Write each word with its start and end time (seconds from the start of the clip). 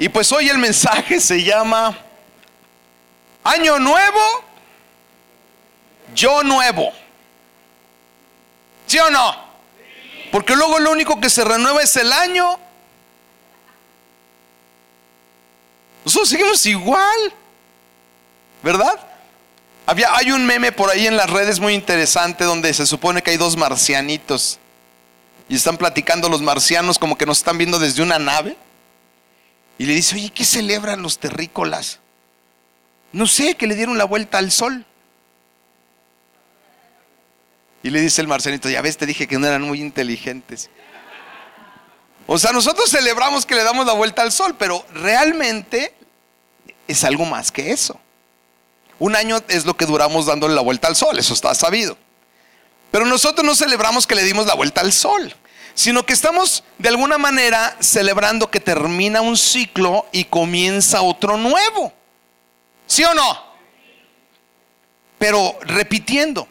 Y 0.00 0.08
pues 0.08 0.32
hoy 0.32 0.48
el 0.48 0.56
mensaje 0.56 1.20
se 1.20 1.42
llama 1.42 1.94
Año 3.44 3.78
Nuevo, 3.78 4.44
Yo 6.14 6.42
Nuevo. 6.42 6.90
¿Sí 8.86 8.98
o 8.98 9.10
no? 9.10 9.36
Porque 10.32 10.56
luego 10.56 10.78
lo 10.78 10.92
único 10.92 11.20
que 11.20 11.28
se 11.28 11.44
renueva 11.44 11.82
es 11.82 11.94
el 11.96 12.10
año. 12.14 12.58
Nosotros 16.06 16.30
seguimos 16.30 16.64
igual, 16.64 17.34
¿verdad? 18.62 18.98
Había, 19.84 20.16
hay 20.16 20.32
un 20.32 20.46
meme 20.46 20.72
por 20.72 20.88
ahí 20.88 21.08
en 21.08 21.18
las 21.18 21.28
redes 21.28 21.60
muy 21.60 21.74
interesante 21.74 22.44
donde 22.44 22.72
se 22.72 22.86
supone 22.86 23.22
que 23.22 23.32
hay 23.32 23.36
dos 23.36 23.54
marcianitos 23.54 24.58
y 25.46 25.56
están 25.56 25.76
platicando 25.76 26.30
los 26.30 26.40
marcianos 26.40 26.98
como 26.98 27.18
que 27.18 27.26
nos 27.26 27.36
están 27.36 27.58
viendo 27.58 27.78
desde 27.78 28.02
una 28.02 28.18
nave. 28.18 28.56
Y 29.80 29.86
le 29.86 29.94
dice, 29.94 30.14
oye, 30.14 30.28
¿qué 30.28 30.44
celebran 30.44 31.00
los 31.00 31.18
terrícolas? 31.18 32.00
No 33.12 33.26
sé, 33.26 33.54
que 33.54 33.66
le 33.66 33.74
dieron 33.74 33.96
la 33.96 34.04
vuelta 34.04 34.36
al 34.36 34.50
sol. 34.50 34.84
Y 37.82 37.88
le 37.88 38.02
dice 38.02 38.20
el 38.20 38.28
marcianito, 38.28 38.68
ya 38.68 38.82
ves, 38.82 38.98
te 38.98 39.06
dije 39.06 39.26
que 39.26 39.38
no 39.38 39.46
eran 39.46 39.62
muy 39.62 39.80
inteligentes. 39.80 40.68
O 42.26 42.36
sea, 42.36 42.52
nosotros 42.52 42.90
celebramos 42.90 43.46
que 43.46 43.54
le 43.54 43.64
damos 43.64 43.86
la 43.86 43.94
vuelta 43.94 44.20
al 44.20 44.32
sol, 44.32 44.54
pero 44.58 44.84
realmente 44.92 45.94
es 46.86 47.02
algo 47.02 47.24
más 47.24 47.50
que 47.50 47.72
eso. 47.72 47.98
Un 48.98 49.16
año 49.16 49.38
es 49.48 49.64
lo 49.64 49.78
que 49.78 49.86
duramos 49.86 50.26
dándole 50.26 50.54
la 50.54 50.60
vuelta 50.60 50.88
al 50.88 50.94
sol, 50.96 51.18
eso 51.18 51.32
está 51.32 51.54
sabido. 51.54 51.96
Pero 52.90 53.06
nosotros 53.06 53.46
no 53.46 53.54
celebramos 53.54 54.06
que 54.06 54.14
le 54.14 54.24
dimos 54.24 54.44
la 54.44 54.52
vuelta 54.52 54.82
al 54.82 54.92
sol 54.92 55.34
sino 55.80 56.04
que 56.04 56.12
estamos 56.12 56.62
de 56.76 56.90
alguna 56.90 57.16
manera 57.16 57.74
celebrando 57.80 58.50
que 58.50 58.60
termina 58.60 59.22
un 59.22 59.34
ciclo 59.34 60.06
y 60.12 60.24
comienza 60.24 61.00
otro 61.00 61.38
nuevo. 61.38 61.90
¿Sí 62.86 63.02
o 63.02 63.14
no? 63.14 63.44
Pero 65.18 65.58
repitiendo, 65.62 66.46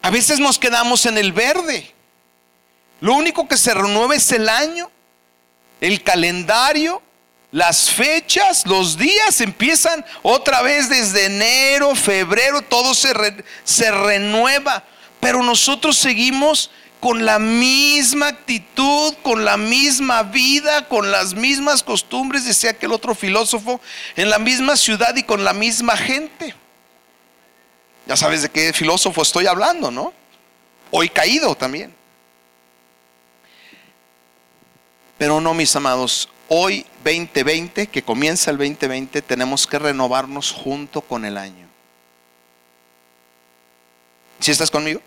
a 0.00 0.08
veces 0.08 0.38
nos 0.38 0.58
quedamos 0.58 1.04
en 1.04 1.18
el 1.18 1.34
verde. 1.34 1.92
Lo 3.02 3.12
único 3.12 3.46
que 3.46 3.58
se 3.58 3.74
renueva 3.74 4.14
es 4.14 4.32
el 4.32 4.48
año, 4.48 4.90
el 5.82 6.02
calendario, 6.02 7.02
las 7.52 7.90
fechas, 7.90 8.64
los 8.64 8.96
días 8.96 9.42
empiezan 9.42 10.02
otra 10.22 10.62
vez 10.62 10.88
desde 10.88 11.26
enero, 11.26 11.94
febrero, 11.94 12.62
todo 12.62 12.94
se, 12.94 13.12
se 13.62 13.90
renueva. 13.90 14.84
Pero 15.20 15.42
nosotros 15.42 15.98
seguimos 15.98 16.70
con 17.04 17.26
la 17.26 17.38
misma 17.38 18.28
actitud, 18.28 19.12
con 19.22 19.44
la 19.44 19.58
misma 19.58 20.22
vida, 20.22 20.88
con 20.88 21.10
las 21.10 21.34
mismas 21.34 21.82
costumbres, 21.82 22.46
decía 22.46 22.70
aquel 22.70 22.92
otro 22.92 23.14
filósofo, 23.14 23.78
en 24.16 24.30
la 24.30 24.38
misma 24.38 24.74
ciudad 24.74 25.14
y 25.14 25.22
con 25.22 25.44
la 25.44 25.52
misma 25.52 25.98
gente. 25.98 26.54
Ya 28.06 28.16
sabes 28.16 28.40
de 28.40 28.48
qué 28.48 28.72
filósofo 28.72 29.20
estoy 29.20 29.46
hablando, 29.46 29.90
¿no? 29.90 30.14
Hoy 30.90 31.10
caído 31.10 31.54
también. 31.54 31.94
Pero 35.18 35.42
no, 35.42 35.52
mis 35.52 35.76
amados, 35.76 36.30
hoy 36.48 36.86
2020, 37.04 37.86
que 37.88 38.02
comienza 38.02 38.50
el 38.50 38.56
2020, 38.56 39.20
tenemos 39.20 39.66
que 39.66 39.78
renovarnos 39.78 40.50
junto 40.52 41.02
con 41.02 41.26
el 41.26 41.36
año. 41.36 41.68
¿Si 44.40 44.50
estás 44.50 44.70
conmigo? 44.70 45.02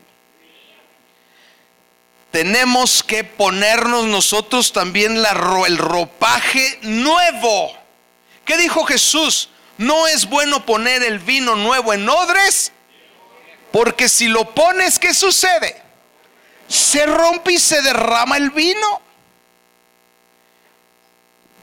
Tenemos 2.31 3.03
que 3.03 3.23
ponernos 3.23 4.05
nosotros 4.05 4.73
también 4.73 5.21
la, 5.21 5.31
el 5.67 5.77
ropaje 5.77 6.79
nuevo. 6.81 7.75
¿Qué 8.45 8.57
dijo 8.57 8.85
Jesús? 8.85 9.49
No 9.77 10.07
es 10.07 10.27
bueno 10.27 10.65
poner 10.65 11.03
el 11.03 11.19
vino 11.19 11.55
nuevo 11.55 11.93
en 11.93 12.07
odres, 12.09 12.71
porque 13.71 14.09
si 14.09 14.27
lo 14.27 14.53
pones, 14.53 14.97
¿qué 14.97 15.13
sucede? 15.13 15.81
Se 16.67 17.05
rompe 17.05 17.53
y 17.53 17.59
se 17.59 17.81
derrama 17.81 18.37
el 18.37 18.49
vino. 18.51 19.01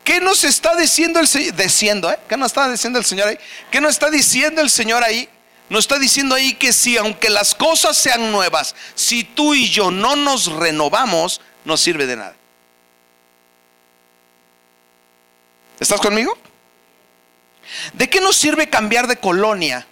¿Qué 0.05 0.21
nos 0.21 0.45
está 0.45 0.77
diciendo 0.77 1.19
el 1.19 1.27
Señor? 1.27 1.57
Diciendo, 1.57 2.11
¿eh? 2.11 2.19
¿Qué 2.29 2.37
nos 2.37 2.49
está 2.49 2.69
diciendo 2.69 2.99
el 2.99 3.05
Señor 3.05 3.29
ahí? 3.29 3.39
¿Qué 3.71 3.81
nos 3.81 3.93
está 3.93 4.11
diciendo 4.11 4.61
el 4.61 4.71
Señor 4.71 5.03
ahí? 5.03 5.29
Nos 5.69 5.81
está 5.81 5.99
diciendo 5.99 6.35
ahí 6.35 6.55
que 6.55 6.73
si 6.73 6.97
aunque 6.97 7.31
las 7.31 7.55
cosas 7.55 7.97
sean 7.97 8.31
nuevas, 8.31 8.75
si 8.95 9.25
tú 9.25 9.55
y 9.55 9.69
yo 9.69 9.91
no 9.91 10.15
nos 10.15 10.53
renovamos, 10.53 11.41
no 11.65 11.77
sirve 11.77 12.07
de 12.07 12.17
nada. 12.17 12.37
¿Estás 15.81 16.01
conmigo? 16.01 16.37
¿De 17.95 18.09
qué 18.09 18.21
nos 18.21 18.37
sirve 18.37 18.69
cambiar 18.69 19.07
de 19.07 19.17
colonia 19.17 19.87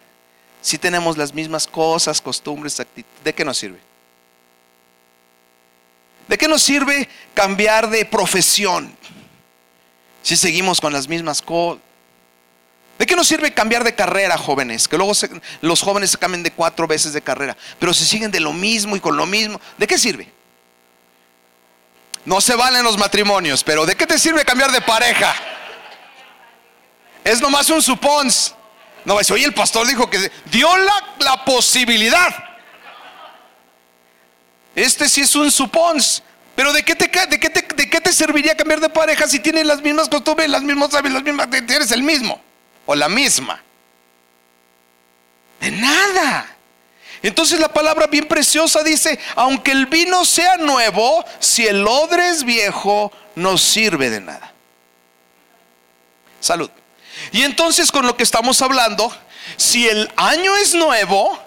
si 0.61 0.79
tenemos 0.79 1.17
las 1.17 1.33
mismas 1.33 1.67
cosas, 1.67 2.21
costumbres, 2.21 2.79
actitudes? 2.79 3.25
¿De 3.25 3.35
qué 3.35 3.45
nos 3.45 3.57
sirve? 3.57 3.81
¿De 6.29 6.39
qué 6.39 6.49
nos 6.49 6.63
sirve 6.63 7.09
cambiar 7.35 7.89
de 7.91 8.05
profesión 8.05 8.95
si 10.23 10.37
seguimos 10.37 10.81
con 10.81 10.93
las 10.93 11.09
mismas 11.09 11.43
cosas? 11.43 11.83
¿De 13.03 13.07
qué 13.07 13.17
nos 13.17 13.27
sirve 13.27 13.53
cambiar 13.53 13.83
de 13.83 13.97
carrera, 13.97 14.39
jóvenes? 14.39 14.87
Que 14.87 14.97
luego 14.97 15.13
los 15.61 15.83
jóvenes 15.83 16.13
se 16.13 16.19
cambien 16.19 16.45
de 16.45 16.53
cuatro 16.53 16.87
veces 16.87 17.13
de 17.13 17.21
carrera, 17.21 17.57
pero 17.81 17.93
se 17.93 18.05
siguen 18.05 18.31
de 18.31 18.39
lo 18.39 18.53
mismo 18.53 18.95
y 18.95 19.01
con 19.01 19.17
lo 19.17 19.27
mismo. 19.27 19.61
¿De 19.77 19.89
qué 19.89 19.99
sirve? 19.99 20.33
No 22.25 22.41
se 22.41 22.55
valen 22.55 22.85
los 22.85 22.97
matrimonios, 22.97 23.65
pero 23.65 23.85
¿de 23.87 23.97
qué 23.97 24.07
te 24.07 24.21
sirve 24.21 24.45
cambiar 24.45 24.71
de 24.71 24.81
pareja? 24.83 25.35
Es 27.25 27.41
nomás 27.41 27.69
un 27.71 27.83
supons. 27.83 28.55
No, 29.05 29.15
oye, 29.15 29.45
el 29.47 29.53
pastor 29.53 29.85
dijo 29.85 30.09
que 30.09 30.31
dio 30.53 30.69
la, 31.19 31.45
posibilidad. 31.45 32.33
Este 34.77 35.09
sí 35.09 35.23
es 35.23 35.35
un 35.35 35.51
supons. 35.51 36.23
Pero 36.55 36.73
¿de 36.73 36.85
qué, 36.85 36.95
te, 36.95 37.09
de, 37.09 37.37
te, 37.37 37.75
¿de 37.75 37.91
qué 37.91 38.01
te 38.01 38.13
serviría 38.13 38.57
cambiar 38.57 38.79
de 38.79 38.89
pareja 38.89 39.27
si 39.27 39.41
tienes 39.41 39.67
las 39.67 39.83
mismas 39.83 40.09
costumbres, 40.09 40.49
las 40.49 40.63
mismas, 40.63 40.93
las 40.93 41.03
mismas, 41.25 41.49
eres 41.69 41.91
el 41.91 42.05
mismo? 42.05 42.41
O 42.87 42.95
la 42.95 43.09
misma. 43.09 43.63
De 45.61 45.71
nada. 45.71 46.57
Entonces 47.23 47.61
la 47.61 47.73
palabra 47.73 48.07
bien 48.09 48.27
preciosa 48.27 48.83
dice, 48.83 49.19
aunque 49.37 49.71
el 49.71 49.87
vino 49.87 50.25
sea 50.25 50.57
nuevo, 50.57 51.25
si 51.39 51.67
el 51.67 51.87
odre 51.87 52.31
es 52.31 52.43
viejo, 52.43 53.13
no 53.37 53.57
sirve 53.57 54.11
de 54.11 54.21
nada. 54.21 54.53
Salud. 56.41 56.71
Y 57.31 57.43
entonces 57.43 57.93
con 57.93 58.07
lo 58.07 58.17
que 58.17 58.25
estamos 58.25 58.61
hablando, 58.61 59.17
si 59.57 59.87
el 59.87 60.11
año 60.17 60.57
es 60.57 60.75
nuevo, 60.75 61.39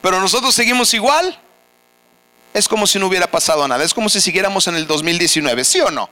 pero 0.00 0.20
nosotros 0.20 0.52
seguimos 0.52 0.92
igual, 0.94 1.38
es 2.52 2.66
como 2.66 2.88
si 2.88 2.98
no 2.98 3.06
hubiera 3.06 3.30
pasado 3.30 3.66
nada, 3.68 3.84
es 3.84 3.94
como 3.94 4.08
si 4.08 4.20
siguiéramos 4.20 4.66
en 4.66 4.74
el 4.74 4.88
2019, 4.88 5.64
¿sí 5.64 5.80
o 5.80 5.92
no? 5.92 6.10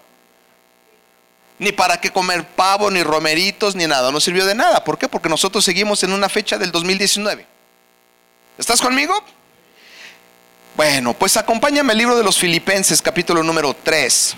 Ni 1.60 1.72
para 1.72 2.00
qué 2.00 2.10
comer 2.10 2.44
pavo, 2.46 2.90
ni 2.90 3.02
romeritos, 3.02 3.76
ni 3.76 3.86
nada. 3.86 4.10
No 4.10 4.18
sirvió 4.18 4.46
de 4.46 4.54
nada. 4.54 4.82
¿Por 4.82 4.96
qué? 4.96 5.08
Porque 5.08 5.28
nosotros 5.28 5.62
seguimos 5.62 6.02
en 6.02 6.14
una 6.14 6.30
fecha 6.30 6.56
del 6.56 6.72
2019. 6.72 7.46
¿Estás 8.56 8.80
conmigo? 8.80 9.14
Bueno, 10.74 11.12
pues 11.12 11.36
acompáñame 11.36 11.92
al 11.92 11.98
libro 11.98 12.16
de 12.16 12.24
los 12.24 12.38
Filipenses, 12.38 13.02
capítulo 13.02 13.42
número 13.42 13.74
3. 13.74 14.34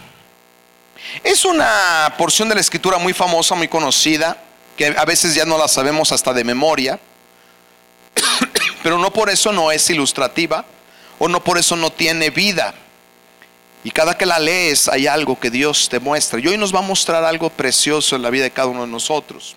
Es 1.23 1.45
una 1.45 2.13
porción 2.19 2.49
de 2.49 2.57
la 2.57 2.61
escritura 2.61 2.99
muy 2.99 3.13
famosa, 3.13 3.55
muy 3.55 3.69
conocida, 3.69 4.37
que 4.77 4.87
a 4.89 5.05
veces 5.05 5.33
ya 5.33 5.45
no 5.45 5.57
la 5.57 5.69
sabemos 5.69 6.11
hasta 6.11 6.33
de 6.33 6.43
memoria, 6.43 6.99
pero 8.83 8.99
no 8.99 9.13
por 9.13 9.31
eso 9.31 9.53
no 9.53 9.71
es 9.71 9.89
ilustrativa 9.91 10.65
o 11.21 11.29
no 11.29 11.45
por 11.45 11.57
eso 11.57 11.77
no 11.77 11.93
tiene 11.93 12.31
vida. 12.31 12.75
Y 13.85 13.91
cada 13.91 14.17
que 14.17 14.27
la 14.27 14.39
lees 14.39 14.89
hay 14.89 15.07
algo 15.07 15.39
que 15.39 15.51
Dios 15.51 15.89
te 15.89 15.99
muestra. 15.99 16.39
Y 16.39 16.47
hoy 16.47 16.57
nos 16.57 16.75
va 16.75 16.79
a 16.79 16.83
mostrar 16.83 17.25
algo 17.25 17.51
precioso 17.51 18.15
en 18.15 18.23
la 18.23 18.31
vida 18.31 18.45
de 18.45 18.51
cada 18.51 18.69
uno 18.69 18.83
de 18.83 18.87
nosotros. 18.87 19.57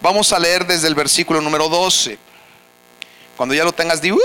Vamos 0.00 0.32
a 0.32 0.38
leer 0.38 0.66
desde 0.66 0.86
el 0.88 0.94
versículo 0.94 1.40
número 1.40 1.68
12. 1.68 2.18
Cuando 3.36 3.54
ya 3.54 3.64
lo 3.64 3.72
tengas, 3.72 4.00
di, 4.00 4.12
Me 4.12 4.18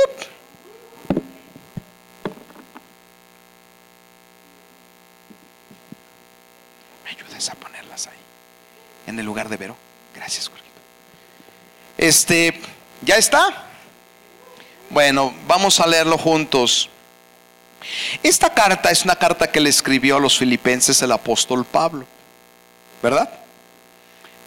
ayudes 7.09 7.49
a 7.49 7.55
ponerlas 7.55 8.07
ahí. 8.07 8.17
En 9.07 9.19
el 9.19 9.25
lugar 9.25 9.49
de 9.49 9.57
Vero. 9.57 9.75
Gracias, 10.13 10.47
Jorge. 10.47 10.63
Este, 11.97 12.61
¿ya 13.01 13.17
está? 13.17 13.64
Bueno, 14.95 15.33
vamos 15.45 15.81
a 15.81 15.87
leerlo 15.87 16.17
juntos. 16.17 16.89
Esta 18.23 18.49
carta 18.49 18.89
es 18.91 19.03
una 19.03 19.17
carta 19.17 19.51
que 19.51 19.59
le 19.59 19.69
escribió 19.69 20.15
a 20.15 20.19
los 20.21 20.37
filipenses 20.37 21.01
el 21.01 21.11
apóstol 21.11 21.65
Pablo, 21.65 22.05
¿verdad? 23.03 23.29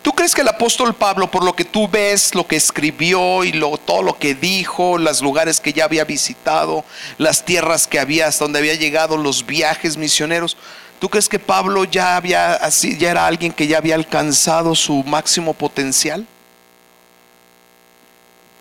¿Tú 0.00 0.10
crees 0.12 0.34
que 0.34 0.40
el 0.40 0.48
apóstol 0.48 0.94
Pablo, 0.94 1.30
por 1.30 1.44
lo 1.44 1.52
que 1.52 1.66
tú 1.66 1.86
ves, 1.86 2.34
lo 2.34 2.46
que 2.46 2.56
escribió 2.56 3.44
y 3.44 3.60
todo 3.84 4.02
lo 4.02 4.18
que 4.18 4.34
dijo, 4.34 4.96
los 4.96 5.20
lugares 5.20 5.60
que 5.60 5.74
ya 5.74 5.84
había 5.84 6.04
visitado, 6.04 6.82
las 7.18 7.44
tierras 7.44 7.86
que 7.86 8.00
había, 8.00 8.26
hasta 8.26 8.46
donde 8.46 8.60
había 8.60 8.74
llegado, 8.74 9.18
los 9.18 9.44
viajes 9.44 9.98
misioneros, 9.98 10.56
¿Tú 10.98 11.10
crees 11.10 11.28
que 11.28 11.38
Pablo 11.38 11.84
ya 11.84 12.16
había 12.16 12.54
así 12.54 12.96
ya 12.96 13.10
era 13.10 13.26
alguien 13.26 13.52
que 13.52 13.66
ya 13.66 13.76
había 13.76 13.96
alcanzado 13.96 14.74
su 14.74 15.04
máximo 15.04 15.52
potencial? 15.52 16.26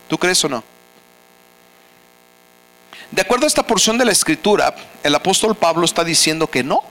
¿Tú 0.10 0.18
crees 0.18 0.44
o 0.44 0.50
no? 0.50 0.77
De 3.12 3.22
acuerdo 3.22 3.46
a 3.46 3.48
esta 3.48 3.66
porción 3.66 3.98
de 3.98 4.06
la 4.06 4.12
escritura, 4.12 4.76
el 5.04 5.16
apóstol 5.16 5.56
Pablo 5.56 5.86
está 5.86 6.04
diciendo 6.04 6.48
que 6.48 6.64
no, 6.64 6.84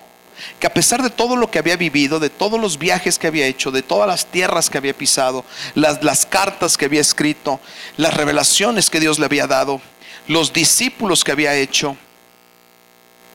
que 0.58 0.66
a 0.66 0.72
pesar 0.72 1.02
de 1.02 1.10
todo 1.10 1.36
lo 1.36 1.50
que 1.50 1.58
había 1.58 1.76
vivido, 1.76 2.18
de 2.18 2.30
todos 2.30 2.60
los 2.60 2.78
viajes 2.78 3.18
que 3.18 3.26
había 3.26 3.46
hecho, 3.46 3.70
de 3.70 3.82
todas 3.82 4.08
las 4.08 4.26
tierras 4.26 4.70
que 4.70 4.78
había 4.78 4.94
pisado, 4.94 5.44
las, 5.74 6.02
las 6.02 6.24
cartas 6.24 6.76
que 6.76 6.86
había 6.86 7.00
escrito, 7.00 7.60
las 7.96 8.14
revelaciones 8.14 8.88
que 8.88 9.00
Dios 9.00 9.18
le 9.18 9.26
había 9.26 9.46
dado, 9.46 9.80
los 10.26 10.52
discípulos 10.52 11.22
que 11.22 11.32
había 11.32 11.54
hecho, 11.54 11.96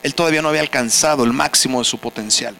él 0.02 0.14
todavía 0.14 0.42
no 0.42 0.48
había 0.48 0.60
alcanzado 0.60 1.24
el 1.24 1.32
máximo 1.32 1.78
de 1.78 1.84
su 1.84 1.98
potencial. 1.98 2.56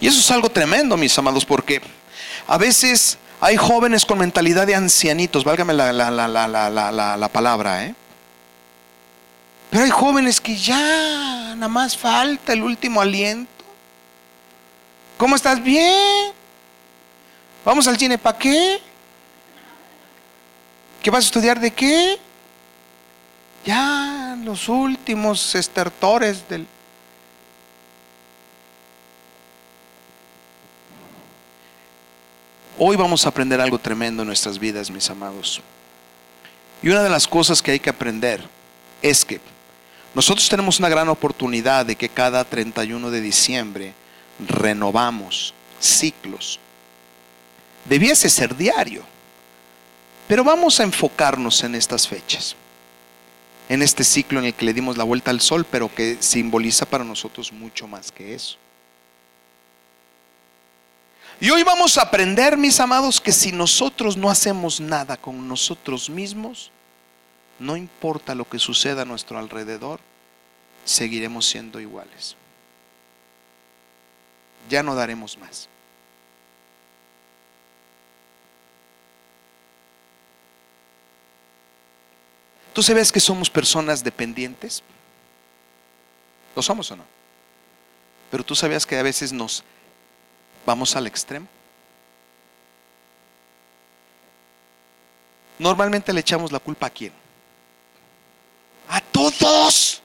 Y 0.00 0.06
eso 0.06 0.18
es 0.18 0.30
algo 0.30 0.50
tremendo, 0.50 0.96
mis 0.96 1.16
amados, 1.16 1.44
porque 1.44 1.80
a 2.46 2.58
veces 2.58 3.18
hay 3.44 3.56
jóvenes 3.56 4.06
con 4.06 4.18
mentalidad 4.18 4.68
de 4.68 4.76
ancianitos, 4.76 5.42
válgame 5.42 5.72
la, 5.72 5.92
la, 5.92 6.10
la, 6.12 7.16
la 7.16 7.28
palabra, 7.28 7.84
¿eh? 7.84 7.94
Pero 9.68 9.82
hay 9.82 9.90
jóvenes 9.90 10.40
que 10.40 10.54
ya 10.54 11.52
nada 11.56 11.66
más 11.66 11.96
falta 11.96 12.52
el 12.52 12.62
último 12.62 13.00
aliento. 13.00 13.64
¿Cómo 15.18 15.34
estás? 15.34 15.60
Bien. 15.60 16.30
¿Vamos 17.64 17.88
al 17.88 17.98
cine 17.98 18.16
para 18.16 18.38
qué? 18.38 18.80
¿Qué 21.02 21.10
vas 21.10 21.24
a 21.24 21.26
estudiar 21.26 21.58
de 21.58 21.72
qué? 21.72 22.20
Ya 23.64 24.36
los 24.44 24.68
últimos 24.68 25.56
estertores 25.56 26.48
del... 26.48 26.64
Hoy 32.78 32.96
vamos 32.96 33.24
a 33.24 33.28
aprender 33.28 33.60
algo 33.60 33.78
tremendo 33.78 34.22
en 34.22 34.28
nuestras 34.28 34.58
vidas, 34.58 34.90
mis 34.90 35.08
amados. 35.10 35.60
Y 36.82 36.88
una 36.88 37.02
de 37.02 37.10
las 37.10 37.28
cosas 37.28 37.62
que 37.62 37.70
hay 37.70 37.80
que 37.80 37.90
aprender 37.90 38.42
es 39.02 39.24
que 39.24 39.40
nosotros 40.14 40.48
tenemos 40.48 40.78
una 40.78 40.88
gran 40.88 41.08
oportunidad 41.08 41.86
de 41.86 41.96
que 41.96 42.08
cada 42.08 42.44
31 42.44 43.10
de 43.10 43.20
diciembre 43.20 43.94
renovamos 44.38 45.54
ciclos. 45.80 46.58
Debiese 47.84 48.28
ser 48.28 48.56
diario, 48.56 49.02
pero 50.28 50.44
vamos 50.44 50.80
a 50.80 50.84
enfocarnos 50.84 51.62
en 51.64 51.74
estas 51.74 52.08
fechas 52.08 52.56
en 53.72 53.80
este 53.80 54.04
ciclo 54.04 54.38
en 54.38 54.44
el 54.44 54.54
que 54.54 54.66
le 54.66 54.74
dimos 54.74 54.98
la 54.98 55.04
vuelta 55.04 55.30
al 55.30 55.40
sol, 55.40 55.64
pero 55.64 55.92
que 55.94 56.18
simboliza 56.20 56.84
para 56.84 57.04
nosotros 57.04 57.52
mucho 57.52 57.88
más 57.88 58.12
que 58.12 58.34
eso. 58.34 58.58
Y 61.42 61.50
hoy 61.50 61.64
vamos 61.64 61.98
a 61.98 62.02
aprender, 62.02 62.56
mis 62.56 62.78
amados, 62.78 63.20
que 63.20 63.32
si 63.32 63.50
nosotros 63.50 64.16
no 64.16 64.30
hacemos 64.30 64.80
nada 64.80 65.16
con 65.16 65.48
nosotros 65.48 66.08
mismos, 66.08 66.70
no 67.58 67.76
importa 67.76 68.36
lo 68.36 68.48
que 68.48 68.60
suceda 68.60 69.02
a 69.02 69.04
nuestro 69.04 69.40
alrededor, 69.40 69.98
seguiremos 70.84 71.44
siendo 71.44 71.80
iguales. 71.80 72.36
Ya 74.70 74.84
no 74.84 74.94
daremos 74.94 75.36
más. 75.36 75.68
¿Tú 82.72 82.84
sabes 82.84 83.10
que 83.10 83.18
somos 83.18 83.50
personas 83.50 84.04
dependientes? 84.04 84.80
¿Lo 86.54 86.62
somos 86.62 86.88
o 86.92 86.96
no? 86.98 87.04
Pero 88.30 88.44
tú 88.44 88.54
sabías 88.54 88.86
que 88.86 88.96
a 88.96 89.02
veces 89.02 89.32
nos 89.32 89.64
vamos 90.64 90.94
al 90.96 91.06
extremo. 91.06 91.46
Normalmente 95.58 96.12
le 96.12 96.20
echamos 96.20 96.50
la 96.50 96.58
culpa 96.58 96.86
a 96.86 96.90
quién? 96.90 97.12
A 98.88 99.00
todos. 99.00 100.02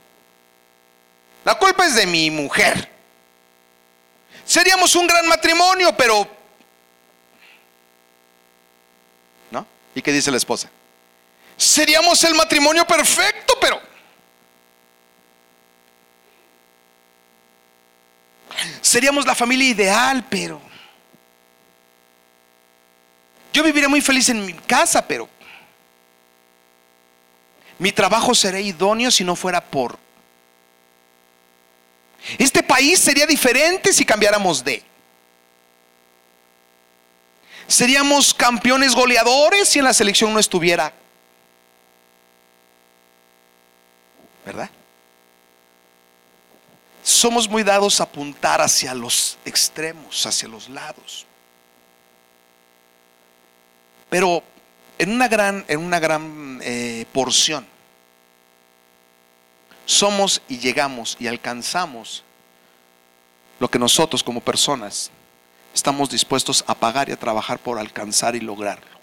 La 1.43 1.55
culpa 1.55 1.85
es 1.85 1.95
de 1.95 2.05
mi 2.05 2.29
mujer. 2.29 2.91
Seríamos 4.45 4.95
un 4.95 5.07
gran 5.07 5.27
matrimonio, 5.27 5.95
pero... 5.95 6.27
¿No? 9.51 9.65
¿Y 9.95 10.01
qué 10.01 10.11
dice 10.11 10.31
la 10.31 10.37
esposa? 10.37 10.69
Seríamos 11.57 12.23
el 12.23 12.35
matrimonio 12.35 12.85
perfecto, 12.85 13.55
pero... 13.59 13.81
Seríamos 18.87 19.25
la 19.25 19.35
familia 19.35 19.67
ideal, 19.67 20.23
pero... 20.29 20.61
Yo 23.51 23.61
viviría 23.61 23.89
muy 23.89 23.99
feliz 23.99 24.29
en 24.29 24.45
mi 24.45 24.53
casa, 24.53 25.05
pero... 25.05 25.27
Mi 27.79 27.91
trabajo 27.91 28.33
sería 28.33 28.61
idóneo 28.61 29.11
si 29.11 29.25
no 29.25 29.35
fuera 29.35 29.59
por... 29.59 29.99
Este 32.37 32.63
país 32.63 32.99
sería 32.99 33.27
diferente 33.27 33.91
si 33.91 34.05
cambiáramos 34.05 34.63
de... 34.63 34.81
Seríamos 37.67 38.33
campeones 38.33 38.95
goleadores 38.95 39.67
si 39.67 39.79
en 39.79 39.85
la 39.85 39.93
selección 39.93 40.33
no 40.33 40.39
estuviera 40.39 40.93
¿verdad? 44.45 44.69
Somos 47.07 47.47
muy 47.47 47.63
dados 47.63 48.01
a 48.01 48.03
apuntar 48.03 48.59
hacia 48.59 48.93
los 48.93 49.37
extremos, 49.45 50.25
hacia 50.25 50.49
los 50.49 50.67
lados. 50.67 51.25
Pero 54.09 54.43
en 54.97 55.13
una 55.13 55.29
gran, 55.29 55.63
en 55.69 55.79
una 55.79 56.01
gran 56.01 56.59
eh, 56.61 57.05
porción 57.13 57.65
somos 59.85 60.41
y 60.49 60.57
llegamos 60.57 61.15
y 61.17 61.27
alcanzamos 61.27 62.25
lo 63.57 63.71
que 63.71 63.79
nosotros 63.79 64.21
como 64.21 64.41
personas 64.41 65.09
estamos 65.73 66.09
dispuestos 66.09 66.61
a 66.67 66.75
pagar 66.75 67.07
y 67.07 67.13
a 67.13 67.17
trabajar 67.17 67.57
por 67.57 67.79
alcanzar 67.79 68.35
y 68.35 68.41
lograrlo. 68.41 68.97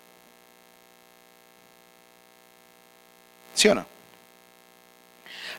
¿Sí 3.54 3.68
o 3.68 3.74
no? 3.74 3.93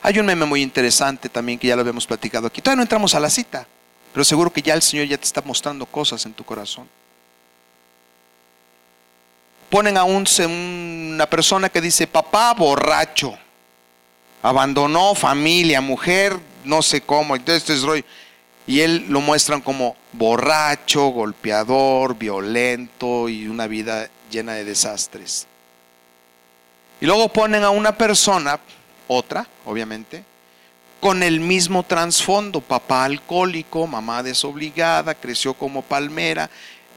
Hay 0.06 0.20
un 0.20 0.26
meme 0.26 0.46
muy 0.46 0.62
interesante 0.62 1.28
también 1.28 1.58
que 1.58 1.66
ya 1.66 1.74
lo 1.74 1.80
habíamos 1.80 2.06
platicado 2.06 2.46
aquí. 2.46 2.62
Todavía 2.62 2.76
no 2.76 2.82
entramos 2.82 3.16
a 3.16 3.18
la 3.18 3.28
cita, 3.28 3.66
pero 4.12 4.22
seguro 4.22 4.52
que 4.52 4.62
ya 4.62 4.74
el 4.74 4.80
Señor 4.82 5.08
ya 5.08 5.18
te 5.18 5.24
está 5.24 5.42
mostrando 5.42 5.84
cosas 5.84 6.24
en 6.26 6.32
tu 6.32 6.44
corazón. 6.44 6.88
Ponen 9.68 9.96
a 9.96 10.04
una 10.04 11.26
persona 11.28 11.68
que 11.70 11.80
dice, 11.80 12.06
papá 12.06 12.54
borracho, 12.54 13.36
abandonó 14.44 15.16
familia, 15.16 15.80
mujer, 15.80 16.38
no 16.62 16.82
sé 16.82 17.00
cómo, 17.00 17.34
entonces 17.34 17.84
Y 18.68 18.82
él 18.82 19.06
lo 19.08 19.20
muestran 19.20 19.60
como 19.60 19.96
borracho, 20.12 21.08
golpeador, 21.08 22.16
violento 22.16 23.28
y 23.28 23.48
una 23.48 23.66
vida 23.66 24.08
llena 24.30 24.52
de 24.52 24.64
desastres. 24.64 25.48
Y 27.00 27.06
luego 27.06 27.28
ponen 27.28 27.64
a 27.64 27.70
una 27.70 27.98
persona 27.98 28.60
otra, 29.08 29.46
obviamente, 29.64 30.24
con 31.00 31.22
el 31.22 31.40
mismo 31.40 31.82
trasfondo, 31.82 32.60
papá 32.60 33.04
alcohólico, 33.04 33.86
mamá 33.86 34.22
desobligada, 34.22 35.14
creció 35.14 35.54
como 35.54 35.82
palmera, 35.82 36.50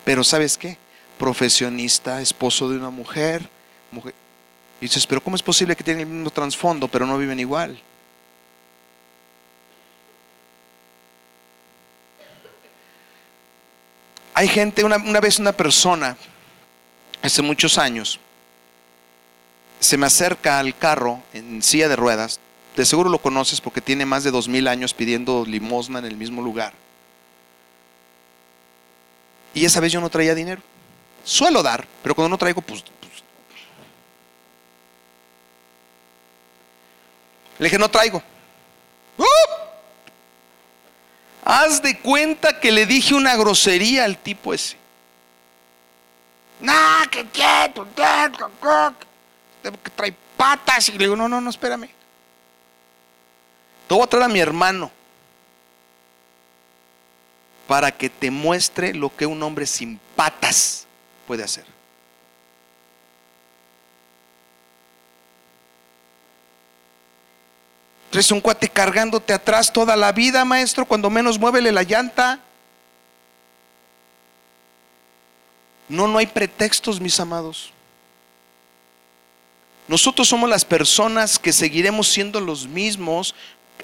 pero 0.04 0.24
¿sabes 0.24 0.58
qué? 0.58 0.78
Profesionista, 1.18 2.22
esposo 2.22 2.70
de 2.70 2.78
una 2.78 2.90
mujer. 2.90 3.48
Y 4.82 4.86
dices, 4.86 5.06
pero 5.06 5.22
¿cómo 5.22 5.36
es 5.36 5.44
posible 5.44 5.76
que 5.76 5.84
tienen 5.84 6.08
el 6.08 6.14
mismo 6.14 6.30
trasfondo, 6.32 6.88
pero 6.88 7.06
no 7.06 7.18
viven 7.18 7.40
igual? 7.40 7.80
Hay 14.34 14.48
gente, 14.48 14.86
una 14.86 15.20
vez 15.20 15.38
una 15.38 15.52
persona, 15.52 16.16
hace 17.22 17.42
muchos 17.42 17.78
años, 17.78 18.20
se 19.80 19.98
me 19.98 20.08
acerca 20.08 20.60
al 20.60 20.78
carro 20.78 21.22
en 21.34 21.62
silla 21.62 21.88
de 21.88 21.96
ruedas, 21.96 22.40
de 22.76 22.86
seguro 22.86 23.10
lo 23.10 23.20
conoces 23.20 23.62
porque 23.62 23.82
tiene 23.82 24.06
más 24.06 24.24
de 24.24 24.32
dos 24.32 24.48
mil 24.48 24.68
años 24.68 24.94
pidiendo 24.94 25.46
limosna 25.46 26.00
en 26.00 26.06
el 26.06 26.16
mismo 26.16 26.42
lugar. 26.42 26.74
Y 29.54 29.66
esa 29.66 29.80
vez 29.80 29.92
yo 29.92 30.00
no 30.00 30.10
traía 30.10 30.36
dinero. 30.36 30.62
Suelo 31.24 31.64
dar, 31.64 31.86
pero 32.02 32.16
cuando 32.16 32.30
no 32.30 32.38
traigo, 32.38 32.62
pues... 32.62 32.84
pues. 32.84 33.24
Le 37.58 37.66
dije, 37.66 37.78
no 37.78 37.90
traigo. 37.90 38.24
¡Uh! 39.18 39.24
Haz 41.44 41.82
de 41.82 42.00
cuenta 42.00 42.60
que 42.60 42.72
le 42.72 42.86
dije 42.86 43.14
una 43.14 43.36
grosería 43.36 44.06
al 44.06 44.18
tipo 44.18 44.54
ese. 44.54 44.78
No, 46.62 46.74
que 47.10 47.26
quieto, 47.28 47.88
quieto, 47.96 48.52
que 48.60 49.09
trae 49.96 50.14
patas. 50.38 50.90
Y 50.90 50.94
le 50.94 51.00
digo, 51.00 51.16
no, 51.16 51.28
no, 51.28 51.42
no, 51.42 51.50
espérame. 51.50 51.90
Te 53.88 53.96
voy 53.96 54.04
a 54.04 54.08
traer 54.08 54.26
a 54.26 54.30
mi 54.30 54.40
hermano 54.40 54.92
para 57.68 57.92
que 57.92 58.10
te 58.10 58.32
muestre 58.32 58.94
lo 58.94 59.16
que 59.16 59.26
un 59.26 59.42
hombre 59.44 59.66
sin 59.66 60.00
patas 60.16 60.88
puede 61.28 61.44
hacer. 61.44 61.66
Traes 68.10 68.32
un 68.32 68.42
cuate 68.42 68.70
cargándote 68.70 69.34
atrás 69.34 69.72
toda 69.72 69.96
la 69.96 70.12
vida, 70.12 70.44
maestro, 70.46 70.86
cuando 70.86 71.10
menos 71.10 71.38
muévele 71.38 71.72
la 71.72 71.84
llanta. 71.84 72.40
No, 75.88 76.08
no 76.08 76.18
hay 76.18 76.28
pretextos, 76.28 77.00
mis 77.00 77.20
amados. 77.20 77.72
Nosotros 79.90 80.28
somos 80.30 80.48
las 80.48 80.66
personas 80.66 81.40
que 81.40 81.52
seguiremos 81.52 82.08
siendo 82.08 82.40
los 82.40 82.68
mismos, 82.68 83.34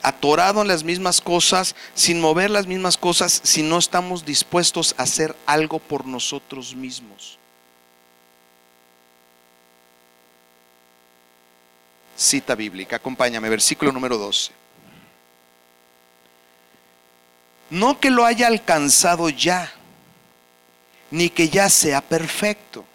atorados 0.03 0.61
en 0.61 0.67
las 0.67 0.83
mismas 0.83 1.19
cosas, 1.19 1.75
sin 1.95 2.21
mover 2.21 2.51
las 2.51 2.67
mismas 2.67 2.95
cosas, 2.95 3.41
si 3.43 3.63
no 3.63 3.79
estamos 3.79 4.23
dispuestos 4.23 4.93
a 4.99 5.01
hacer 5.01 5.35
algo 5.47 5.79
por 5.79 6.05
nosotros 6.05 6.75
mismos. 6.75 7.39
Cita 12.15 12.53
bíblica, 12.53 12.97
acompáñame, 12.97 13.49
versículo 13.49 13.91
número 13.91 14.19
12. 14.19 14.51
No 17.71 17.99
que 17.99 18.11
lo 18.11 18.25
haya 18.25 18.45
alcanzado 18.45 19.29
ya, 19.29 19.73
ni 21.09 21.31
que 21.31 21.49
ya 21.49 21.67
sea 21.67 22.01
perfecto, 22.01 22.85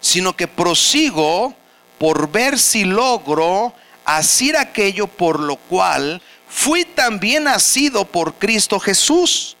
sino 0.00 0.34
que 0.34 0.48
prosigo 0.48 1.54
por 1.98 2.30
ver 2.30 2.58
si 2.58 2.84
logro 2.84 3.72
hacer 4.04 4.56
aquello 4.56 5.06
por 5.06 5.40
lo 5.40 5.56
cual 5.56 6.22
fui 6.48 6.84
también 6.84 7.44
nacido 7.44 8.04
por 8.04 8.34
Cristo 8.34 8.78
Jesús. 8.78 9.56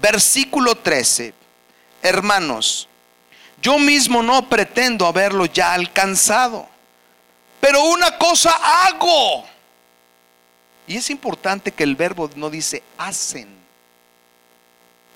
Versículo 0.00 0.76
13. 0.76 1.34
Hermanos, 2.02 2.88
yo 3.60 3.78
mismo 3.78 4.22
no 4.22 4.48
pretendo 4.48 5.06
haberlo 5.06 5.46
ya 5.46 5.74
alcanzado, 5.74 6.68
pero 7.60 7.84
una 7.84 8.16
cosa 8.16 8.52
hago. 8.86 9.44
Y 10.86 10.96
es 10.96 11.10
importante 11.10 11.72
que 11.72 11.82
el 11.82 11.96
verbo 11.96 12.30
no 12.36 12.48
dice 12.48 12.82
hacen. 12.96 13.48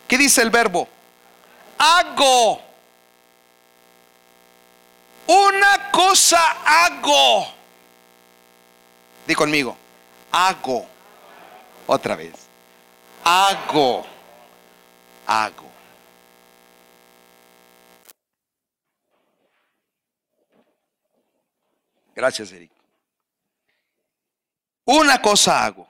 ¿Qué 0.08 0.18
dice 0.18 0.42
el 0.42 0.50
verbo? 0.50 0.88
Hago. 1.78 2.72
Una 5.33 5.91
cosa 5.91 6.41
hago 6.62 7.47
Di 9.27 9.35
conmigo, 9.35 9.77
hago. 10.31 10.87
Otra 11.87 12.17
vez. 12.17 12.35
Hago. 13.25 14.05
Hago. 15.27 15.71
Gracias, 22.15 22.53
Eric. 22.53 22.71
Una 24.85 25.23
cosa 25.23 25.65
hago, 25.65 25.89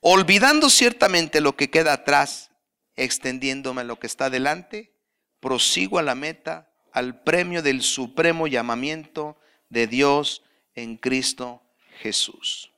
olvidando 0.00 0.68
ciertamente 0.68 1.40
lo 1.40 1.56
que 1.56 1.70
queda 1.70 1.92
atrás, 1.92 2.50
extendiéndome 2.96 3.82
a 3.82 3.84
lo 3.84 3.98
que 3.98 4.08
está 4.08 4.28
delante, 4.28 4.92
prosigo 5.40 5.98
a 5.98 6.02
la 6.02 6.16
meta, 6.16 6.71
al 6.92 7.22
premio 7.22 7.62
del 7.62 7.82
supremo 7.82 8.46
llamamiento 8.46 9.36
de 9.68 9.86
Dios 9.86 10.42
en 10.74 10.96
Cristo 10.96 11.62
Jesús. 12.00 12.72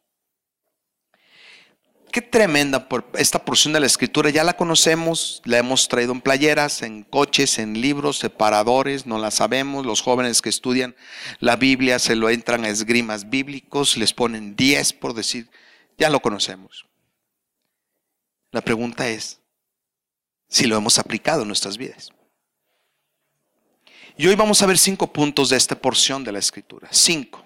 Qué 2.15 2.23
tremenda 2.23 2.89
por 2.89 3.11
esta 3.15 3.45
porción 3.45 3.73
de 3.75 3.81
la 3.81 3.87
escritura, 3.87 4.31
ya 4.31 4.45
la 4.45 4.57
conocemos, 4.57 5.43
la 5.45 5.59
hemos 5.59 5.89
traído 5.89 6.13
en 6.13 6.21
playeras, 6.21 6.83
en 6.83 7.03
coches, 7.03 7.59
en 7.59 7.81
libros, 7.81 8.19
separadores, 8.19 9.05
no 9.05 9.19
la 9.19 9.33
sabemos, 9.33 9.85
los 9.85 10.01
jóvenes 10.01 10.41
que 10.41 10.49
estudian 10.49 10.95
la 11.41 11.57
Biblia 11.57 11.99
se 11.99 12.15
lo 12.15 12.31
entran 12.31 12.65
a 12.65 12.69
esgrimas 12.69 13.31
bíblicos, 13.31 13.97
les 13.97 14.15
ponen 14.15 14.55
10 14.55 14.93
por 14.93 15.15
decir, 15.15 15.51
ya 15.99 16.09
lo 16.09 16.21
conocemos. 16.21 16.87
La 18.53 18.61
pregunta 18.61 19.09
es 19.09 19.41
si 20.49 20.69
lo 20.69 20.77
hemos 20.77 21.01
aplicado 21.01 21.43
en 21.43 21.49
nuestras 21.49 21.77
vidas. 21.77 22.13
Y 24.17 24.27
hoy 24.27 24.35
vamos 24.35 24.63
a 24.63 24.67
ver 24.67 24.79
cinco 24.79 25.13
puntos 25.13 25.51
de 25.51 25.57
esta 25.57 25.75
porción 25.75 26.23
de 26.23 26.33
la 26.33 26.39
escritura. 26.39 26.89
Cinco 26.91 27.45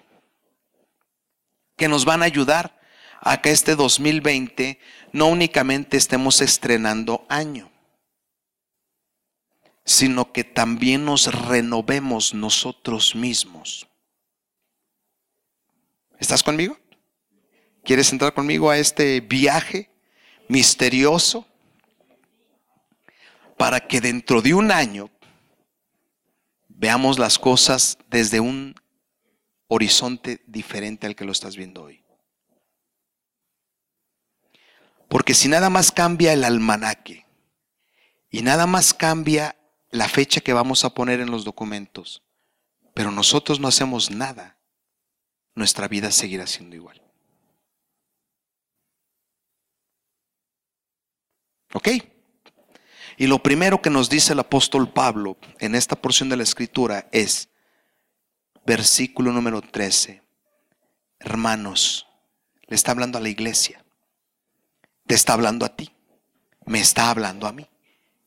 que 1.79 1.87
nos 1.87 2.05
van 2.05 2.21
a 2.21 2.25
ayudar 2.25 2.77
a 3.21 3.41
que 3.41 3.51
este 3.51 3.75
2020 3.75 4.79
no 5.13 5.27
únicamente 5.27 5.95
estemos 5.95 6.41
estrenando 6.41 7.25
año, 7.29 7.71
sino 9.85 10.31
que 10.33 10.43
también 10.43 11.05
nos 11.05 11.33
renovemos 11.47 12.33
nosotros 12.33 13.15
mismos. 13.15 13.87
¿Estás 16.19 16.43
conmigo? 16.43 16.77
¿Quieres 17.85 18.11
entrar 18.11 18.33
conmigo 18.33 18.69
a 18.69 18.77
este 18.77 19.21
viaje 19.21 19.89
misterioso? 20.49 21.47
Para 23.57 23.87
que 23.87 24.01
dentro 24.01 24.41
de 24.41 24.53
un 24.53 24.71
año 24.71 25.09
veamos 26.79 27.19
las 27.19 27.37
cosas 27.37 27.97
desde 28.09 28.39
un 28.39 28.73
horizonte 29.67 30.41
diferente 30.47 31.07
al 31.07 31.15
que 31.15 31.25
lo 31.25 31.33
estás 31.33 31.57
viendo 31.57 31.83
hoy. 31.83 32.05
Porque 35.09 35.33
si 35.33 35.49
nada 35.49 35.69
más 35.69 35.91
cambia 35.91 36.31
el 36.31 36.45
almanaque 36.45 37.25
y 38.29 38.43
nada 38.43 38.65
más 38.65 38.93
cambia 38.93 39.57
la 39.91 40.07
fecha 40.07 40.39
que 40.39 40.53
vamos 40.53 40.85
a 40.85 40.93
poner 40.93 41.19
en 41.19 41.31
los 41.31 41.43
documentos, 41.43 42.23
pero 42.93 43.11
nosotros 43.11 43.59
no 43.59 43.67
hacemos 43.67 44.09
nada, 44.09 44.57
nuestra 45.55 45.89
vida 45.89 46.11
seguirá 46.11 46.47
siendo 46.47 46.77
igual. 46.77 47.01
¿Ok? 51.73 51.89
Y 53.19 53.27
lo 53.27 53.43
primero 53.43 53.81
que 53.81 53.89
nos 53.89 54.09
dice 54.09 54.31
el 54.31 54.39
apóstol 54.39 54.93
Pablo 54.93 55.35
en 55.59 55.75
esta 55.75 55.97
porción 55.97 56.29
de 56.29 56.37
la 56.37 56.43
escritura 56.43 57.09
es, 57.11 57.49
versículo 58.65 59.33
número 59.33 59.61
13. 59.61 60.23
Hermanos, 61.19 62.07
le 62.67 62.77
está 62.77 62.91
hablando 62.91 63.17
a 63.17 63.21
la 63.21 63.27
iglesia. 63.27 63.83
Te 65.05 65.15
está 65.15 65.33
hablando 65.33 65.65
a 65.65 65.75
ti. 65.75 65.91
Me 66.65 66.79
está 66.79 67.09
hablando 67.09 67.45
a 67.45 67.51
mí. 67.51 67.67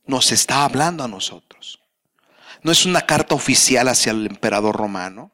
Nos 0.04 0.30
está 0.30 0.62
hablando 0.62 1.02
a 1.02 1.08
nosotros. 1.08 1.80
No 2.62 2.70
es 2.70 2.84
una 2.84 3.06
carta 3.06 3.34
oficial 3.34 3.88
hacia 3.88 4.12
el 4.12 4.26
emperador 4.26 4.76
romano. 4.76 5.32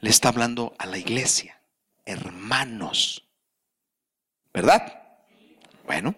Le 0.00 0.10
está 0.10 0.28
hablando 0.28 0.74
a 0.76 0.84
la 0.84 0.98
iglesia. 0.98 1.58
Hermanos. 2.04 3.24
¿Verdad? 4.52 5.04
Bueno. 5.86 6.14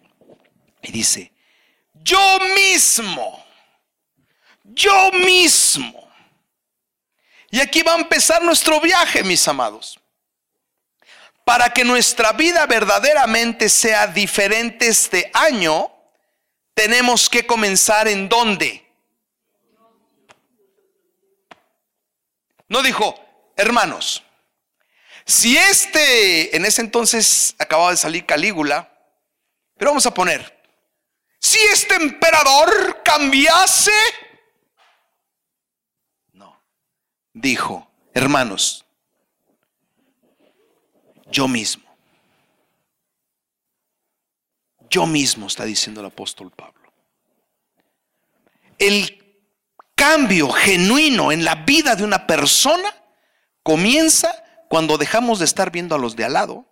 Y 0.82 0.90
dice, 0.90 1.32
yo 2.06 2.38
mismo, 2.54 3.44
yo 4.62 5.10
mismo 5.12 6.06
y 7.50 7.60
aquí 7.60 7.82
va 7.82 7.94
a 7.94 7.98
empezar 7.98 8.42
nuestro 8.42 8.80
viaje, 8.80 9.22
mis 9.22 9.46
amados. 9.48 9.98
Para 11.44 11.70
que 11.70 11.84
nuestra 11.84 12.32
vida 12.32 12.66
verdaderamente 12.66 13.68
sea 13.68 14.08
diferente 14.08 14.88
este 14.88 15.30
año, 15.32 15.90
tenemos 16.75 17.30
que 17.30 17.46
comenzar 17.46 18.08
en 18.08 18.28
dónde. 18.28 18.84
No 22.68 22.82
dijo, 22.82 23.14
hermanos, 23.56 24.25
si 25.25 25.56
este, 25.56 26.56
en 26.56 26.64
ese 26.64 26.82
entonces 26.82 27.54
acababa 27.58 27.92
de 27.92 27.96
salir 27.96 28.26
Calígula, 28.26 28.92
pero 29.78 29.92
vamos 29.92 30.06
a 30.06 30.12
poner, 30.12 30.55
si 31.46 31.60
este 31.72 31.94
emperador 31.94 33.02
cambiase 33.04 33.92
dijo, 37.32 37.88
hermanos, 38.14 38.84
yo 41.30 41.46
mismo, 41.46 41.84
yo 44.90 45.06
mismo, 45.06 45.46
está 45.46 45.64
diciendo 45.64 46.00
el 46.00 46.06
apóstol 46.06 46.50
Pablo. 46.50 46.92
El 48.78 49.46
cambio 49.94 50.50
genuino 50.50 51.30
en 51.30 51.44
la 51.44 51.54
vida 51.54 51.94
de 51.94 52.02
una 52.02 52.26
persona 52.26 52.92
comienza 53.62 54.32
cuando 54.68 54.98
dejamos 54.98 55.38
de 55.38 55.44
estar 55.44 55.70
viendo 55.70 55.94
a 55.94 55.98
los 55.98 56.16
de 56.16 56.24
al 56.24 56.32
lado 56.32 56.66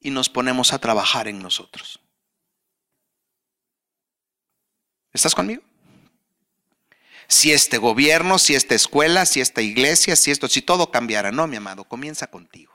y 0.00 0.10
nos 0.10 0.30
ponemos 0.30 0.72
a 0.72 0.78
trabajar 0.78 1.28
en 1.28 1.42
nosotros. 1.42 2.00
¿Estás 5.12 5.34
conmigo? 5.34 5.62
si 7.30 7.52
este 7.52 7.78
gobierno, 7.78 8.40
si 8.40 8.56
esta 8.56 8.74
escuela, 8.74 9.24
si 9.24 9.40
esta 9.40 9.62
iglesia, 9.62 10.16
si 10.16 10.32
esto, 10.32 10.48
si 10.48 10.62
todo 10.62 10.90
cambiara. 10.90 11.30
No, 11.30 11.46
mi 11.46 11.54
amado, 11.54 11.84
comienza 11.84 12.26
contigo. 12.26 12.72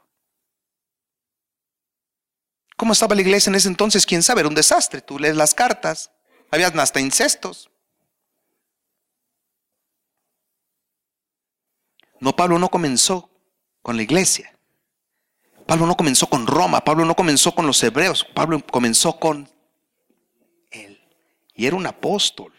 ¿Cómo 2.77 2.93
estaba 2.93 3.15
la 3.15 3.21
iglesia 3.21 3.49
en 3.49 3.55
ese 3.55 3.67
entonces? 3.67 4.05
¿Quién 4.05 4.23
sabe? 4.23 4.39
Era 4.39 4.47
un 4.47 4.55
desastre. 4.55 5.01
Tú 5.01 5.19
lees 5.19 5.35
las 5.35 5.53
cartas. 5.53 6.09
Había 6.51 6.67
hasta 6.67 7.01
incestos. 7.01 7.69
No, 12.21 12.33
Pablo 12.33 12.57
no 12.57 12.69
comenzó 12.69 13.29
con 13.81 13.97
la 13.97 14.03
iglesia. 14.03 14.57
Pablo 15.67 15.85
no 15.85 15.97
comenzó 15.97 16.27
con 16.27 16.47
Roma. 16.47 16.79
Pablo 16.81 17.03
no 17.03 17.13
comenzó 17.13 17.53
con 17.53 17.67
los 17.67 17.83
hebreos. 17.83 18.25
Pablo 18.33 18.65
comenzó 18.65 19.19
con. 19.19 19.49
Y 21.55 21.65
era 21.65 21.75
un 21.75 21.87
apóstol. 21.87 22.53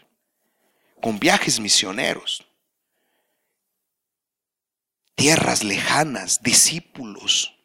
Con 1.01 1.19
viajes 1.19 1.59
misioneros. 1.59 2.43
Tierras 5.15 5.63
lejanas, 5.63 6.43
discípulos, 6.43 7.55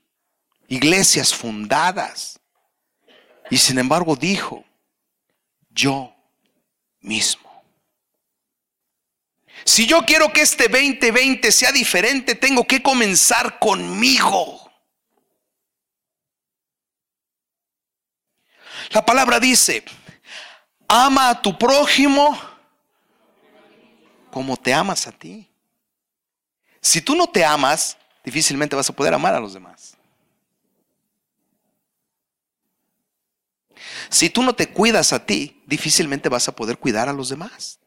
iglesias 0.69 1.35
fundadas. 1.35 2.41
Y 3.51 3.59
sin 3.59 3.79
embargo 3.79 4.17
dijo, 4.17 4.65
yo 5.71 6.15
mismo. 7.01 7.53
Si 9.65 9.87
yo 9.87 10.03
quiero 10.03 10.33
que 10.33 10.43
este 10.43 10.69
2020 10.69 11.53
sea 11.53 11.73
diferente, 11.73 12.35
tengo 12.35 12.65
que 12.65 12.83
comenzar 12.83 13.59
conmigo. 13.59 14.71
La 18.91 19.05
palabra 19.05 19.39
dice, 19.39 19.85
ama 20.95 21.31
a 21.31 21.41
tu 21.41 21.57
prójimo 21.57 22.39
como 24.31 24.59
te 24.59 24.75
amas 24.75 25.07
a 25.07 25.13
ti. 25.13 25.49
Si 26.83 27.01
tú 27.01 27.15
no 27.15 27.27
te 27.27 27.45
amas, 27.45 27.97
difícilmente 28.23 28.77
vas 28.77 28.91
a 28.91 28.93
poder 28.93 29.15
amar 29.15 29.35
a 29.35 29.41
los 29.41 29.55
demás. 29.55 29.97
Si 34.11 34.29
tú 34.29 34.43
no 34.43 34.55
te 34.55 34.71
cuidas 34.71 35.15
a 35.15 35.25
ti, 35.25 35.63
difícilmente 35.67 36.29
vas 36.29 36.49
a 36.49 36.55
poder 36.55 36.77
cuidar 36.77 37.09
a 37.09 37.15
los 37.15 37.31
demás. 37.31 37.79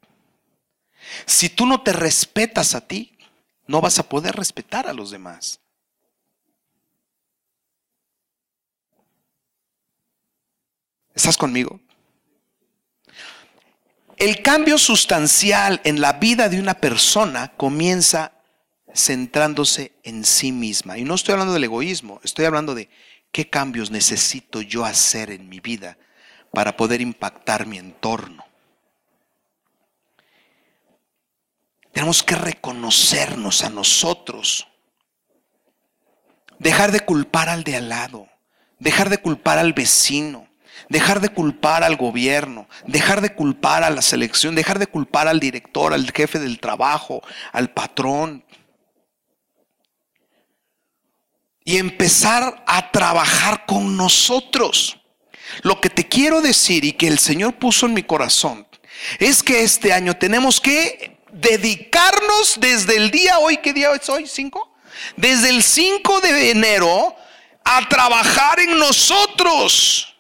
Si 1.28 1.50
tú 1.50 1.68
no 1.68 1.84
te 1.84 1.94
respetas 1.94 2.74
a 2.74 2.82
ti, 2.82 3.16
no 3.68 3.82
vas 3.82 4.00
a 4.00 4.10
poder 4.10 4.36
respetar 4.36 4.88
a 4.88 4.94
los 4.94 5.12
demás. 5.12 5.60
¿Estás 11.14 11.38
conmigo? 11.38 11.85
El 14.17 14.41
cambio 14.41 14.77
sustancial 14.77 15.81
en 15.84 16.00
la 16.00 16.13
vida 16.13 16.48
de 16.48 16.60
una 16.60 16.75
persona 16.75 17.51
comienza 17.57 18.31
centrándose 18.93 19.91
en 20.03 20.24
sí 20.24 20.51
misma. 20.51 20.98
Y 20.98 21.03
no 21.03 21.15
estoy 21.15 21.34
hablando 21.34 21.53
del 21.53 21.65
egoísmo, 21.65 22.22
estoy 22.24 22.45
hablando 22.45 22.74
de 22.75 22.89
qué 23.31 23.50
cambios 23.50 23.91
necesito 23.91 24.62
yo 24.62 24.86
hacer 24.86 25.31
en 25.31 25.50
mi 25.50 25.60
vida 25.60 25.98
para 26.51 26.77
poder 26.77 27.01
impactar 27.01 27.65
mi 27.65 27.77
entorno. 27.77 28.45
Tenemos 31.91 32.24
que 32.24 32.36
reconocernos 32.36 33.63
a 33.63 33.69
nosotros. 33.69 34.67
Dejar 36.60 36.91
de 36.93 37.01
culpar 37.01 37.50
al 37.50 37.65
de 37.65 37.75
al 37.75 37.89
lado. 37.89 38.29
Dejar 38.79 39.10
de 39.10 39.17
culpar 39.17 39.57
al 39.57 39.74
vecino. 39.74 40.48
Dejar 40.89 41.22
de 41.22 41.29
culpar 41.29 41.84
al 41.84 41.96
gobierno. 41.96 42.67
Dejar 42.86 43.22
de 43.22 43.34
culpar 43.34 43.84
a 43.84 43.89
la 43.89 44.01
selección. 44.01 44.55
Dejar 44.55 44.79
de 44.79 44.88
culpar 44.88 45.27
al 45.27 45.39
director, 45.39 45.94
al 45.94 46.12
jefe 46.12 46.39
del 46.39 46.60
trabajo, 46.60 47.22
al 47.51 47.72
patrón. 47.72 48.44
Y 51.63 51.77
empezar 51.77 52.63
a 52.67 52.91
trabajar 52.91 53.65
con 53.65 53.98
nosotros. 53.98 54.98
Lo 55.62 55.79
que 55.82 55.89
te 55.89 56.08
quiero 56.08 56.41
decir 56.41 56.86
y 56.86 56.94
que 56.94 57.08
el 57.08 57.20
Señor 57.20 57.55
puso 57.55 57.86
en 57.86 57.93
mi 57.93 58.04
corazón 58.04 58.67
es 59.19 59.43
que 59.43 59.63
este 59.63 59.93
año 59.93 60.15
tenemos 60.15 60.60
que 60.60 61.19
dedicarnos 61.32 62.58
desde 62.60 62.95
el 62.95 63.12
día 63.12 63.39
hoy, 63.39 63.58
¿qué 63.58 63.73
día 63.73 63.91
es 63.93 64.08
hoy? 64.10 64.28
¿Cinco? 64.28 64.76
Desde 65.17 65.50
el 65.50 65.62
5 65.62 66.21
de 66.21 66.52
enero 66.52 67.15
a 67.63 67.88
trabajar 67.89 68.60
en 68.60 68.78
nosotros. 68.78 70.14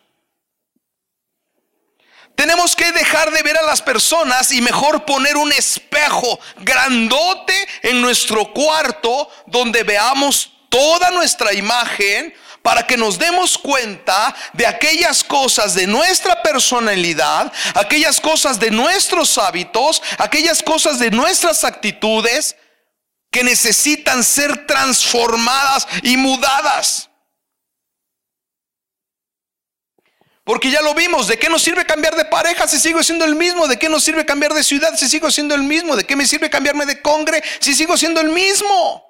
Tenemos 2.35 2.75
que 2.75 2.91
dejar 2.91 3.31
de 3.31 3.41
ver 3.43 3.57
a 3.57 3.63
las 3.63 3.81
personas 3.81 4.51
y 4.51 4.61
mejor 4.61 5.05
poner 5.05 5.37
un 5.37 5.51
espejo 5.53 6.39
grandote 6.57 7.55
en 7.81 8.01
nuestro 8.01 8.51
cuarto 8.51 9.29
donde 9.47 9.83
veamos 9.83 10.51
toda 10.69 11.11
nuestra 11.11 11.53
imagen 11.53 12.33
para 12.61 12.85
que 12.85 12.97
nos 12.97 13.17
demos 13.17 13.57
cuenta 13.57 14.35
de 14.53 14.65
aquellas 14.65 15.23
cosas 15.23 15.75
de 15.75 15.85
nuestra 15.85 16.41
personalidad, 16.41 17.53
aquellas 17.75 18.19
cosas 18.19 18.59
de 18.59 18.71
nuestros 18.71 19.37
hábitos, 19.37 20.01
aquellas 20.17 20.63
cosas 20.63 20.97
de 20.97 21.11
nuestras 21.11 21.63
actitudes 21.63 22.55
que 23.31 23.43
necesitan 23.43 24.23
ser 24.23 24.65
transformadas 24.65 25.87
y 26.01 26.17
mudadas. 26.17 27.09
Porque 30.45 30.69
ya 30.69 30.79
lo 30.81 30.93
vimos, 30.93 31.27
¿de 31.27 31.39
qué 31.39 31.49
nos 31.49 31.63
sirve 31.63 31.85
cambiar 31.85 32.15
de 32.15 32.23
pareja 32.23 32.67
si 32.67 32.77
sigo 32.77 33.01
siendo 33.01 33.25
el 33.25 33.33
mismo? 33.33 33.67
¿De 33.67 33.79
qué 33.79 33.89
nos 33.89 34.03
sirve 34.03 34.27
cambiar 34.27 34.53
de 34.53 34.63
ciudad 34.63 34.95
si 34.95 35.09
sigo 35.09 35.31
siendo 35.31 35.55
el 35.55 35.63
mismo? 35.63 35.95
¿De 35.95 36.03
qué 36.03 36.15
me 36.15 36.27
sirve 36.27 36.51
cambiarme 36.51 36.85
de 36.85 37.01
congre 37.01 37.43
si 37.59 37.73
sigo 37.73 37.97
siendo 37.97 38.21
el 38.21 38.29
mismo? 38.29 39.03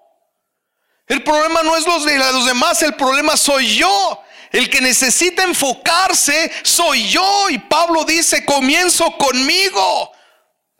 El 1.07 1.23
problema 1.23 1.61
no 1.61 1.75
es 1.75 1.85
los 1.85 2.05
de 2.05 2.17
los 2.17 2.45
demás, 2.45 2.81
el 2.83 2.95
problema 2.95 3.35
soy 3.35 3.75
yo. 3.75 4.23
El 4.49 4.69
que 4.69 4.79
necesita 4.79 5.43
enfocarse 5.43 6.49
soy 6.63 7.09
yo. 7.09 7.49
Y 7.49 7.59
Pablo 7.59 8.05
dice, 8.05 8.45
comienzo 8.45 9.17
conmigo. 9.17 10.13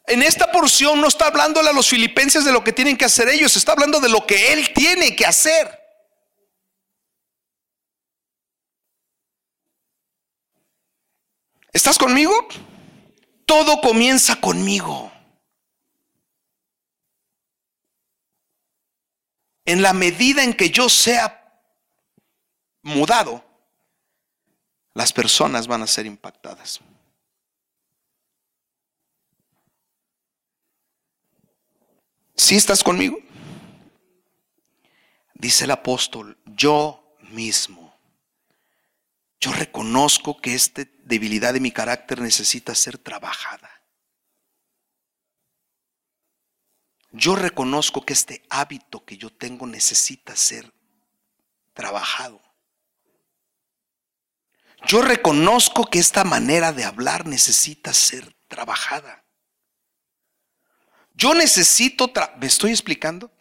En 0.07 0.23
esta 0.23 0.53
porción 0.53 1.01
no 1.01 1.09
está 1.09 1.25
hablándole 1.27 1.69
a 1.69 1.73
los 1.73 1.89
filipenses 1.89 2.45
de 2.45 2.53
lo 2.53 2.63
que 2.63 2.71
tienen 2.71 2.95
que 2.95 3.03
hacer 3.03 3.27
ellos, 3.27 3.57
está 3.57 3.73
hablando 3.73 3.99
de 3.99 4.07
lo 4.07 4.25
que 4.25 4.53
él 4.53 4.71
tiene 4.73 5.17
que 5.17 5.25
hacer. 5.25 5.84
¿Estás 11.75 11.99
conmigo? 11.99 12.33
Todo 13.45 13.79
comienza 13.81 14.39
conmigo. 14.39 15.11
en 19.65 19.81
la 19.81 19.93
medida 19.93 20.43
en 20.43 20.53
que 20.53 20.69
yo 20.69 20.87
sea 20.87 21.41
mudado, 22.83 23.43
las 24.93 25.11
personas 25.11 25.67
van 25.67 25.81
a 25.81 25.87
ser 25.87 26.05
impactadas. 26.05 26.79
Si 32.35 32.55
estás 32.55 32.83
conmigo? 32.83 33.17
Dice 35.33 35.65
el 35.65 35.71
apóstol, 35.71 36.37
yo 36.45 37.17
mismo. 37.31 37.84
Yo 39.39 39.51
reconozco 39.51 40.37
que 40.37 40.55
esta 40.55 40.83
debilidad 41.03 41.53
de 41.53 41.59
mi 41.59 41.71
carácter 41.71 42.21
necesita 42.21 42.73
ser 42.73 42.97
trabajada. 42.97 43.69
Yo 47.11 47.35
reconozco 47.35 48.05
que 48.05 48.13
este 48.13 48.45
hábito 48.49 49.05
que 49.05 49.17
yo 49.17 49.29
tengo 49.29 49.65
necesita 49.67 50.35
ser 50.35 50.73
trabajado. 51.73 52.41
Yo 54.87 55.01
reconozco 55.01 55.85
que 55.85 55.99
esta 55.99 56.23
manera 56.23 56.73
de 56.73 56.83
hablar 56.83 57.25
necesita 57.25 57.93
ser 57.93 58.35
trabajada. 58.47 59.23
Yo 61.13 61.33
necesito, 61.33 62.11
¿me 62.37 62.47
estoy 62.47 62.71
explicando? 62.71 63.31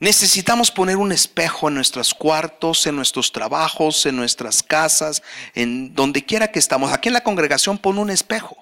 Necesitamos 0.00 0.70
poner 0.70 0.96
un 0.96 1.10
espejo 1.10 1.68
en 1.68 1.74
nuestros 1.74 2.14
cuartos, 2.14 2.86
en 2.86 2.94
nuestros 2.94 3.32
trabajos, 3.32 4.06
en 4.06 4.14
nuestras 4.14 4.62
casas, 4.62 5.22
en 5.54 5.92
donde 5.94 6.24
quiera 6.24 6.52
que 6.52 6.60
estamos. 6.60 6.92
Aquí 6.92 7.08
en 7.08 7.14
la 7.14 7.24
congregación 7.24 7.78
pon 7.78 7.98
un 7.98 8.10
espejo. 8.10 8.56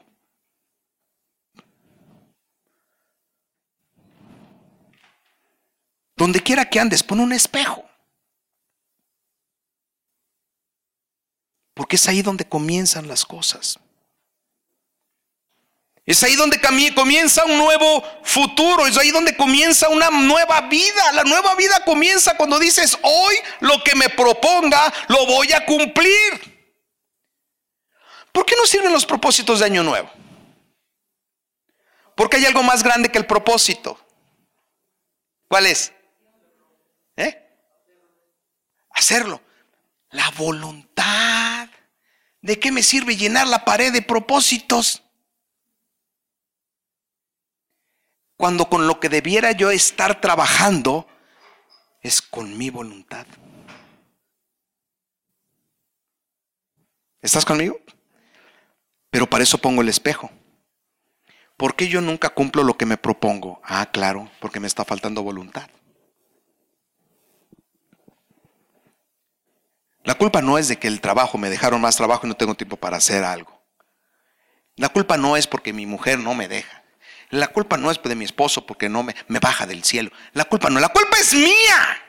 Donde 6.16 6.40
quiera 6.40 6.64
que 6.70 6.81
andes, 6.81 7.03
pon 7.03 7.20
un 7.20 7.33
espejo. 7.35 7.85
Porque 11.75 11.96
es 11.96 12.09
ahí 12.09 12.22
donde 12.22 12.49
comienzan 12.49 13.07
las 13.07 13.27
cosas. 13.27 13.79
Es 16.06 16.22
ahí 16.22 16.36
donde 16.36 16.60
comienza 16.94 17.44
un 17.44 17.58
nuevo 17.58 18.02
futuro, 18.22 18.86
es 18.86 18.96
ahí 18.96 19.10
donde 19.10 19.36
comienza 19.36 19.88
una 19.88 20.08
nueva 20.08 20.62
vida. 20.62 21.12
La 21.12 21.24
nueva 21.24 21.56
vida 21.56 21.82
comienza 21.84 22.36
cuando 22.36 22.58
dices, 22.58 22.96
hoy 23.02 23.34
lo 23.60 23.82
que 23.82 23.96
me 23.96 24.08
proponga 24.08 24.92
lo 25.08 25.26
voy 25.26 25.52
a 25.52 25.66
cumplir. 25.66 26.56
¿Por 28.30 28.46
qué 28.46 28.54
no 28.56 28.66
sirven 28.66 28.92
los 28.92 29.04
propósitos 29.04 29.58
de 29.58 29.66
año 29.66 29.82
nuevo? 29.82 30.08
Porque 32.14 32.36
hay 32.36 32.46
algo 32.46 32.62
más 32.62 32.84
grande 32.84 33.10
que 33.10 33.18
el 33.18 33.26
propósito. 33.26 33.98
¿Cuál 35.48 35.66
es? 35.66 35.92
¿Eh? 37.16 37.36
Hacerlo. 38.90 39.42
La 40.10 40.30
voluntad 40.30 40.86
¿De 42.46 42.60
qué 42.60 42.70
me 42.70 42.84
sirve 42.84 43.16
llenar 43.16 43.48
la 43.48 43.64
pared 43.64 43.92
de 43.92 44.02
propósitos? 44.02 45.02
Cuando 48.37 48.68
con 48.68 48.87
lo 48.87 49.01
que 49.01 49.09
debiera 49.09 49.53
yo 49.53 49.70
estar 49.70 50.20
trabajando 50.20 51.07
es 52.03 52.20
con 52.20 52.57
mi 52.57 52.70
voluntad. 52.70 53.27
¿Estás 57.22 57.44
conmigo? 57.44 57.81
Pero 59.11 59.29
para 59.29 59.42
eso 59.42 59.59
pongo 59.59 59.83
el 59.83 59.88
espejo. 59.88 60.31
¿Por 61.57 61.75
qué 61.75 61.88
yo 61.88 62.01
nunca 62.03 62.29
cumplo 62.29 62.62
lo 62.62 62.77
que 62.77 62.85
me 62.85 62.99
propongo? 62.99 63.61
Ah, 63.64 63.87
claro, 63.90 64.31
porque 64.40 64.61
me 64.61 64.66
está 64.66 64.85
faltando 64.85 65.22
voluntad. 65.22 65.68
La 70.05 70.14
culpa 70.14 70.40
no 70.42 70.59
es 70.59 70.68
de 70.68 70.79
que 70.79 70.87
el 70.87 71.01
trabajo 71.01 71.38
me 71.38 71.51
dejaron 71.51 71.81
más 71.81 71.96
trabajo 71.96 72.27
y 72.27 72.29
no 72.29 72.37
tengo 72.37 72.55
tiempo 72.55 72.77
para 72.77 72.99
hacer 72.99 73.25
algo. 73.25 73.61
La 74.77 74.90
culpa 74.90 75.16
no 75.16 75.37
es 75.37 75.46
porque 75.46 75.72
mi 75.72 75.87
mujer 75.87 76.18
no 76.18 76.35
me 76.35 76.46
deja. 76.46 76.86
La 77.30 77.48
culpa 77.48 77.76
no 77.76 77.90
es 77.90 78.00
de 78.02 78.14
mi 78.14 78.24
esposo 78.24 78.66
porque 78.66 78.88
no 78.88 79.02
me, 79.02 79.14
me 79.28 79.38
baja 79.38 79.66
del 79.66 79.84
cielo. 79.84 80.10
La 80.32 80.44
culpa 80.44 80.70
no, 80.70 80.80
la 80.80 80.88
culpa 80.88 81.18
es 81.18 81.34
mía. 81.34 82.02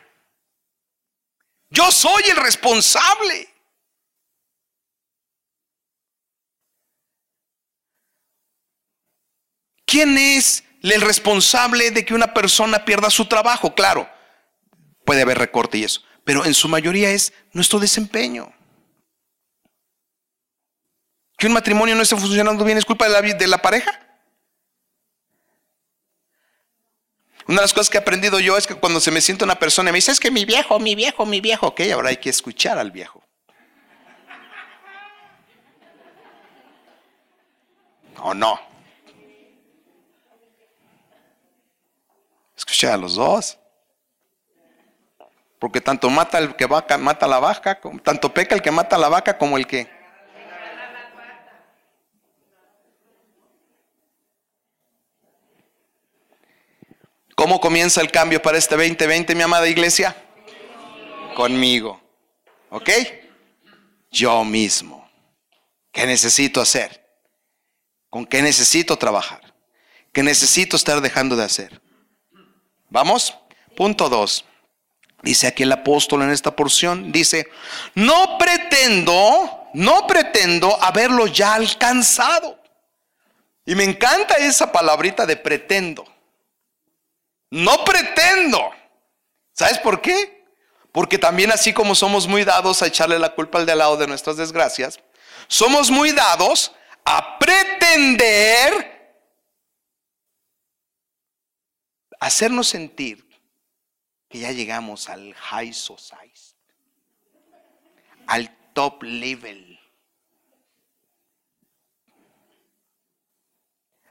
Yo 1.69 1.91
soy 1.91 2.23
el 2.29 2.37
responsable. 2.37 3.49
¿Quién 9.85 10.17
es 10.17 10.63
el 10.81 11.01
responsable 11.01 11.91
de 11.91 12.05
que 12.05 12.13
una 12.13 12.33
persona 12.33 12.85
pierda 12.85 13.09
su 13.09 13.25
trabajo? 13.25 13.73
Claro, 13.73 14.09
puede 15.05 15.21
haber 15.21 15.37
recorte 15.37 15.77
y 15.77 15.83
eso 15.85 16.01
pero 16.27 16.43
en 16.43 16.53
su 16.53 16.67
mayoría 16.67 17.09
es 17.11 17.31
nuestro 17.53 17.79
desempeño. 17.79 18.53
Que 21.37 21.47
un 21.47 21.53
matrimonio 21.53 21.95
no 21.95 22.01
esté 22.01 22.17
funcionando 22.17 22.65
bien 22.65 22.77
es 22.77 22.83
culpa 22.83 23.07
de 23.07 23.11
la, 23.11 23.21
de 23.21 23.47
la 23.47 23.61
pareja. 23.61 24.06
Una 27.47 27.57
de 27.57 27.61
las 27.61 27.73
cosas 27.73 27.89
que 27.89 27.97
he 27.97 28.01
aprendido 28.01 28.39
yo 28.39 28.57
es 28.57 28.67
que 28.67 28.75
cuando 28.75 28.99
se 28.99 29.09
me 29.09 29.21
siente 29.21 29.45
una 29.45 29.57
persona 29.57 29.89
y 29.89 29.93
me 29.93 29.97
dice, 29.97 30.11
es 30.11 30.19
que 30.19 30.31
mi 30.31 30.43
viejo, 30.43 30.79
mi 30.79 30.95
viejo, 30.95 31.25
mi 31.25 31.39
viejo, 31.39 31.67
ok, 31.67 31.81
ahora 31.93 32.09
hay 32.09 32.17
que 32.17 32.29
escuchar 32.29 32.77
al 32.77 32.91
viejo. 32.91 33.23
¿O 38.21 38.33
no? 38.33 38.59
Escuchar 42.57 42.93
a 42.93 42.97
los 42.97 43.15
dos. 43.15 43.57
Porque 45.59 45.79
tanto 45.79 46.09
mata 46.09 46.39
el 46.39 46.55
que 46.55 46.65
vaca, 46.65 46.97
mata 46.97 47.27
la 47.27 47.39
vaca, 47.39 47.79
tanto 48.03 48.33
peca 48.33 48.55
el 48.55 48.61
que 48.61 48.71
mata 48.71 48.97
la 48.97 49.07
vaca 49.07 49.37
como 49.37 49.57
el 49.57 49.65
que. 49.65 49.96
¿Cómo 57.37 57.61
comienza 57.61 58.01
el 58.01 58.09
cambio 58.09 58.41
para 58.41 58.57
este 58.57 58.75
2020, 58.75 59.35
mi 59.35 59.43
amada 59.43 59.67
iglesia? 59.67 60.15
Conmigo. 61.35 62.01
¿Ok? 62.71 62.89
Yo 64.09 64.43
mismo. 64.43 65.07
¿Qué 65.91 66.07
necesito 66.07 66.59
hacer? 66.59 67.07
¿Con 68.09 68.25
qué 68.25 68.41
necesito 68.41 68.97
trabajar? 68.97 69.53
¿Qué 70.11 70.23
necesito 70.23 70.75
estar 70.75 70.99
dejando 70.99 71.35
de 71.35 71.43
hacer? 71.43 71.79
¿Vamos? 72.89 73.37
Punto 73.75 74.09
2. 74.09 74.43
Dice 75.21 75.45
aquí 75.45 75.61
el 75.61 75.71
apóstol 75.71 76.23
en 76.23 76.31
esta 76.31 76.55
porción, 76.55 77.11
dice, 77.11 77.47
no 77.93 78.39
pretendo, 78.39 79.69
no 79.75 80.07
pretendo 80.07 80.75
haberlo 80.81 81.27
ya 81.27 81.53
alcanzado. 81.53 82.59
Y 83.63 83.75
me 83.75 83.83
encanta 83.83 84.37
esa 84.37 84.71
palabrita 84.71 85.27
de 85.27 85.37
pretendo. 85.37 86.16
No 87.49 87.83
pretendo. 87.83 88.71
¿Sabes 89.53 89.79
por 89.79 90.01
qué? 90.01 90.45
Porque 90.91 91.17
también 91.17 91.51
así 91.51 91.73
como 91.73 91.95
somos 91.95 92.27
muy 92.27 92.43
dados 92.43 92.81
a 92.81 92.87
echarle 92.87 93.19
la 93.19 93.33
culpa 93.33 93.59
al 93.59 93.65
de 93.65 93.71
al 93.71 93.77
lado 93.77 93.97
de 93.97 94.07
nuestras 94.07 94.37
desgracias, 94.37 94.99
somos 95.47 95.89
muy 95.89 96.11
dados 96.11 96.73
a 97.05 97.39
pretender 97.39 98.97
hacernos 102.19 102.67
sentir 102.67 103.25
que 104.29 104.39
ya 104.39 104.51
llegamos 104.51 105.09
al 105.09 105.33
high 105.33 105.73
society, 105.73 106.55
al 108.27 108.73
top 108.73 109.03
level. 109.03 109.66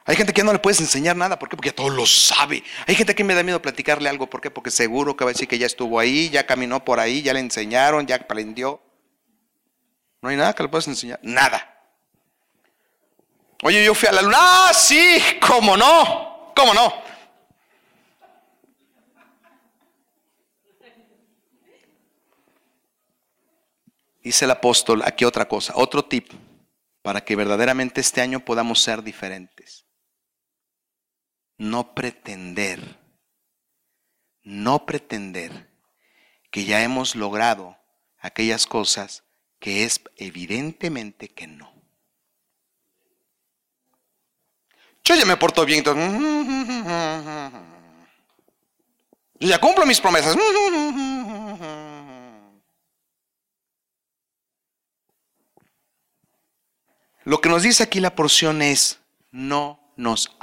Hay 0.09 0.15
gente 0.15 0.33
que 0.33 0.45
no 0.45 0.53
le 0.53 0.61
puedes 0.61 0.81
enseñar 0.81 1.17
nada, 1.17 1.37
¿por 1.37 1.49
qué? 1.49 1.57
Porque 1.57 1.73
todo 1.73 1.91
lo 1.91 2.07
sabe. 2.07 2.63
Hay 2.87 2.95
gente 2.95 3.13
que 3.17 3.25
me 3.25 3.35
da 3.35 3.43
miedo 3.43 3.61
platicarle 3.61 4.09
algo, 4.09 4.31
¿por 4.31 4.41
qué? 4.41 4.53
Porque 4.53 4.71
seguro 4.71 5.17
que 5.17 5.25
va 5.25 5.31
a 5.31 5.33
decir 5.33 5.49
que 5.49 5.59
ya 5.59 5.67
estuvo 5.67 5.99
ahí, 5.99 6.31
ya 6.31 6.47
caminó 6.47 6.85
por 6.85 7.01
ahí, 7.01 7.23
ya 7.23 7.35
le 7.35 7.41
enseñaron, 7.41 8.07
ya 8.07 8.15
aprendió. 8.15 8.81
No 10.23 10.29
hay 10.29 10.37
nada 10.37 10.53
que 10.53 10.63
le 10.63 10.69
puedas 10.69 10.87
enseñar, 10.87 11.19
nada. 11.25 11.73
Oye, 13.65 13.85
yo 13.85 13.95
fui 13.95 14.09
a 14.09 14.13
la 14.13 14.23
luna, 14.23 14.37
ah, 14.39 14.71
sí, 14.73 15.19
cómo 15.45 15.77
no, 15.77 16.53
cómo 16.55 16.73
no. 16.73 16.95
Dice 24.23 24.45
el 24.45 24.51
apóstol 24.53 25.03
aquí 25.05 25.25
otra 25.25 25.49
cosa, 25.49 25.73
otro 25.77 26.05
tip, 26.05 26.33
para 27.03 27.25
que 27.25 27.35
verdaderamente 27.35 28.01
este 28.01 28.21
año 28.21 28.45
podamos 28.45 28.81
ser 28.81 29.03
diferentes. 29.03 29.86
No 31.59 31.95
pretender, 31.95 32.99
no 34.43 34.85
pretender 34.85 35.71
que 36.51 36.65
ya 36.65 36.83
hemos 36.83 37.17
logrado 37.17 37.77
aquellas 38.19 38.67
cosas 38.67 39.25
que 39.59 39.85
es 39.85 40.01
evidentemente 40.17 41.29
que 41.29 41.47
no. 41.47 41.73
Yo 45.05 45.15
ya 45.15 45.25
me 45.25 45.37
porto 45.37 45.65
bien, 45.65 45.85
yo 45.85 45.95
ya 49.41 49.59
cumplo 49.61 49.87
mis 49.87 50.01
promesas. 50.01 50.37
Lo 57.25 57.41
que 57.41 57.49
nos 57.49 57.63
dice 57.63 57.83
aquí 57.83 57.99
la 57.99 58.15
porción 58.15 58.63
es, 58.63 59.01
no 59.33 59.81
nos 59.97 60.37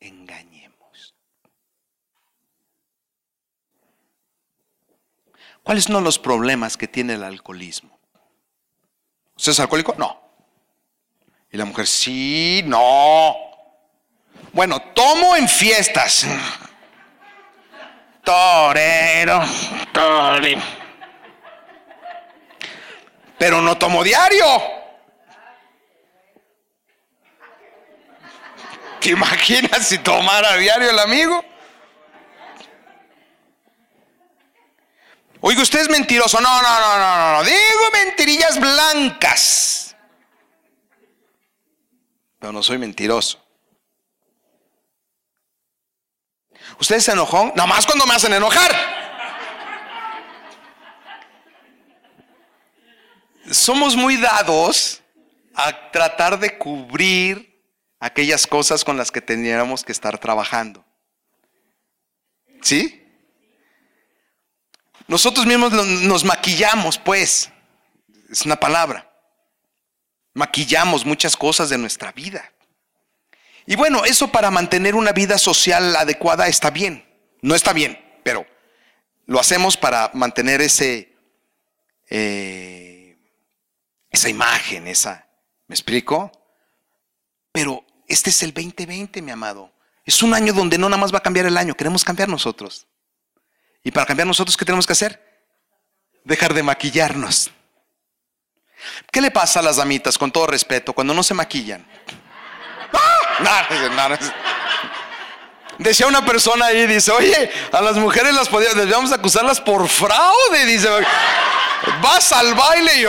autoengañemos. 0.00 1.14
¿Cuáles 5.62 5.84
son 5.84 6.02
los 6.02 6.18
problemas 6.18 6.76
que 6.76 6.88
tiene 6.88 7.14
el 7.14 7.22
alcoholismo? 7.22 7.98
¿Usted 9.36 9.52
es 9.52 9.60
alcohólico? 9.60 9.94
No. 9.98 10.20
Y 11.52 11.56
la 11.56 11.64
mujer, 11.64 11.86
sí, 11.86 12.62
no. 12.64 13.36
Bueno, 14.52 14.80
tomo 14.94 15.36
en 15.36 15.48
fiestas. 15.48 16.26
Torero, 18.24 19.40
torero. 19.92 20.60
Pero 23.38 23.60
no 23.60 23.76
tomo 23.76 24.04
diario. 24.04 24.79
¿Te 29.00 29.10
imaginas 29.10 29.88
si 29.88 29.98
tomara 29.98 30.52
a 30.52 30.56
diario 30.56 30.90
el 30.90 30.98
amigo? 30.98 31.42
Oiga, 35.40 35.62
usted 35.62 35.80
es 35.80 35.88
mentiroso. 35.88 36.38
No, 36.40 36.62
no, 36.62 36.80
no, 36.80 36.98
no, 36.98 37.32
no. 37.32 37.44
Digo 37.44 37.90
mentirillas 37.92 38.60
blancas. 38.60 39.96
Pero 42.38 42.52
no 42.52 42.62
soy 42.62 42.76
mentiroso. 42.76 43.42
¿Usted 46.78 47.00
se 47.00 47.12
enojó? 47.12 47.46
Nada 47.56 47.66
más 47.66 47.86
cuando 47.86 48.06
me 48.06 48.14
hacen 48.14 48.34
enojar. 48.34 48.70
Somos 53.50 53.96
muy 53.96 54.16
dados 54.18 55.02
a 55.54 55.90
tratar 55.90 56.38
de 56.38 56.56
cubrir 56.56 57.49
aquellas 58.00 58.46
cosas 58.46 58.84
con 58.84 58.96
las 58.96 59.12
que 59.12 59.20
tendríamos 59.20 59.84
que 59.84 59.92
estar 59.92 60.18
trabajando. 60.18 60.84
¿Sí? 62.62 62.96
Nosotros 65.06 65.46
mismos 65.46 65.72
nos 65.72 66.24
maquillamos, 66.24 66.98
pues, 66.98 67.50
es 68.30 68.46
una 68.46 68.56
palabra. 68.56 69.06
Maquillamos 70.34 71.04
muchas 71.04 71.36
cosas 71.36 71.68
de 71.68 71.78
nuestra 71.78 72.12
vida. 72.12 72.52
Y 73.66 73.76
bueno, 73.76 74.04
eso 74.04 74.32
para 74.32 74.50
mantener 74.50 74.94
una 74.94 75.12
vida 75.12 75.38
social 75.38 75.94
adecuada 75.96 76.48
está 76.48 76.70
bien. 76.70 77.04
No 77.42 77.54
está 77.54 77.72
bien, 77.72 78.00
pero 78.22 78.46
lo 79.26 79.40
hacemos 79.40 79.76
para 79.76 80.10
mantener 80.14 80.60
ese, 80.60 81.16
eh, 82.08 83.18
esa 84.10 84.28
imagen, 84.28 84.88
esa. 84.88 85.28
¿Me 85.66 85.74
explico? 85.74 86.30
Pero 87.52 87.84
este 88.10 88.30
es 88.30 88.42
el 88.42 88.52
2020, 88.52 89.22
mi 89.22 89.30
amado. 89.30 89.70
Es 90.04 90.22
un 90.22 90.34
año 90.34 90.52
donde 90.52 90.76
no 90.76 90.88
nada 90.88 91.00
más 91.00 91.14
va 91.14 91.18
a 91.18 91.22
cambiar 91.22 91.46
el 91.46 91.56
año, 91.56 91.74
queremos 91.74 92.04
cambiar 92.04 92.28
nosotros. 92.28 92.86
Y 93.84 93.92
para 93.92 94.06
cambiar 94.06 94.26
nosotros, 94.26 94.56
¿qué 94.56 94.64
tenemos 94.64 94.86
que 94.86 94.92
hacer? 94.92 95.22
Dejar 96.24 96.52
de 96.52 96.62
maquillarnos. 96.62 97.50
¿Qué 99.12 99.20
le 99.20 99.30
pasa 99.30 99.60
a 99.60 99.62
las 99.62 99.76
damitas, 99.76 100.18
con 100.18 100.32
todo 100.32 100.48
respeto, 100.48 100.92
cuando 100.92 101.14
no 101.14 101.22
se 101.22 101.34
maquillan? 101.34 101.86
¡Ah! 102.92 103.68
Decía 105.78 106.08
una 106.08 106.26
persona 106.26 106.66
ahí, 106.66 106.86
dice, 106.86 107.12
oye, 107.12 107.50
a 107.72 107.80
las 107.80 107.96
mujeres 107.96 108.34
las 108.34 108.48
podíamos, 108.48 109.12
acusarlas 109.12 109.60
por 109.60 109.88
fraude, 109.88 110.66
dice. 110.66 110.88
Vas 112.02 112.32
al 112.32 112.54
baile 112.54 112.92
y, 112.96 113.04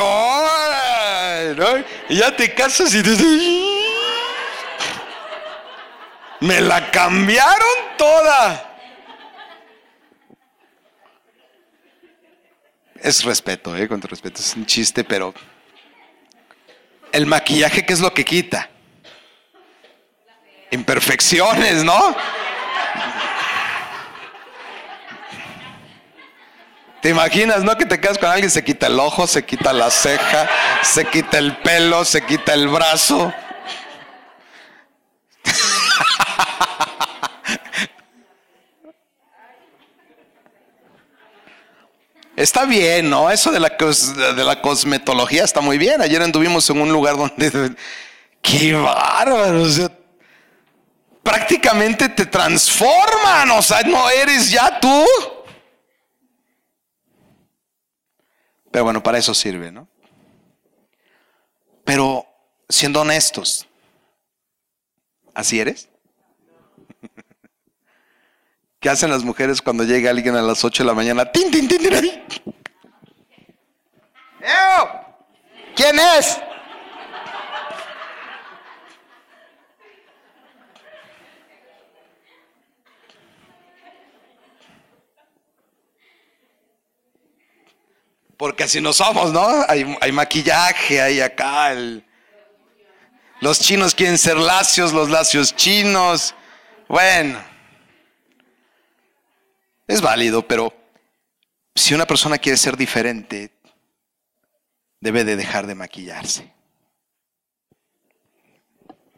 y 2.13 2.17
ya 2.17 2.35
te 2.35 2.53
casas 2.53 2.93
y 2.93 3.01
dices, 3.01 3.80
me 6.41 6.59
la 6.59 6.91
cambiaron 6.91 7.97
toda. 7.97 8.67
Es 12.95 13.23
respeto, 13.23 13.75
¿eh? 13.75 13.87
con 13.87 14.01
respeto, 14.01 14.41
es 14.41 14.55
un 14.55 14.65
chiste, 14.65 15.03
pero 15.03 15.33
el 17.11 17.25
maquillaje, 17.25 17.85
¿qué 17.85 17.93
es 17.93 17.99
lo 17.99 18.13
que 18.13 18.25
quita? 18.25 18.69
Imperfecciones, 20.71 21.83
¿no? 21.83 22.15
¿Te 27.01 27.09
imaginas, 27.09 27.63
no? 27.63 27.75
Que 27.75 27.85
te 27.85 27.99
quedas 27.99 28.19
con 28.19 28.29
alguien, 28.29 28.51
se 28.51 28.63
quita 28.63 28.87
el 28.87 28.99
ojo, 28.99 29.25
se 29.25 29.43
quita 29.43 29.73
la 29.73 29.89
ceja, 29.89 30.47
se 30.83 31.05
quita 31.05 31.39
el 31.39 31.57
pelo, 31.57 32.05
se 32.05 32.23
quita 32.23 32.53
el 32.53 32.67
brazo. 32.67 33.33
Está 42.41 42.65
bien, 42.65 43.07
¿no? 43.07 43.29
Eso 43.29 43.51
de 43.51 43.59
la, 43.59 43.69
de 43.69 44.43
la 44.43 44.61
cosmetología 44.61 45.43
está 45.43 45.61
muy 45.61 45.77
bien. 45.77 46.01
Ayer 46.01 46.23
anduvimos 46.23 46.67
en 46.71 46.81
un 46.81 46.91
lugar 46.91 47.15
donde... 47.15 47.75
¡Qué 48.41 48.73
bárbaro! 48.73 49.63
prácticamente 51.21 52.09
te 52.09 52.25
transforman. 52.25 53.51
O 53.51 53.61
sea, 53.61 53.83
no 53.83 54.09
eres 54.09 54.49
ya 54.49 54.79
tú. 54.79 55.05
Pero 58.71 58.85
bueno, 58.85 59.03
para 59.03 59.19
eso 59.19 59.35
sirve, 59.35 59.71
¿no? 59.71 59.87
Pero 61.85 62.25
siendo 62.67 63.01
honestos, 63.01 63.67
¿así 65.35 65.59
eres? 65.59 65.90
¿Qué 68.81 68.89
hacen 68.89 69.11
las 69.11 69.23
mujeres 69.23 69.61
cuando 69.61 69.83
llega 69.83 70.09
alguien 70.09 70.35
a 70.35 70.41
las 70.41 70.65
8 70.65 70.81
de 70.81 70.87
la 70.87 70.95
mañana? 70.95 71.31
¡Tin, 71.31 71.51
tin, 71.51 71.67
tin, 71.67 71.77
tin! 71.77 72.23
¿Quién 75.75 75.99
es? 75.99 76.39
Porque 88.35 88.63
así 88.63 88.81
no 88.81 88.93
somos, 88.93 89.31
¿no? 89.31 89.47
Hay, 89.67 90.11
maquillaje, 90.11 90.99
hay 90.99 91.21
acá. 91.21 91.75
los 93.41 93.59
chinos 93.59 93.93
quieren 93.93 94.17
ser 94.17 94.37
lacios, 94.37 94.91
los 94.91 95.07
lacios 95.11 95.55
chinos. 95.55 96.33
Bueno. 96.87 97.50
Es 99.91 99.99
válido, 99.99 100.47
pero 100.47 100.73
si 101.75 101.93
una 101.93 102.07
persona 102.07 102.37
quiere 102.37 102.57
ser 102.57 102.77
diferente, 102.77 103.51
debe 105.01 105.25
de 105.25 105.35
dejar 105.35 105.67
de 105.67 105.75
maquillarse. 105.75 106.49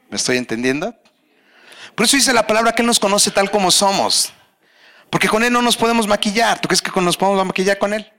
¿Me 0.10 0.18
estoy 0.18 0.38
entendiendo? 0.38 0.96
Por 1.94 2.08
eso 2.08 2.18
dice 2.18 2.34
la 2.34 2.48
palabra 2.48 2.74
que 2.74 2.82
Él 2.82 2.88
nos 2.88 3.00
conoce 3.00 3.30
tal 3.30 3.52
como 3.52 3.70
somos. 3.70 4.34
Porque 5.12 5.30
con 5.30 5.44
Él 5.44 5.54
no 5.54 5.62
nos 5.62 5.78
podemos 5.78 6.08
maquillar. 6.08 6.60
¿Tú 6.60 6.68
crees 6.68 6.82
que 6.82 7.02
nos 7.02 7.18
podemos 7.18 7.46
maquillar 7.46 7.78
con 7.78 7.94
Él? 7.94 8.12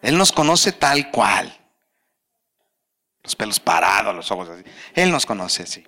Él 0.00 0.16
nos 0.16 0.32
conoce 0.32 0.72
tal 0.72 1.10
cual. 1.10 1.54
Los 3.22 3.36
pelos 3.36 3.60
parados, 3.60 4.16
los 4.16 4.30
ojos 4.30 4.48
así. 4.48 4.64
Él 4.94 5.10
nos 5.10 5.26
conoce 5.26 5.64
así. 5.64 5.86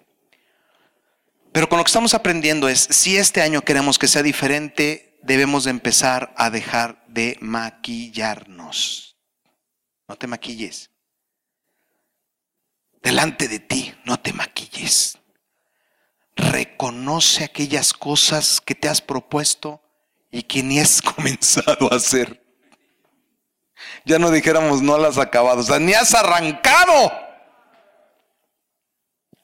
Pero 1.51 1.67
con 1.67 1.79
lo 1.79 1.85
que 1.85 1.89
estamos 1.89 2.13
aprendiendo 2.13 2.69
es, 2.69 2.79
si 2.79 3.17
este 3.17 3.41
año 3.41 3.63
queremos 3.63 3.99
que 3.99 4.07
sea 4.07 4.23
diferente, 4.23 5.08
debemos 5.23 5.65
de 5.65 5.71
empezar 5.71 6.33
a 6.37 6.51
dejar 6.51 7.05
de 7.09 7.37
maquillarnos. 7.41 9.17
No 10.09 10.17
te 10.17 10.27
maquilles. 10.27 10.91
Delante 13.03 13.49
de 13.49 13.59
ti, 13.59 13.95
no 14.05 14.19
te 14.21 14.33
maquilles. 14.33 15.19
Reconoce 16.37 17.45
aquellas 17.45 17.93
cosas 17.93 18.61
que 18.61 18.75
te 18.75 18.89
has 18.89 19.01
propuesto 19.01 19.83
y 20.31 20.43
que 20.43 20.63
ni 20.63 20.81
has 20.81 21.03
comenzado 21.17 21.93
a 21.93 21.97
hacer. 21.97 22.43
Ya 24.05 24.19
no 24.19 24.31
dijéramos 24.31 24.83
no 24.83 24.99
las 24.99 25.17
has 25.17 25.27
acabado, 25.27 25.61
o 25.61 25.65
sea, 25.65 25.79
ni 25.79 25.95
has 25.95 26.15
arrancado. 26.15 27.13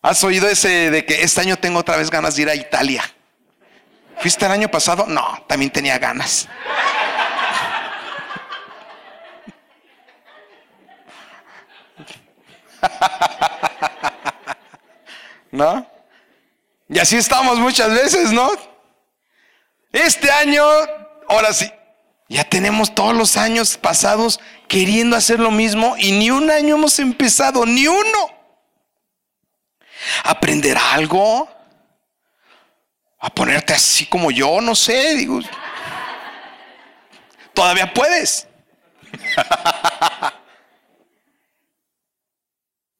¿Has 0.03 0.23
oído 0.23 0.49
ese 0.49 0.91
de 0.91 1.07
que 1.07 1.23
este 1.23 1.41
año 1.41 1.57
tengo 1.57 1.79
otra 1.79 1.97
vez 1.97 2.11
ganas 2.11 2.37
de 2.37 2.43
ir 2.43 2.49
a 2.51 2.55
Italia? 2.55 3.03
¿Fuiste 4.18 4.46
el 4.46 4.53
año 4.53 4.68
pasado? 4.70 5.07
No, 5.07 5.44
también 5.46 5.70
tenía 5.70 5.98
ganas. 5.98 6.48
¿No? 15.50 15.87
Y 16.88 16.98
así 16.98 17.16
estamos 17.16 17.59
muchas 17.59 17.90
veces, 17.90 18.33
¿no? 18.33 18.50
Este 19.92 20.31
año, 20.31 20.64
ahora 21.29 21.53
sí, 21.53 21.70
ya 22.29 22.44
tenemos 22.44 22.94
todos 22.94 23.14
los 23.14 23.37
años 23.37 23.77
pasados 23.77 24.40
queriendo 24.66 25.16
hacer 25.16 25.38
lo 25.38 25.50
mismo 25.50 25.94
y 25.96 26.12
ni 26.12 26.31
un 26.31 26.50
año 26.50 26.74
hemos 26.74 26.98
empezado, 26.98 27.64
ni 27.64 27.87
uno. 27.87 28.35
Aprender 30.24 30.77
algo, 30.77 31.48
a 33.25 33.31
ponerte 33.31 33.73
así 33.73 34.05
como 34.05 34.31
yo, 34.31 34.61
no 34.61 34.75
sé, 34.75 35.15
digo. 35.17 35.41
Todavía 37.55 37.91
puedes. 37.95 38.47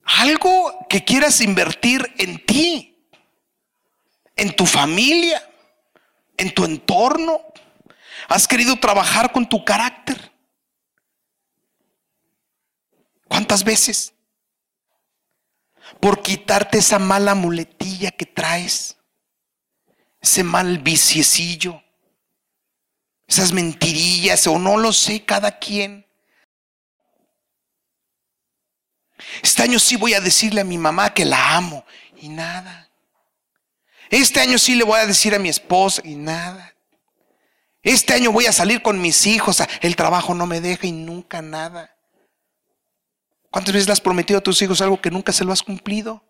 Algo 0.03 0.87
que 0.89 1.05
quieras 1.05 1.43
invertir 1.43 2.11
en 2.17 2.43
ti, 2.47 3.07
en 4.35 4.57
tu 4.57 4.65
familia, 4.65 5.47
en 6.39 6.55
tu 6.55 6.65
entorno. 6.65 7.43
Has 8.29 8.49
querido 8.49 8.77
trabajar 8.77 9.31
con 9.31 9.47
tu 9.47 9.63
carácter. 9.63 10.33
¿Cuántas 13.29 13.63
veces? 13.63 14.15
Por 16.01 16.23
quitarte 16.23 16.79
esa 16.79 16.99
mala 16.99 17.35
muletilla 17.35 18.11
que 18.11 18.25
traes 18.25 18.97
ese 20.25 20.43
mal 20.43 20.79
viciecillo, 20.79 21.83
esas 23.27 23.53
mentirillas 23.53 24.47
o 24.47 24.59
no 24.59 24.79
lo 24.79 24.91
sé, 24.91 25.23
cada 25.23 25.59
quien. 25.59 26.07
Este 29.43 29.63
año 29.63 29.79
sí 29.79 29.97
voy 29.97 30.15
a 30.15 30.23
decirle 30.23 30.63
a 30.63 30.65
mi 30.65 30.79
mamá 30.79 31.13
que 31.13 31.27
la 31.27 31.57
amo 31.57 31.85
y 32.17 32.31
nada. 32.31 32.89
Este 34.09 34.41
año 34.41 34.57
sí 34.57 34.75
le 34.75 34.85
voy 34.85 34.99
a 34.99 35.07
decir 35.07 35.35
a 35.35 35.39
mi 35.39 35.51
esposa 35.51 36.01
y 36.05 36.15
nada. 36.15 36.75
Este 37.83 38.15
año 38.15 38.33
voy 38.33 38.47
a 38.47 38.53
salir 38.53 38.81
con 38.81 39.03
mis 39.03 39.27
hijos, 39.27 39.63
el 39.83 39.95
trabajo 39.95 40.35
no 40.35 40.47
me 40.47 40.63
deja 40.63 40.87
y 40.87 40.93
nunca 40.93 41.43
nada. 41.43 41.95
¿Cuántas 43.51 43.75
veces 43.75 43.89
le 43.89 43.93
has 43.93 44.01
prometido 44.01 44.39
a 44.39 44.43
tus 44.43 44.63
hijos 44.63 44.81
algo 44.81 45.03
que 45.03 45.11
nunca 45.11 45.35
se 45.35 45.45
lo 45.45 45.53
has 45.53 45.63
cumplido? 45.63 46.25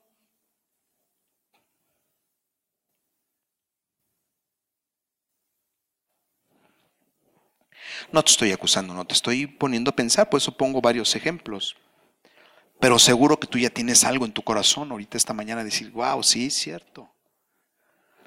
No 8.15 8.23
te 8.23 8.31
estoy 8.31 8.53
acusando, 8.53 8.95
no 8.95 9.05
te 9.05 9.13
estoy 9.13 9.49
poniendo 9.49 9.91
a 9.91 9.97
pensar, 9.97 10.31
por 10.31 10.39
eso 10.39 10.57
pongo 10.57 10.81
varios 10.81 11.17
ejemplos. 11.17 11.75
Pero 12.79 12.97
seguro 13.01 13.41
que 13.41 13.49
tú 13.49 13.59
ya 13.59 13.71
tienes 13.71 14.05
algo 14.05 14.25
en 14.25 14.31
tu 14.31 14.41
corazón 14.41 14.93
ahorita 14.93 15.17
esta 15.17 15.33
mañana 15.33 15.65
decir, 15.65 15.91
wow, 15.91 16.23
sí, 16.23 16.47
es 16.47 16.55
cierto. 16.55 17.11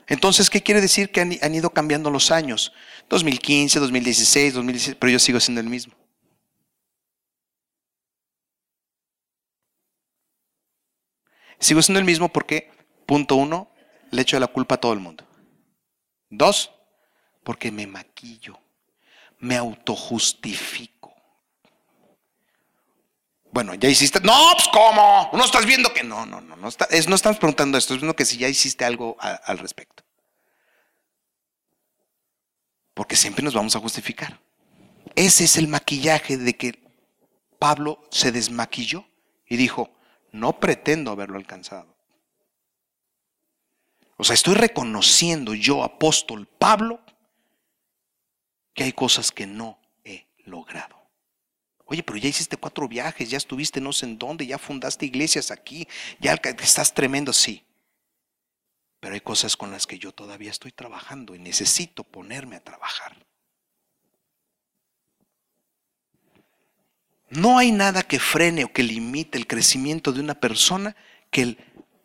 Entonces, 0.06 0.50
¿qué 0.50 0.62
quiere 0.62 0.82
decir 0.82 1.10
que 1.10 1.22
han, 1.22 1.56
ido 1.56 1.70
cambiando 1.70 2.12
los 2.12 2.32
años? 2.32 2.74
2015, 3.08 3.80
2016, 3.80 4.56
2016, 4.56 4.98
pero 5.00 5.10
yo 5.10 5.20
sigo 5.20 5.40
siendo 5.40 5.62
el 5.62 5.70
mismo. 5.70 5.94
Sigo 11.60 11.82
siendo 11.82 12.00
el 12.00 12.06
mismo 12.06 12.28
porque, 12.28 12.70
punto 13.06 13.38
uno, 13.38 13.72
le 14.12 14.24
echo 14.24 14.38
la 14.38 14.48
culpa 14.48 14.76
a 14.76 14.82
todo 14.82 14.92
el 14.92 15.00
mundo. 15.00 15.26
Dos, 16.30 16.74
porque 17.46 17.72
me 17.72 17.88
maquillo, 17.88 18.60
me 19.40 19.56
autojustifico. 19.56 20.98
Bueno, 23.52 23.74
ya 23.76 23.90
hiciste. 23.90 24.20
No, 24.22 24.52
pues 24.54 24.68
cómo. 24.72 25.30
No 25.34 25.44
estás 25.44 25.66
viendo 25.66 25.94
que. 25.94 26.04
No, 26.04 26.26
no, 26.26 26.42
no. 26.42 26.56
No, 26.56 26.68
está, 26.68 26.88
no 27.08 27.16
estamos 27.16 27.38
preguntando 27.40 27.78
esto. 27.78 27.94
Es 27.94 28.02
viendo 28.02 28.16
que 28.16 28.26
si 28.26 28.38
ya 28.38 28.48
hiciste 28.48 28.86
algo 28.86 29.18
al 29.20 29.58
respecto. 29.58 30.04
Porque 32.94 33.16
siempre 33.16 33.44
nos 33.44 33.54
vamos 33.54 33.76
a 33.76 33.80
justificar. 33.80 34.40
Ese 35.16 35.46
es 35.46 35.58
el 35.58 35.68
maquillaje 35.68 36.38
de 36.38 36.56
que 36.56 36.84
Pablo 37.58 38.08
se 38.12 38.32
desmaquilló 38.32 39.06
y 39.48 39.58
dijo: 39.58 39.92
No 40.32 40.60
pretendo 40.60 41.12
haberlo 41.12 41.38
alcanzado. 41.38 41.96
O 44.18 44.24
sea, 44.24 44.34
estoy 44.34 44.56
reconociendo 44.56 45.54
yo, 45.54 45.84
apóstol 45.84 46.48
Pablo, 46.48 47.00
que 48.78 48.84
hay 48.84 48.94
cosas 48.94 49.32
que 49.32 49.48
no 49.48 49.80
he 50.04 50.28
logrado. 50.46 50.96
Oye, 51.86 52.04
pero 52.04 52.20
ya 52.20 52.30
hiciste 52.30 52.58
cuatro 52.58 52.88
viajes, 52.88 53.28
ya 53.28 53.38
estuviste 53.38 53.82
no 53.82 53.92
sé 53.92 54.06
en 54.06 54.20
dónde, 54.20 54.46
ya 54.46 54.60
fundaste 54.60 55.08
iglesias 55.08 55.50
aquí, 55.50 55.88
ya 56.20 56.40
estás 56.62 56.94
tremendo, 56.94 57.34
sí. 57.34 57.66
Pero 59.00 59.16
hay 59.16 59.22
cosas 59.22 59.58
con 59.58 59.72
las 59.72 59.88
que 59.88 59.98
yo 59.98 60.12
todavía 60.12 60.52
estoy 60.52 60.72
trabajando 60.72 61.34
y 61.34 61.40
necesito 61.40 62.04
ponerme 62.04 62.56
a 62.56 62.64
trabajar. 62.64 63.26
No 67.32 67.58
hay 67.58 67.72
nada 67.72 68.04
que 68.04 68.20
frene 68.20 68.64
o 68.64 68.72
que 68.72 68.84
limite 68.84 69.40
el 69.40 69.48
crecimiento 69.48 70.14
de 70.14 70.20
una 70.20 70.40
persona 70.40 70.96
que 71.32 71.42
el 71.42 71.58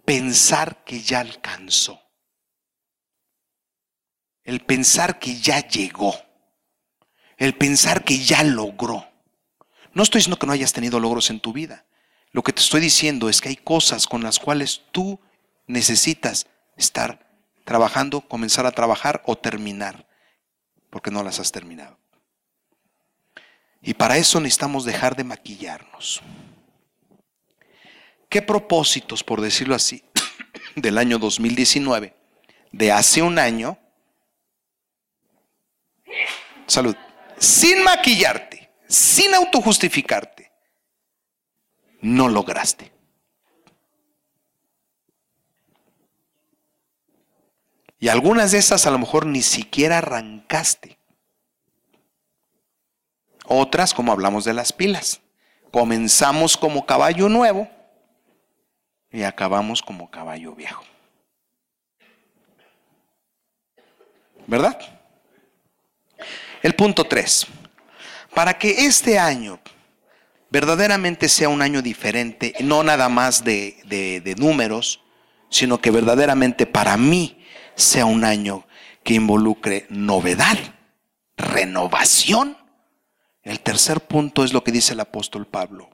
pensar 0.07 0.85
que 0.85 1.03
ya 1.03 1.21
alcanzó. 1.21 2.01
El 4.43 4.65
pensar 4.65 5.19
que 5.19 5.39
ya 5.39 5.69
llegó. 5.69 6.32
El 7.43 7.55
pensar 7.55 8.05
que 8.05 8.19
ya 8.19 8.45
logró. 8.45 9.05
No 9.95 10.05
estoy 10.05 10.21
diciendo 10.21 10.39
que 10.39 10.47
no 10.47 10.53
hayas 10.53 10.73
tenido 10.73 11.01
logros 11.01 11.29
en 11.29 11.41
tu 11.41 11.53
vida. 11.53 11.85
Lo 12.31 12.45
que 12.45 12.53
te 12.53 12.61
estoy 12.61 12.81
diciendo 12.81 13.29
es 13.29 13.41
que 13.41 13.49
hay 13.49 13.57
cosas 13.57 14.07
con 14.07 14.23
las 14.23 14.39
cuales 14.39 14.83
tú 14.93 15.19
necesitas 15.67 16.47
estar 16.77 17.29
trabajando, 17.65 18.21
comenzar 18.21 18.65
a 18.65 18.71
trabajar 18.71 19.25
o 19.27 19.37
terminar, 19.37 20.07
porque 20.89 21.11
no 21.11 21.25
las 21.25 21.41
has 21.41 21.51
terminado. 21.51 21.99
Y 23.81 23.95
para 23.95 24.19
eso 24.19 24.39
necesitamos 24.39 24.85
dejar 24.85 25.17
de 25.17 25.25
maquillarnos. 25.25 26.23
¿Qué 28.29 28.41
propósitos, 28.41 29.25
por 29.25 29.41
decirlo 29.41 29.75
así, 29.75 30.05
del 30.77 30.97
año 30.97 31.19
2019, 31.19 32.15
de 32.71 32.93
hace 32.93 33.21
un 33.21 33.41
año, 33.41 33.79
salud, 36.69 36.95
sin 37.43 37.83
maquillarte, 37.83 38.71
sin 38.87 39.35
autojustificarte, 39.35 40.53
no 42.01 42.29
lograste. 42.29 42.93
Y 47.99 48.09
algunas 48.09 48.53
de 48.53 48.59
esas 48.59 48.87
a 48.87 48.93
lo 48.93 48.99
mejor 48.99 49.27
ni 49.27 49.43
siquiera 49.43 49.99
arrancaste. 49.99 50.99
Otras, 53.47 53.93
como 53.93 54.13
hablamos 54.13 54.45
de 54.45 54.55
las 54.55 54.73
pilas, 54.73 55.21
comenzamos 55.73 56.57
como 56.57 56.87
caballo 56.87 57.29
nuevo 57.29 57.69
y 59.11 59.25
acabamos 59.25 59.83
como 59.83 60.13
caballo 60.13 60.55
viejo. 60.55 60.85
¿Verdad? 64.47 65.02
El 66.63 66.75
punto 66.75 67.05
3. 67.05 67.47
Para 68.35 68.57
que 68.57 68.87
este 68.87 69.19
año 69.19 69.61
verdaderamente 70.49 71.29
sea 71.29 71.49
un 71.49 71.61
año 71.61 71.83
diferente, 71.83 72.55
no 72.61 72.83
nada 72.83 73.09
más 73.09 73.43
de, 73.43 74.35
números, 74.39 75.01
sino 75.51 75.81
que 75.81 75.91
verdaderamente 75.91 76.67
para 76.67 76.97
mí 76.97 77.45
sea 77.75 78.07
un 78.07 78.25
año 78.25 78.67
que 79.03 79.15
involucre 79.15 79.87
novedad, 79.91 80.57
renovación. 81.37 82.57
El 83.43 83.61
tercer 83.61 84.01
punto 84.01 84.45
es 84.45 84.53
lo 84.53 84.63
que 84.63 84.73
dice 84.73 84.93
el 84.93 85.01
apóstol 85.01 85.47
Pablo. 85.47 85.91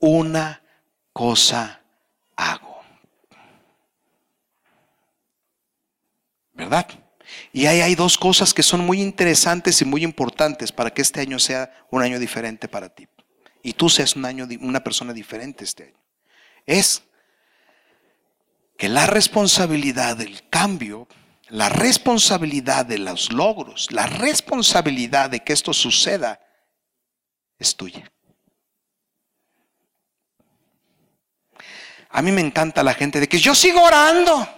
Una 0.00 0.62
cosa 1.12 1.82
hago. 2.34 2.80
¿Verdad? 6.54 6.86
Y 7.52 7.66
ahí 7.66 7.80
hay 7.80 7.94
dos 7.94 8.18
cosas 8.18 8.54
que 8.54 8.62
son 8.62 8.84
muy 8.84 9.00
interesantes 9.00 9.80
y 9.82 9.84
muy 9.84 10.04
importantes 10.04 10.72
para 10.72 10.90
que 10.90 11.02
este 11.02 11.20
año 11.20 11.38
sea 11.38 11.86
un 11.90 12.02
año 12.02 12.18
diferente 12.18 12.68
para 12.68 12.88
ti. 12.88 13.08
Y 13.62 13.72
tú 13.72 13.88
seas 13.88 14.14
un 14.16 14.24
año, 14.24 14.46
una 14.60 14.82
persona 14.82 15.12
diferente 15.12 15.64
este 15.64 15.84
año. 15.84 16.00
Es 16.64 17.02
que 18.76 18.88
la 18.88 19.06
responsabilidad 19.06 20.16
del 20.16 20.48
cambio, 20.48 21.08
la 21.48 21.68
responsabilidad 21.68 22.86
de 22.86 22.98
los 22.98 23.32
logros, 23.32 23.90
la 23.90 24.06
responsabilidad 24.06 25.30
de 25.30 25.40
que 25.40 25.52
esto 25.52 25.72
suceda, 25.72 26.40
es 27.58 27.74
tuya. 27.76 28.10
A 32.10 32.22
mí 32.22 32.32
me 32.32 32.40
encanta 32.40 32.82
la 32.82 32.94
gente 32.94 33.20
de 33.20 33.28
que 33.28 33.38
yo 33.38 33.54
sigo 33.54 33.82
orando. 33.82 34.55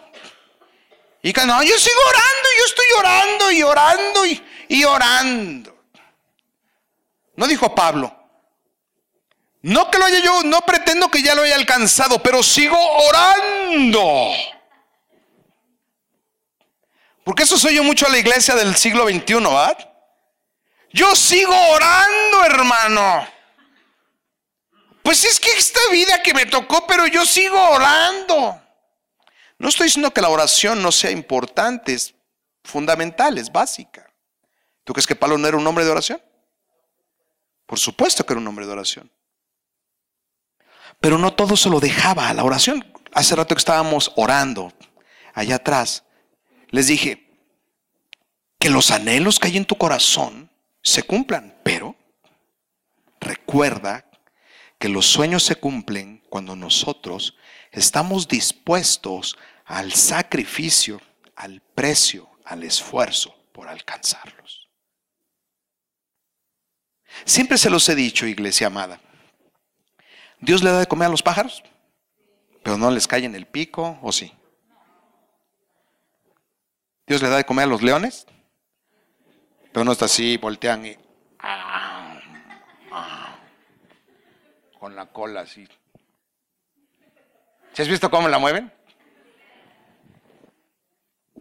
Y 1.22 1.32
que 1.32 1.44
no, 1.44 1.62
yo 1.62 1.78
sigo 1.78 2.00
orando, 2.08 2.48
yo 2.58 2.64
estoy 2.66 2.86
orando 2.98 3.52
y 3.52 3.62
orando 3.62 4.26
y, 4.26 4.46
y 4.68 4.84
orando. 4.84 5.76
No 7.36 7.46
dijo 7.46 7.74
Pablo. 7.74 8.14
No 9.62 9.90
que 9.90 9.98
lo 9.98 10.04
haya 10.04 10.20
yo, 10.20 10.42
no 10.44 10.60
pretendo 10.62 11.10
que 11.10 11.22
ya 11.22 11.34
lo 11.34 11.42
haya 11.42 11.56
alcanzado, 11.56 12.22
pero 12.22 12.42
sigo 12.42 12.78
orando. 12.78 14.32
Porque 17.24 17.42
eso 17.42 17.58
soy 17.58 17.74
yo 17.74 17.82
mucho 17.82 18.06
a 18.06 18.10
la 18.10 18.18
iglesia 18.18 18.54
del 18.54 18.76
siglo 18.76 19.06
XXI, 19.06 19.34
¿verdad? 19.34 19.94
Yo 20.92 21.14
sigo 21.14 21.54
orando, 21.70 22.44
hermano. 22.44 23.28
Pues 25.02 25.24
es 25.24 25.38
que 25.38 25.50
esta 25.50 25.80
vida 25.90 26.22
que 26.22 26.32
me 26.32 26.46
tocó, 26.46 26.86
pero 26.86 27.06
yo 27.06 27.26
sigo 27.26 27.60
orando. 27.70 28.60
No 29.58 29.68
estoy 29.68 29.86
diciendo 29.86 30.12
que 30.12 30.20
la 30.20 30.28
oración 30.28 30.82
no 30.82 30.92
sea 30.92 31.10
importante, 31.10 31.92
es 31.92 32.14
fundamental, 32.62 33.38
es 33.38 33.50
básica. 33.50 34.08
¿Tú 34.84 34.92
crees 34.92 35.06
que 35.06 35.16
Pablo 35.16 35.36
no 35.36 35.48
era 35.48 35.56
un 35.56 35.66
hombre 35.66 35.84
de 35.84 35.90
oración? 35.90 36.22
Por 37.66 37.78
supuesto 37.78 38.24
que 38.24 38.32
era 38.32 38.40
un 38.40 38.46
hombre 38.46 38.66
de 38.66 38.72
oración. 38.72 39.12
Pero 41.00 41.18
no 41.18 41.34
todo 41.34 41.56
se 41.56 41.68
lo 41.68 41.80
dejaba 41.80 42.28
a 42.28 42.34
la 42.34 42.44
oración. 42.44 42.84
Hace 43.12 43.36
rato 43.36 43.54
que 43.54 43.60
estábamos 43.60 44.12
orando 44.16 44.72
allá 45.34 45.56
atrás, 45.56 46.04
les 46.70 46.86
dije 46.86 47.28
que 48.58 48.70
los 48.70 48.90
anhelos 48.90 49.38
que 49.38 49.48
hay 49.48 49.56
en 49.56 49.64
tu 49.64 49.76
corazón 49.76 50.50
se 50.82 51.02
cumplan, 51.02 51.58
pero 51.62 51.96
recuerda 53.20 54.08
que 54.78 54.88
los 54.88 55.06
sueños 55.06 55.42
se 55.42 55.56
cumplen 55.56 56.22
cuando 56.28 56.56
nosotros 56.56 57.36
estamos 57.72 58.28
dispuestos 58.28 59.36
al 59.64 59.92
sacrificio, 59.92 61.00
al 61.36 61.60
precio, 61.60 62.30
al 62.44 62.62
esfuerzo 62.62 63.34
por 63.52 63.68
alcanzarlos. 63.68 64.68
Siempre 67.24 67.58
se 67.58 67.70
los 67.70 67.88
he 67.88 67.94
dicho, 67.94 68.26
iglesia 68.26 68.68
amada. 68.68 69.00
Dios 70.40 70.62
le 70.62 70.70
da 70.70 70.80
de 70.80 70.86
comer 70.86 71.06
a 71.06 71.10
los 71.10 71.22
pájaros, 71.22 71.62
pero 72.62 72.76
no 72.76 72.90
les 72.90 73.06
cae 73.06 73.24
en 73.24 73.34
el 73.34 73.46
pico, 73.46 73.98
¿o 74.02 74.12
sí? 74.12 74.32
Dios 77.06 77.22
le 77.22 77.28
da 77.28 77.38
de 77.38 77.44
comer 77.44 77.64
a 77.64 77.68
los 77.68 77.82
leones, 77.82 78.26
pero 79.72 79.84
no 79.84 79.92
está 79.92 80.04
así, 80.04 80.36
voltean 80.36 80.86
y... 80.86 80.96
Ah, 81.38 82.20
ah, 82.92 83.38
con 84.78 84.94
la 84.94 85.06
cola 85.06 85.40
así. 85.40 85.66
¿Se 87.78 87.82
has 87.82 87.88
visto 87.88 88.10
cómo 88.10 88.26
la 88.26 88.38
mueven? 88.38 88.72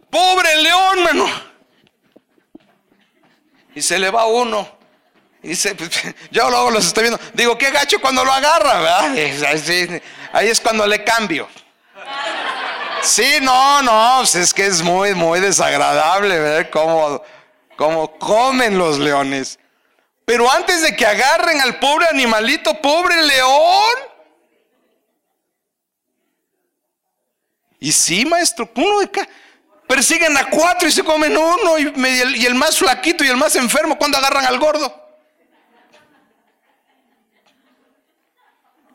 Pobre 0.08 0.62
león, 0.62 1.02
mano. 1.02 1.26
Y 3.74 3.82
se 3.82 3.98
le 3.98 4.08
va 4.08 4.24
uno. 4.26 4.68
Y 5.42 5.48
dice, 5.48 5.74
pues, 5.74 5.90
yo 6.30 6.48
luego 6.48 6.70
los 6.70 6.86
estoy 6.86 7.02
viendo. 7.02 7.20
Digo, 7.34 7.58
qué 7.58 7.72
gacho 7.72 8.00
cuando 8.00 8.24
lo 8.24 8.32
agarra, 8.32 8.78
¿verdad? 8.78 10.00
Ahí 10.32 10.46
es 10.46 10.60
cuando 10.60 10.86
le 10.86 11.02
cambio. 11.02 11.48
Sí, 13.02 13.38
no, 13.42 13.82
no, 13.82 14.18
pues, 14.18 14.36
es 14.36 14.54
que 14.54 14.66
es 14.66 14.80
muy, 14.80 15.16
muy 15.16 15.40
desagradable 15.40 16.38
ver 16.38 16.70
cómo, 16.70 17.20
cómo 17.74 18.16
comen 18.16 18.78
los 18.78 19.00
leones. 19.00 19.58
Pero 20.24 20.48
antes 20.48 20.82
de 20.82 20.94
que 20.94 21.04
agarren 21.04 21.60
al 21.60 21.80
pobre 21.80 22.06
animalito, 22.06 22.80
pobre 22.80 23.20
león, 23.24 24.07
Y 27.80 27.92
sí, 27.92 28.24
maestro, 28.24 28.70
uno 28.74 28.98
de 29.00 29.04
acá. 29.06 29.28
Persiguen 29.86 30.36
a 30.36 30.50
cuatro 30.50 30.86
y 30.86 30.92
se 30.92 31.02
comen 31.02 31.34
uno 31.36 31.78
y, 31.78 32.44
el 32.44 32.54
más 32.54 32.76
flaquito 32.78 33.24
y 33.24 33.28
el 33.28 33.38
más 33.38 33.56
enfermo 33.56 33.96
cuando 33.96 34.18
agarran 34.18 34.44
al 34.44 34.58
gordo. 34.58 35.08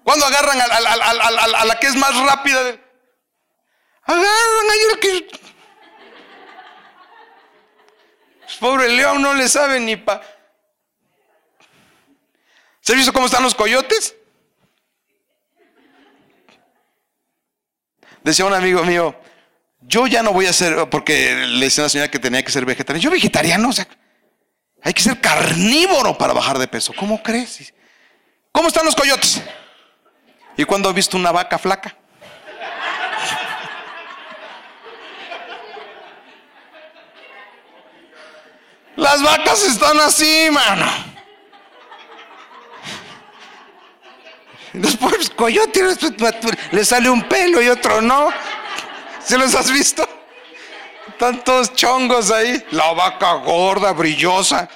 Cuando 0.03 0.25
agarran 0.25 0.61
a, 0.61 1.65
la 1.65 1.79
que 1.79 1.87
es 1.87 1.95
más 1.95 2.15
rápida. 2.15 2.77
Agarran 4.03 4.69
ahí 4.71 4.79
el 4.91 4.99
que... 4.99 5.27
Pobre 8.59 8.87
león 8.89 9.21
no 9.21 9.33
le 9.33 9.49
sabe 9.49 9.79
ni 9.79 9.95
pa... 9.95 10.21
¿Se 12.81 12.93
ha 12.93 12.95
visto 12.95 13.13
cómo 13.13 13.25
están 13.25 13.43
los 13.43 13.55
coyotes? 13.55 14.15
Decía 18.23 18.45
un 18.45 18.53
amigo 18.53 18.83
mío, 18.83 19.15
yo 19.81 20.07
ya 20.07 20.23
no 20.23 20.31
voy 20.31 20.45
a 20.45 20.53
ser, 20.53 20.89
porque 20.89 21.35
le 21.35 21.65
decía 21.65 21.83
a 21.83 21.85
la 21.85 21.89
señora 21.89 22.11
que 22.11 22.19
tenía 22.19 22.43
que 22.43 22.51
ser 22.51 22.65
vegetariano. 22.65 23.03
Yo 23.03 23.11
vegetariano, 23.11 23.69
o 23.69 23.73
sea, 23.73 23.87
hay 24.81 24.93
que 24.93 25.01
ser 25.01 25.19
carnívoro 25.19 26.17
para 26.17 26.33
bajar 26.33 26.57
de 26.57 26.67
peso. 26.67 26.93
¿Cómo 26.97 27.21
crees? 27.21 27.73
¿Cómo 28.51 28.67
están 28.67 28.85
los 28.85 28.95
coyotes? 28.95 29.41
¿Y 30.55 30.63
cuando 30.63 30.89
has 30.89 30.95
visto 30.95 31.17
una 31.17 31.31
vaca 31.31 31.57
flaca? 31.57 31.95
Las 38.95 39.23
vacas 39.23 39.63
están 39.63 39.99
así, 39.99 40.49
mano. 40.51 41.12
Después, 45.03 45.29
coyote, 45.31 45.81
le 46.71 46.85
sale 46.85 47.09
un 47.09 47.23
pelo 47.23 47.61
y 47.61 47.67
otro 47.67 48.01
no. 48.01 48.29
¿Se 49.23 49.37
los 49.37 49.53
has 49.53 49.69
visto? 49.69 50.07
Tantos 51.19 51.73
chongos 51.73 52.31
ahí. 52.31 52.63
La 52.71 52.93
vaca 52.93 53.33
gorda, 53.33 53.91
brillosa. 53.91 54.69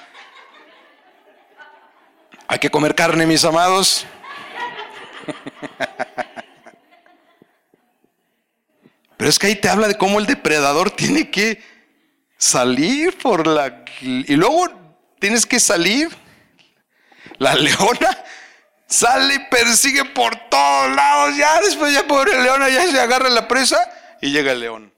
Hay 2.47 2.59
que 2.59 2.69
comer 2.69 2.93
carne, 2.93 3.25
mis 3.25 3.45
amados. 3.45 4.05
Pero 9.15 9.29
es 9.29 9.39
que 9.39 9.47
ahí 9.47 9.55
te 9.55 9.69
habla 9.69 9.87
de 9.87 9.97
cómo 9.97 10.19
el 10.19 10.25
depredador 10.25 10.91
tiene 10.91 11.31
que 11.31 11.63
salir 12.37 13.17
por 13.17 13.47
la... 13.47 13.85
Y 14.01 14.35
luego 14.35 14.67
tienes 15.19 15.45
que 15.45 15.59
salir. 15.61 16.09
La 17.39 17.55
leona 17.55 18.23
sale 18.87 19.35
y 19.35 19.39
persigue 19.39 20.05
por 20.05 20.35
todos 20.49 20.95
lados. 20.95 21.37
Ya 21.37 21.61
después 21.61 21.93
ya 21.93 22.07
pobre 22.07 22.41
leona 22.41 22.69
ya 22.69 22.89
se 22.89 22.99
agarra 22.99 23.29
la 23.29 23.47
presa 23.47 23.77
y 24.21 24.31
llega 24.31 24.51
el 24.51 24.59
león. 24.61 24.93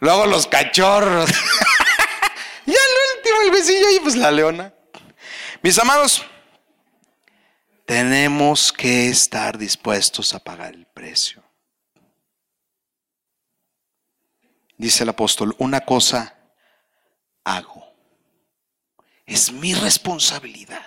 Luego 0.00 0.26
los 0.26 0.46
cachorros. 0.46 1.30
ya 2.66 2.74
el 2.74 3.16
último, 3.16 3.42
el 3.44 3.50
besillo 3.50 3.90
y 3.90 4.00
pues 4.00 4.16
la 4.16 4.30
leona. 4.30 4.72
Mis 5.62 5.78
amados, 5.78 6.24
tenemos 7.86 8.72
que 8.72 9.08
estar 9.08 9.56
dispuestos 9.56 10.34
a 10.34 10.38
pagar 10.38 10.74
el 10.74 10.86
precio. 10.86 11.42
Dice 14.76 15.04
el 15.04 15.08
apóstol, 15.08 15.54
una 15.58 15.80
cosa 15.80 16.35
hago. 17.46 17.86
Es 19.24 19.50
mi 19.50 19.72
responsabilidad. 19.72 20.84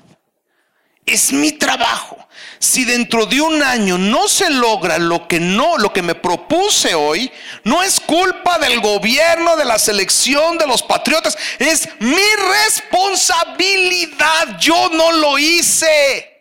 Es 1.06 1.34
mi 1.34 1.54
trabajo. 1.54 2.18
Si 2.60 2.86
dentro 2.86 3.26
de 3.26 3.42
un 3.42 3.64
año 3.64 3.98
no 3.98 4.28
se 4.28 4.50
logra 4.50 5.00
lo 5.00 5.28
que 5.28 5.40
no, 5.40 5.78
lo 5.78 5.92
que 5.92 6.04
me 6.04 6.14
propuse 6.14 6.94
hoy, 6.94 7.32
no 7.64 7.82
es 7.82 8.00
culpa 8.00 8.60
del 8.60 8.80
gobierno, 8.80 9.56
de 9.56 9.66
la 9.66 9.80
selección, 9.80 10.60
de 10.60 10.68
los 10.68 10.84
patriotas, 10.84 11.36
es 11.58 11.90
mi 12.00 12.22
responsabilidad. 12.66 14.60
Yo 14.60 14.90
no 14.90 15.12
lo 15.14 15.40
hice. 15.40 16.39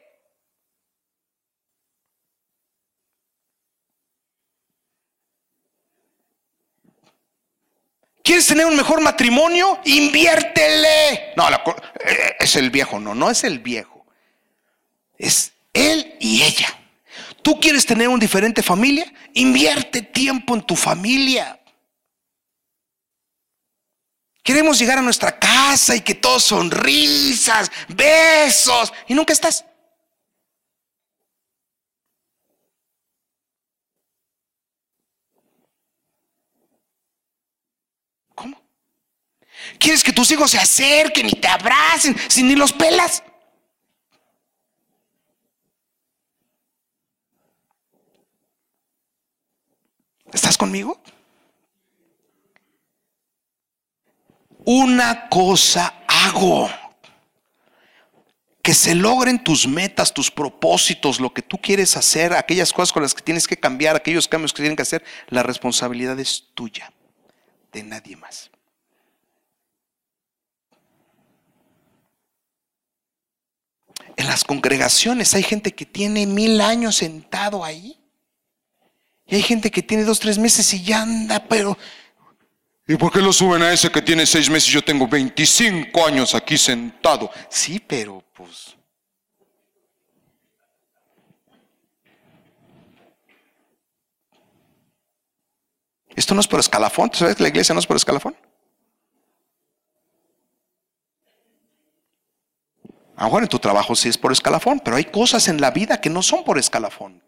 ¿Quieres 8.29 8.47
tener 8.47 8.67
un 8.67 8.77
mejor 8.77 9.01
matrimonio? 9.01 9.81
Inviértele. 9.87 11.33
No, 11.35 11.49
eh, 11.49 12.37
es 12.39 12.57
el 12.57 12.69
viejo, 12.69 13.01
no, 13.01 13.15
no 13.15 13.31
es 13.31 13.43
el 13.43 13.59
viejo. 13.59 14.05
Es 15.17 15.53
él 15.73 16.15
y 16.21 16.43
ella. 16.43 16.69
¿Tú 17.41 17.59
quieres 17.59 17.87
tener 17.87 18.07
una 18.07 18.19
diferente 18.19 18.63
familia? 18.63 19.11
Invierte 19.33 20.03
tiempo 20.03 20.55
en 20.55 20.61
tu 20.61 20.77
familia. 20.77 21.59
Queremos 24.43 24.79
llegar 24.79 24.99
a 24.99 25.03
nuestra 25.03 25.39
casa 25.39 25.97
y 25.97 26.03
que 26.03 26.15
todos 26.15 26.45
sonrisas, 26.45 27.73
besos, 27.89 28.93
y 29.07 29.15
nunca 29.15 29.33
estás. 29.33 29.65
¿Quieres 39.79 40.03
que 40.03 40.13
tus 40.13 40.31
hijos 40.31 40.51
se 40.51 40.59
acerquen 40.59 41.29
y 41.29 41.33
te 41.33 41.49
abracen 41.49 42.17
sin 42.29 42.49
ni 42.49 42.57
los 42.57 42.73
pelas? 42.73 43.23
¿Estás 50.33 50.59
conmigo? 50.59 51.01
Una 54.65 55.29
cosa 55.29 56.03
hago. 56.07 56.69
Que 58.63 58.75
se 58.75 58.95
logren 58.95 59.43
tus 59.43 59.67
metas, 59.67 60.13
tus 60.13 60.31
propósitos, 60.31 61.21
lo 61.21 61.33
que 61.33 61.41
tú 61.41 61.57
quieres 61.57 61.97
hacer, 61.97 62.35
aquellas 62.35 62.75
cosas 62.75 62.93
con 62.93 63.03
las 63.03 63.15
que 63.15 63.23
tienes 63.23 63.49
que 63.49 63.57
cambiar, 63.57 63.97
aquellos 63.97 64.29
cambios 64.29 64.53
que 64.53 64.63
tienen 64.63 64.77
que 64.77 64.83
hacer, 64.83 65.03
la 65.29 65.43
responsabilidad 65.43 66.21
es 66.21 66.49
tuya, 66.53 66.93
de 67.73 67.83
nadie 67.83 68.17
más. 68.17 68.51
En 74.19 74.27
las 74.27 74.43
congregaciones 74.43 75.33
hay 75.35 75.45
gente 75.45 75.73
que 75.73 75.87
tiene 75.87 76.27
mil 76.27 76.61
años 76.61 76.97
sentado 76.97 77.65
ahí. 77.65 77.97
Y 79.25 79.37
hay 79.37 79.43
gente 79.43 79.71
que 79.71 79.81
tiene 79.81 80.03
dos, 80.03 80.19
tres 80.19 80.39
meses 80.39 80.75
y 80.75 80.83
ya 80.83 81.03
anda, 81.03 81.45
pero... 81.49 81.79
¿Y 82.89 82.97
por 82.97 83.13
qué 83.13 83.21
lo 83.21 83.33
suben 83.33 83.63
a 83.63 83.73
ese 83.73 83.93
que 83.93 84.03
tiene 84.03 84.27
seis 84.27 84.51
meses 84.51 84.71
y 84.71 84.73
yo 84.73 84.83
tengo 84.83 85.07
25 85.07 86.05
años 86.05 86.35
aquí 86.35 86.59
sentado? 86.59 87.31
Sí, 87.49 87.79
pero 87.79 88.25
pues... 88.35 88.77
Esto 96.17 96.35
no 96.35 96.41
es 96.41 96.49
por 96.49 96.59
escalafón, 96.59 97.11
¿sabes? 97.15 97.39
La 97.39 97.47
iglesia 97.47 97.73
no 97.73 97.79
es 97.79 97.87
por 97.87 97.97
escalafón. 97.97 98.35
A 103.19 103.23
lo 103.23 103.27
mejor 103.27 103.43
en 103.43 103.49
tu 103.49 103.59
trabajo 103.59 103.97
sí 103.97 104.09
es 104.09 104.17
por 104.17 104.31
escalafón, 104.31 104.79
pero 104.79 104.97
hay 104.97 105.05
cosas 105.07 105.49
en 105.49 105.61
la 105.61 105.73
vida 105.73 106.01
que 106.01 106.09
no 106.09 106.23
son 106.23 106.45
por 106.45 106.57
escalafón. 106.57 107.21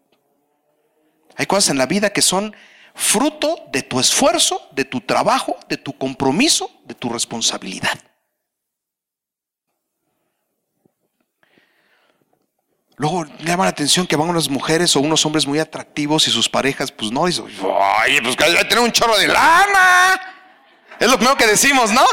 Hay 1.35 1.45
cosas 1.45 1.71
en 1.71 1.77
la 1.77 1.85
vida 1.85 2.11
que 2.11 2.21
son 2.21 2.55
fruto 2.95 3.65
de 3.73 3.83
tu 3.83 3.99
esfuerzo, 3.99 4.69
de 4.71 4.85
tu 4.85 5.01
trabajo, 5.01 5.57
de 5.67 5.75
tu 5.75 5.97
compromiso, 5.97 6.71
de 6.85 6.95
tu 6.95 7.09
responsabilidad. 7.09 7.99
Luego 12.95 13.25
llama 13.39 13.65
la 13.65 13.71
atención 13.71 14.07
que 14.07 14.15
van 14.15 14.29
unas 14.29 14.47
mujeres 14.47 14.95
o 14.95 15.01
unos 15.01 15.25
hombres 15.25 15.45
muy 15.45 15.59
atractivos 15.59 16.25
y 16.25 16.31
sus 16.31 16.47
parejas, 16.47 16.89
pues 16.89 17.11
no, 17.11 17.25
dicen, 17.25 17.43
oye, 17.43 18.21
pues 18.21 18.37
que 18.37 18.45
tener 18.45 18.79
un 18.79 18.93
chorro 18.93 19.17
de 19.17 19.27
lana. 19.27 20.21
Es 20.97 21.09
lo 21.09 21.17
primero 21.17 21.35
que 21.35 21.47
decimos, 21.47 21.91
¿no? 21.91 22.05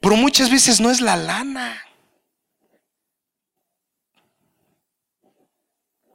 Pero 0.00 0.16
muchas 0.16 0.48
veces 0.48 0.80
no 0.80 0.90
es 0.90 1.00
la 1.00 1.16
lana. 1.16 1.82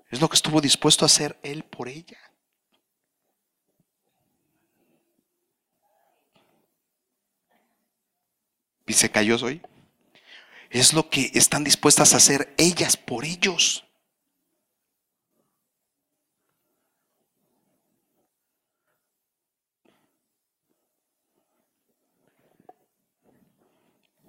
Es 0.10 0.22
lo 0.22 0.30
que 0.30 0.36
estuvo 0.36 0.62
dispuesto 0.62 1.04
a 1.04 1.08
hacer 1.08 1.38
él 1.44 1.64
por 1.64 1.90
ella. 1.90 2.20
Y 8.88 8.94
se 8.94 9.10
cayó 9.10 9.36
hoy. 9.42 9.62
Es 10.70 10.94
lo 10.94 11.10
que 11.10 11.32
están 11.34 11.64
dispuestas 11.66 12.14
a 12.14 12.18
hacer 12.18 12.54
ellas 12.58 12.96
por 12.96 13.26
ellos. 13.26 13.86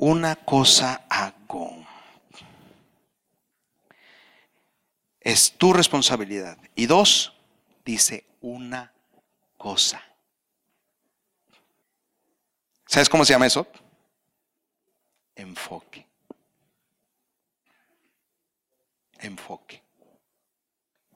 Una 0.02 0.34
cosa 0.34 1.06
hago. 1.08 1.86
Es 5.20 5.52
tu 5.52 5.72
responsabilidad. 5.72 6.58
Y 6.74 6.86
dos, 6.86 7.32
dice 7.84 8.24
una 8.40 8.92
cosa. 9.56 10.02
¿Sabes 12.84 13.08
cómo 13.08 13.24
se 13.24 13.32
llama 13.32 13.46
eso? 13.46 13.64
Enfoque. 15.36 16.04
Enfoque. 19.20 19.84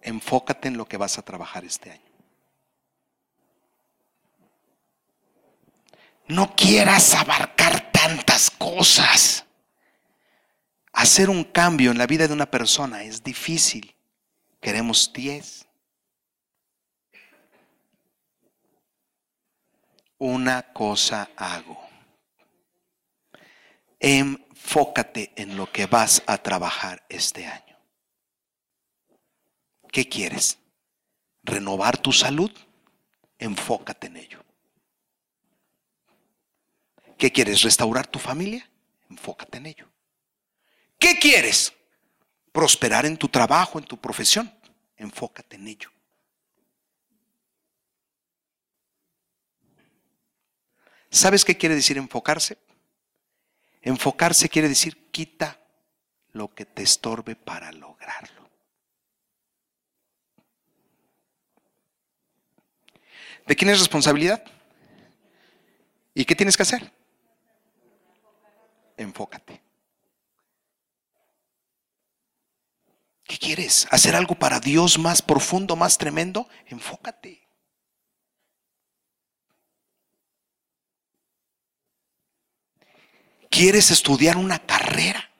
Enfócate 0.01 0.69
en 0.69 0.77
lo 0.77 0.87
que 0.87 0.97
vas 0.97 1.19
a 1.19 1.23
trabajar 1.23 1.65
este 1.65 1.91
año. 1.91 2.03
No 6.29 6.55
quieras 6.55 7.15
abarcar 7.15 7.56
cosas. 8.51 9.45
Hacer 10.93 11.29
un 11.29 11.45
cambio 11.45 11.91
en 11.91 11.99
la 11.99 12.07
vida 12.07 12.27
de 12.27 12.33
una 12.33 12.51
persona 12.51 13.03
es 13.03 13.23
difícil. 13.23 13.95
Queremos 14.61 15.13
10. 15.13 15.67
Una 20.19 20.73
cosa 20.73 21.31
hago. 21.37 21.79
Enfócate 24.01 25.33
en 25.37 25.57
lo 25.57 25.71
que 25.71 25.87
vas 25.87 26.23
a 26.27 26.39
trabajar 26.39 27.05
este 27.09 27.47
año. 27.47 27.77
¿Qué 29.93 30.09
quieres? 30.09 30.59
¿Renovar 31.43 31.99
tu 31.99 32.13
salud? 32.13 32.51
Enfócate 33.39 34.07
en 34.09 34.17
ello. 34.17 34.46
¿Qué 37.17 37.33
quieres? 37.33 37.63
¿Restaurar 37.63 38.07
tu 38.07 38.19
familia? 38.19 38.69
Enfócate 39.09 39.59
en 39.59 39.67
ello. 39.67 39.89
¿Qué 40.99 41.19
quieres? 41.19 41.73
Prosperar 42.53 43.07
en 43.07 43.17
tu 43.17 43.29
trabajo, 43.29 43.79
en 43.79 43.85
tu 43.85 43.99
profesión. 43.99 44.53
Enfócate 44.97 45.57
en 45.57 45.69
ello. 45.69 45.91
¿Sabes 51.11 51.45
qué 51.45 51.57
quiere 51.57 51.75
decir 51.75 51.97
enfocarse? 51.97 52.59
Enfocarse 53.81 54.49
quiere 54.49 54.69
decir 54.69 55.11
quita 55.11 55.59
lo 56.33 56.55
que 56.55 56.67
te 56.67 56.83
estorbe 56.83 57.37
para 57.37 57.73
lograrlo. 57.73 58.51
¿De 63.47 63.55
quién 63.55 63.71
es 63.71 63.79
responsabilidad? 63.79 64.45
¿Y 66.13 66.25
qué 66.25 66.35
tienes 66.35 66.57
que 66.57 66.65
hacer? 66.65 66.96
Enfócate. 68.97 69.63
¿Qué 73.25 73.39
quieres? 73.39 73.89
¿Hacer 73.91 74.15
algo 74.15 74.37
para 74.37 74.61
Dios 74.61 74.99
más 74.99 75.21
profundo, 75.21 75.75
más 75.75 75.99
tremendo? 75.99 76.49
Enfócate. 76.67 77.47
¿Quieres 83.51 83.91
estudiar 83.91 84.37
una 84.37 84.59
carrera? 84.59 85.31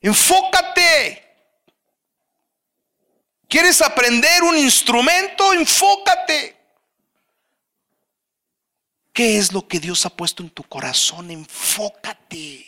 Enfócate. 0.00 1.26
¿Quieres 3.48 3.82
aprender 3.82 4.42
un 4.42 4.56
instrumento? 4.56 5.52
Enfócate. 5.52 6.59
¿Qué 9.20 9.36
es 9.36 9.52
lo 9.52 9.68
que 9.68 9.80
Dios 9.80 10.06
ha 10.06 10.08
puesto 10.08 10.42
en 10.42 10.48
tu 10.48 10.62
corazón? 10.62 11.30
Enfócate. 11.30 12.64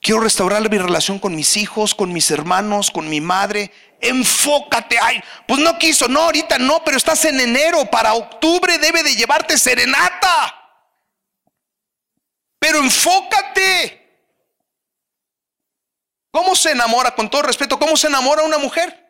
Quiero 0.00 0.20
restaurar 0.20 0.70
mi 0.70 0.78
relación 0.78 1.18
con 1.18 1.34
mis 1.34 1.56
hijos, 1.56 1.92
con 1.92 2.12
mis 2.12 2.30
hermanos, 2.30 2.92
con 2.92 3.10
mi 3.10 3.20
madre. 3.20 3.72
Enfócate. 4.00 4.96
Ay, 5.02 5.20
pues 5.48 5.58
no 5.58 5.76
quiso, 5.76 6.06
no, 6.06 6.20
ahorita 6.20 6.56
no, 6.60 6.84
pero 6.84 6.96
estás 6.96 7.24
en 7.24 7.40
enero. 7.40 7.84
Para 7.86 8.14
octubre 8.14 8.78
debe 8.78 9.02
de 9.02 9.16
llevarte 9.16 9.58
serenata. 9.58 10.54
Pero 12.60 12.78
enfócate. 12.78 14.22
¿Cómo 16.30 16.54
se 16.54 16.70
enamora, 16.70 17.12
con 17.16 17.28
todo 17.28 17.42
respeto, 17.42 17.76
cómo 17.76 17.96
se 17.96 18.06
enamora 18.06 18.44
una 18.44 18.58
mujer? 18.58 19.07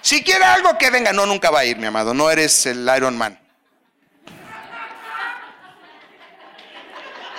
Si 0.00 0.22
quiere 0.22 0.44
algo 0.44 0.76
que 0.78 0.90
venga, 0.90 1.12
no, 1.12 1.26
nunca 1.26 1.50
va 1.50 1.60
a 1.60 1.64
ir, 1.64 1.76
mi 1.76 1.86
amado. 1.86 2.12
No 2.14 2.30
eres 2.30 2.66
el 2.66 2.90
Iron 2.96 3.16
Man. 3.16 3.38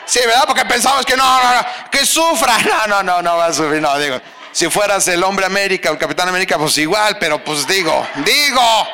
Sí, 0.05 0.19
¿verdad? 0.25 0.43
Porque 0.45 0.65
pensamos 0.65 1.05
que 1.05 1.15
no, 1.15 1.43
no, 1.43 1.65
que 1.89 2.05
sufra. 2.05 2.57
No, 2.87 2.87
no, 2.87 3.03
no, 3.03 3.21
no 3.21 3.37
va 3.37 3.47
a 3.47 3.53
sufrir. 3.53 3.81
No, 3.81 3.97
digo, 3.97 4.19
si 4.51 4.69
fueras 4.69 5.07
el 5.07 5.23
hombre 5.23 5.45
América 5.45 5.89
o 5.89 5.93
el 5.93 5.99
Capitán 5.99 6.29
América, 6.29 6.57
pues 6.57 6.77
igual, 6.77 7.17
pero 7.19 7.43
pues 7.43 7.65
digo, 7.67 8.07
digo. 8.17 8.87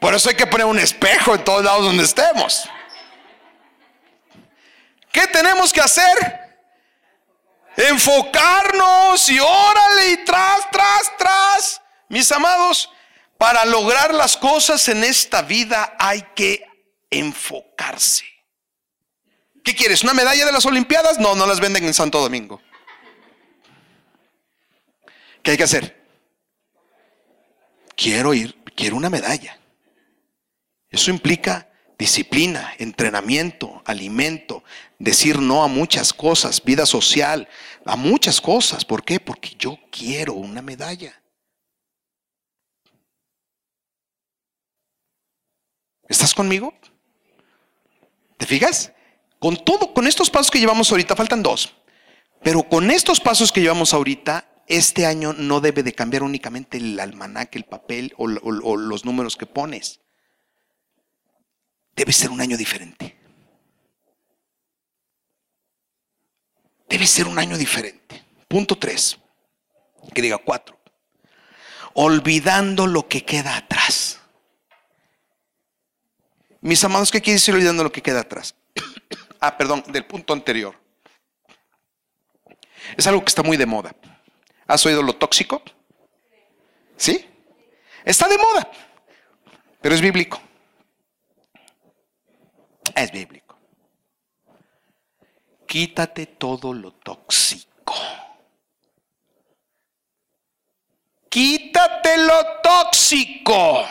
Por 0.00 0.14
eso 0.14 0.30
hay 0.30 0.34
que 0.34 0.46
poner 0.46 0.66
un 0.66 0.78
espejo 0.78 1.34
en 1.34 1.44
todos 1.44 1.62
lados 1.62 1.84
donde 1.84 2.04
estemos. 2.04 2.68
¿Qué 5.12 5.26
tenemos 5.26 5.72
que 5.72 5.80
hacer? 5.80 6.39
Enfocarnos 7.76 9.28
y 9.28 9.38
órale 9.38 10.10
y 10.10 10.24
tras, 10.24 10.70
tras, 10.70 11.16
tras. 11.16 11.82
Mis 12.08 12.30
amados, 12.32 12.90
para 13.38 13.64
lograr 13.64 14.12
las 14.12 14.36
cosas 14.36 14.86
en 14.88 15.04
esta 15.04 15.42
vida 15.42 15.96
hay 15.98 16.22
que 16.34 16.66
enfocarse. 17.08 18.24
¿Qué 19.64 19.74
quieres? 19.74 20.02
¿Una 20.02 20.14
medalla 20.14 20.44
de 20.44 20.52
las 20.52 20.66
Olimpiadas? 20.66 21.18
No, 21.18 21.34
no 21.34 21.46
las 21.46 21.60
venden 21.60 21.84
en 21.84 21.94
Santo 21.94 22.20
Domingo. 22.20 22.60
¿Qué 25.42 25.52
hay 25.52 25.56
que 25.56 25.64
hacer? 25.64 26.04
Quiero 27.96 28.34
ir, 28.34 28.62
quiero 28.74 28.96
una 28.96 29.10
medalla. 29.10 29.58
Eso 30.90 31.10
implica 31.10 31.69
disciplina, 32.00 32.72
entrenamiento, 32.78 33.82
alimento, 33.84 34.64
decir 34.98 35.38
no 35.38 35.62
a 35.62 35.68
muchas 35.68 36.14
cosas, 36.14 36.64
vida 36.64 36.86
social, 36.86 37.46
a 37.84 37.94
muchas 37.94 38.40
cosas. 38.40 38.86
¿Por 38.86 39.04
qué? 39.04 39.20
Porque 39.20 39.54
yo 39.58 39.78
quiero 39.92 40.32
una 40.32 40.62
medalla. 40.62 41.22
¿Estás 46.08 46.32
conmigo? 46.32 46.72
¿Te 48.38 48.46
fijas? 48.46 48.92
Con 49.38 49.62
todo, 49.62 49.92
con 49.92 50.06
estos 50.06 50.30
pasos 50.30 50.50
que 50.50 50.58
llevamos 50.58 50.90
ahorita, 50.90 51.14
faltan 51.14 51.42
dos. 51.42 51.76
Pero 52.42 52.62
con 52.62 52.90
estos 52.90 53.20
pasos 53.20 53.52
que 53.52 53.60
llevamos 53.60 53.92
ahorita, 53.92 54.48
este 54.66 55.04
año 55.04 55.34
no 55.34 55.60
debe 55.60 55.82
de 55.82 55.92
cambiar 55.92 56.22
únicamente 56.22 56.78
el 56.78 56.98
almanaque, 56.98 57.58
el 57.58 57.64
papel 57.64 58.14
o, 58.16 58.24
o 58.24 58.76
los 58.78 59.04
números 59.04 59.36
que 59.36 59.44
pones. 59.44 60.00
Debe 62.00 62.14
ser 62.14 62.30
un 62.30 62.40
año 62.40 62.56
diferente. 62.56 63.14
Debe 66.88 67.06
ser 67.06 67.28
un 67.28 67.38
año 67.38 67.58
diferente. 67.58 68.24
Punto 68.48 68.78
tres. 68.78 69.18
Que 70.14 70.22
diga 70.22 70.38
cuatro. 70.38 70.80
Olvidando 71.92 72.86
lo 72.86 73.06
que 73.06 73.22
queda 73.26 73.54
atrás. 73.54 74.18
Mis 76.62 76.82
amados, 76.82 77.10
¿qué 77.10 77.20
quiere 77.20 77.34
decir 77.34 77.52
olvidando 77.52 77.84
lo 77.84 77.92
que 77.92 78.00
queda 78.00 78.20
atrás? 78.20 78.54
ah, 79.38 79.58
perdón, 79.58 79.84
del 79.88 80.06
punto 80.06 80.32
anterior. 80.32 80.74
Es 82.96 83.06
algo 83.06 83.22
que 83.22 83.28
está 83.28 83.42
muy 83.42 83.58
de 83.58 83.66
moda. 83.66 83.94
¿Has 84.66 84.86
oído 84.86 85.02
lo 85.02 85.16
tóxico? 85.16 85.62
¿Sí? 86.96 87.28
Está 88.06 88.26
de 88.26 88.38
moda, 88.38 88.70
pero 89.82 89.94
es 89.94 90.00
bíblico. 90.00 90.40
Es 92.94 93.10
bíblico. 93.12 93.56
Quítate 95.66 96.26
todo 96.26 96.72
lo 96.72 96.92
tóxico. 96.92 97.94
Quítate 101.28 102.16
lo 102.16 102.60
tóxico. 102.60 103.84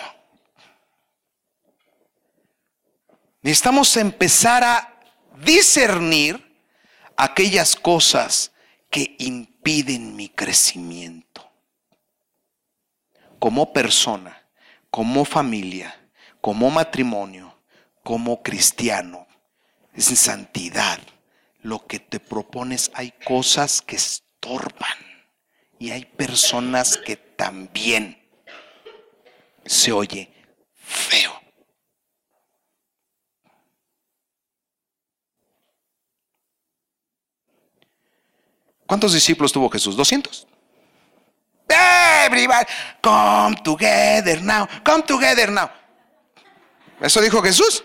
Necesitamos 3.42 3.96
empezar 3.96 4.64
a 4.64 5.00
discernir 5.38 6.46
aquellas 7.16 7.76
cosas 7.76 8.52
que 8.90 9.16
impiden 9.20 10.16
mi 10.16 10.28
crecimiento. 10.28 11.50
Como 13.40 13.72
persona, 13.72 14.46
como 14.90 15.24
familia, 15.24 15.96
como 16.42 16.70
matrimonio, 16.70 17.49
como 18.10 18.42
cristiano, 18.42 19.28
es 19.94 20.10
en 20.10 20.16
santidad. 20.16 20.98
Lo 21.62 21.86
que 21.86 22.00
te 22.00 22.20
propones, 22.20 22.90
hay 22.96 23.12
cosas 23.24 23.84
que 23.84 23.98
estorban 23.98 24.98
y 25.78 25.92
hay 25.92 26.06
personas 26.06 26.98
que 26.98 27.18
también 27.18 28.20
se 29.64 29.92
oye 29.92 30.34
feo. 30.74 31.40
¿Cuántos 38.88 39.14
discípulos 39.14 39.52
tuvo 39.52 39.70
Jesús? 39.70 39.96
¿200? 39.96 40.48
Everybody, 42.26 42.66
come 43.04 43.56
together 43.64 44.42
now, 44.42 44.68
come 44.84 45.04
together 45.04 45.52
now. 45.52 45.70
¿Eso 47.00 47.22
dijo 47.22 47.40
Jesús? 47.44 47.84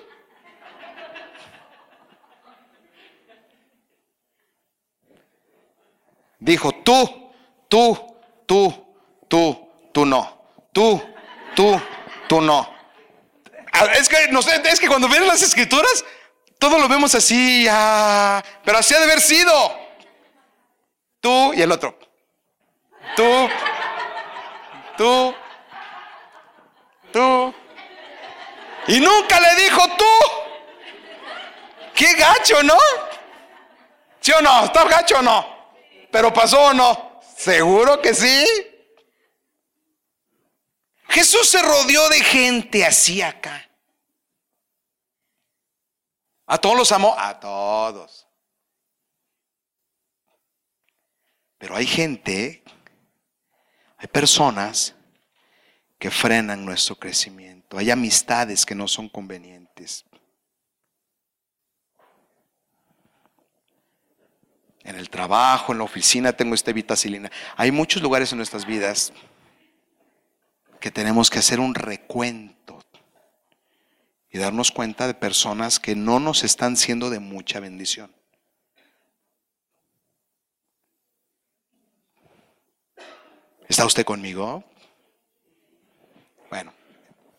Dijo 6.44 6.72
tú, 6.72 7.32
tú, 7.68 8.18
tú, 8.44 8.86
tú, 9.28 9.70
tú 9.94 10.04
no. 10.04 10.42
Tú, 10.74 11.02
tú, 11.56 11.80
tú 12.28 12.40
no. 12.42 12.70
Es 13.94 14.10
que, 14.10 14.28
no 14.28 14.42
sé, 14.42 14.60
es 14.66 14.78
que 14.78 14.86
cuando 14.86 15.08
ven 15.08 15.26
las 15.26 15.40
escrituras, 15.40 16.04
todo 16.58 16.78
lo 16.78 16.86
vemos 16.86 17.14
así, 17.14 17.66
pero 18.62 18.76
así 18.76 18.94
ha 18.94 18.98
de 18.98 19.04
haber 19.04 19.22
sido. 19.22 19.52
Tú 21.18 21.54
y 21.54 21.62
el 21.62 21.72
otro. 21.72 21.98
Tú, 23.16 23.48
tú, 24.98 25.34
tú. 27.10 27.54
Y 28.88 29.00
nunca 29.00 29.40
le 29.40 29.54
dijo 29.62 29.80
tú. 29.96 30.04
Qué 31.94 32.12
gacho, 32.12 32.62
¿no? 32.62 32.76
¿Sí 34.20 34.30
o 34.32 34.42
no? 34.42 34.64
¿Está 34.64 34.84
gacho 34.84 35.20
o 35.20 35.22
no? 35.22 35.53
¿Pero 36.14 36.32
pasó 36.32 36.66
o 36.66 36.72
no? 36.72 37.20
Seguro 37.36 38.00
que 38.00 38.14
sí. 38.14 38.46
Jesús 41.08 41.48
se 41.48 41.60
rodeó 41.60 42.08
de 42.08 42.20
gente 42.20 42.86
así 42.86 43.20
acá. 43.20 43.68
¿A 46.46 46.56
todos 46.56 46.76
los 46.76 46.92
amó? 46.92 47.16
A 47.18 47.40
todos. 47.40 48.28
Pero 51.58 51.74
hay 51.74 51.86
gente, 51.88 52.62
hay 53.96 54.06
personas 54.06 54.94
que 55.98 56.12
frenan 56.12 56.64
nuestro 56.64 56.94
crecimiento. 56.94 57.76
Hay 57.76 57.90
amistades 57.90 58.64
que 58.64 58.76
no 58.76 58.86
son 58.86 59.08
convenientes. 59.08 60.04
En 64.84 64.96
el 64.96 65.08
trabajo, 65.08 65.72
en 65.72 65.78
la 65.78 65.84
oficina 65.84 66.34
tengo 66.34 66.54
esta 66.54 66.72
vitacilina. 66.72 67.30
Hay 67.56 67.72
muchos 67.72 68.02
lugares 68.02 68.30
en 68.32 68.36
nuestras 68.36 68.66
vidas 68.66 69.12
que 70.78 70.90
tenemos 70.90 71.30
que 71.30 71.38
hacer 71.38 71.58
un 71.58 71.74
recuento 71.74 72.84
y 74.30 74.38
darnos 74.38 74.70
cuenta 74.70 75.06
de 75.06 75.14
personas 75.14 75.80
que 75.80 75.96
no 75.96 76.20
nos 76.20 76.44
están 76.44 76.76
siendo 76.76 77.08
de 77.08 77.18
mucha 77.18 77.60
bendición. 77.60 78.14
¿Está 83.66 83.86
usted 83.86 84.04
conmigo? 84.04 84.62
Bueno, 86.50 86.74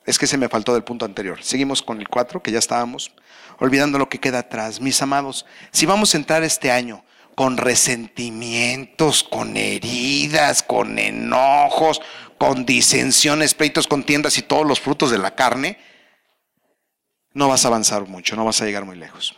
es 0.06 0.18
que 0.18 0.26
se 0.26 0.38
me 0.40 0.50
faltó 0.50 0.74
del 0.74 0.84
punto 0.84 1.06
anterior. 1.06 1.44
Seguimos 1.44 1.84
con 1.84 2.00
el 2.00 2.08
4, 2.08 2.42
que 2.42 2.52
ya 2.52 2.58
estábamos, 2.58 3.12
olvidando 3.60 4.00
lo 4.00 4.10
que 4.10 4.20
queda 4.20 4.40
atrás. 4.40 4.82
Mis 4.82 5.00
amados, 5.04 5.46
si 5.72 5.86
vamos 5.86 6.14
a 6.14 6.18
entrar 6.18 6.44
este 6.44 6.72
año 6.72 7.06
con 7.36 7.58
resentimientos, 7.58 9.24
con 9.24 9.58
heridas, 9.58 10.64
con 10.64 10.98
enojos, 10.98 12.02
con 12.38 12.66
disensiones, 12.66 13.54
pleitos, 13.54 13.88
contiendas 13.88 14.38
y 14.38 14.42
todos 14.42 14.66
los 14.66 14.80
frutos 14.80 15.12
de 15.12 15.18
la 15.18 15.36
carne, 15.36 15.78
no 17.34 17.50
vas 17.50 17.66
a 17.66 17.68
avanzar 17.68 18.08
mucho, 18.08 18.36
no 18.36 18.46
vas 18.46 18.62
a 18.62 18.66
llegar 18.66 18.86
muy 18.86 18.96
lejos. 18.96 19.38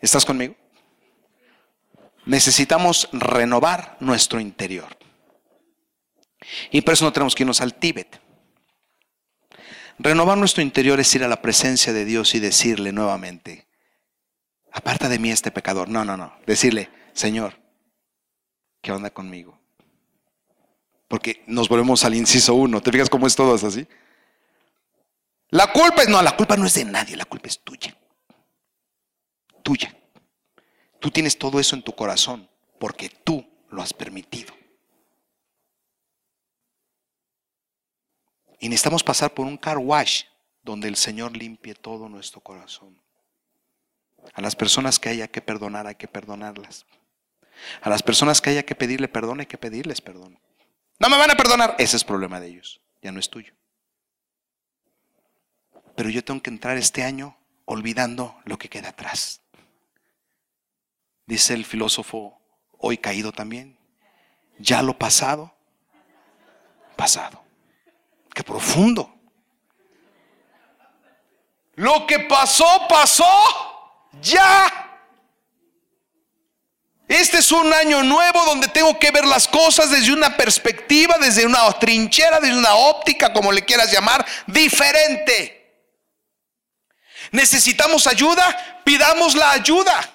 ¿Estás 0.00 0.24
conmigo? 0.24 0.54
necesitamos 2.26 3.08
renovar 3.12 3.96
nuestro 4.00 4.40
interior. 4.40 4.96
Y 6.70 6.82
por 6.82 6.94
eso 6.94 7.04
no 7.04 7.12
tenemos 7.12 7.34
que 7.34 7.42
irnos 7.42 7.60
al 7.60 7.74
Tíbet. 7.74 8.20
Renovar 9.98 10.36
nuestro 10.36 10.62
interior 10.62 10.98
es 11.00 11.14
ir 11.14 11.24
a 11.24 11.28
la 11.28 11.40
presencia 11.40 11.92
de 11.92 12.04
Dios 12.04 12.34
y 12.34 12.40
decirle 12.40 12.92
nuevamente, 12.92 13.68
aparta 14.72 15.08
de 15.08 15.18
mí 15.18 15.30
este 15.30 15.50
pecador. 15.50 15.88
No, 15.88 16.04
no, 16.04 16.16
no. 16.16 16.34
Decirle, 16.46 16.90
Señor, 17.12 17.54
¿qué 18.80 18.92
onda 18.92 19.10
conmigo? 19.10 19.58
Porque 21.06 21.44
nos 21.46 21.68
volvemos 21.68 22.04
al 22.04 22.14
inciso 22.14 22.54
uno. 22.54 22.80
¿Te 22.80 22.90
fijas 22.90 23.08
cómo 23.08 23.26
es 23.26 23.36
todo 23.36 23.54
así? 23.54 23.86
La 25.50 25.72
culpa 25.72 26.02
es, 26.02 26.08
no, 26.08 26.20
la 26.20 26.36
culpa 26.36 26.56
no 26.56 26.66
es 26.66 26.74
de 26.74 26.84
nadie, 26.84 27.16
la 27.16 27.26
culpa 27.26 27.48
es 27.48 27.62
tuya. 27.62 27.96
Tuya. 29.62 29.96
Tú 30.98 31.10
tienes 31.10 31.38
todo 31.38 31.60
eso 31.60 31.76
en 31.76 31.82
tu 31.82 31.94
corazón 31.94 32.48
porque 32.80 33.08
tú 33.08 33.46
lo 33.70 33.80
has 33.80 33.92
permitido. 33.92 34.52
Y 38.64 38.68
necesitamos 38.70 39.04
pasar 39.04 39.34
por 39.34 39.44
un 39.44 39.58
car 39.58 39.76
wash 39.76 40.22
donde 40.62 40.88
el 40.88 40.96
Señor 40.96 41.36
limpie 41.36 41.74
todo 41.74 42.08
nuestro 42.08 42.40
corazón. 42.40 42.98
A 44.32 44.40
las 44.40 44.56
personas 44.56 44.98
que 44.98 45.10
haya 45.10 45.28
que 45.28 45.42
perdonar, 45.42 45.86
hay 45.86 45.96
que 45.96 46.08
perdonarlas. 46.08 46.86
A 47.82 47.90
las 47.90 48.02
personas 48.02 48.40
que 48.40 48.48
haya 48.48 48.62
que 48.62 48.74
pedirle 48.74 49.06
perdón, 49.06 49.40
hay 49.40 49.44
que 49.44 49.58
pedirles 49.58 50.00
perdón. 50.00 50.40
No 50.98 51.10
me 51.10 51.18
van 51.18 51.30
a 51.30 51.34
perdonar. 51.34 51.76
Ese 51.78 51.98
es 51.98 52.04
problema 52.04 52.40
de 52.40 52.46
ellos, 52.46 52.80
ya 53.02 53.12
no 53.12 53.20
es 53.20 53.28
tuyo. 53.28 53.52
Pero 55.94 56.08
yo 56.08 56.24
tengo 56.24 56.40
que 56.40 56.48
entrar 56.48 56.78
este 56.78 57.02
año 57.02 57.36
olvidando 57.66 58.40
lo 58.46 58.56
que 58.56 58.70
queda 58.70 58.88
atrás. 58.88 59.42
Dice 61.26 61.52
el 61.52 61.66
filósofo 61.66 62.40
hoy 62.78 62.96
caído 62.96 63.30
también. 63.30 63.76
Ya 64.58 64.80
lo 64.80 64.98
pasado, 64.98 65.54
pasado. 66.96 67.43
Qué 68.34 68.42
profundo. 68.42 69.14
Lo 71.76 72.06
que 72.06 72.20
pasó, 72.20 72.86
pasó. 72.88 74.10
Ya. 74.20 74.84
Este 77.06 77.38
es 77.38 77.52
un 77.52 77.72
año 77.72 78.02
nuevo 78.02 78.44
donde 78.44 78.68
tengo 78.68 78.98
que 78.98 79.10
ver 79.10 79.24
las 79.24 79.46
cosas 79.46 79.90
desde 79.90 80.12
una 80.12 80.36
perspectiva, 80.36 81.16
desde 81.18 81.46
una 81.46 81.70
trinchera, 81.78 82.40
desde 82.40 82.56
una 82.56 82.74
óptica, 82.74 83.32
como 83.32 83.52
le 83.52 83.64
quieras 83.64 83.92
llamar, 83.92 84.24
diferente. 84.46 85.60
Necesitamos 87.30 88.06
ayuda, 88.06 88.82
pidamos 88.84 89.34
la 89.34 89.52
ayuda. 89.52 90.10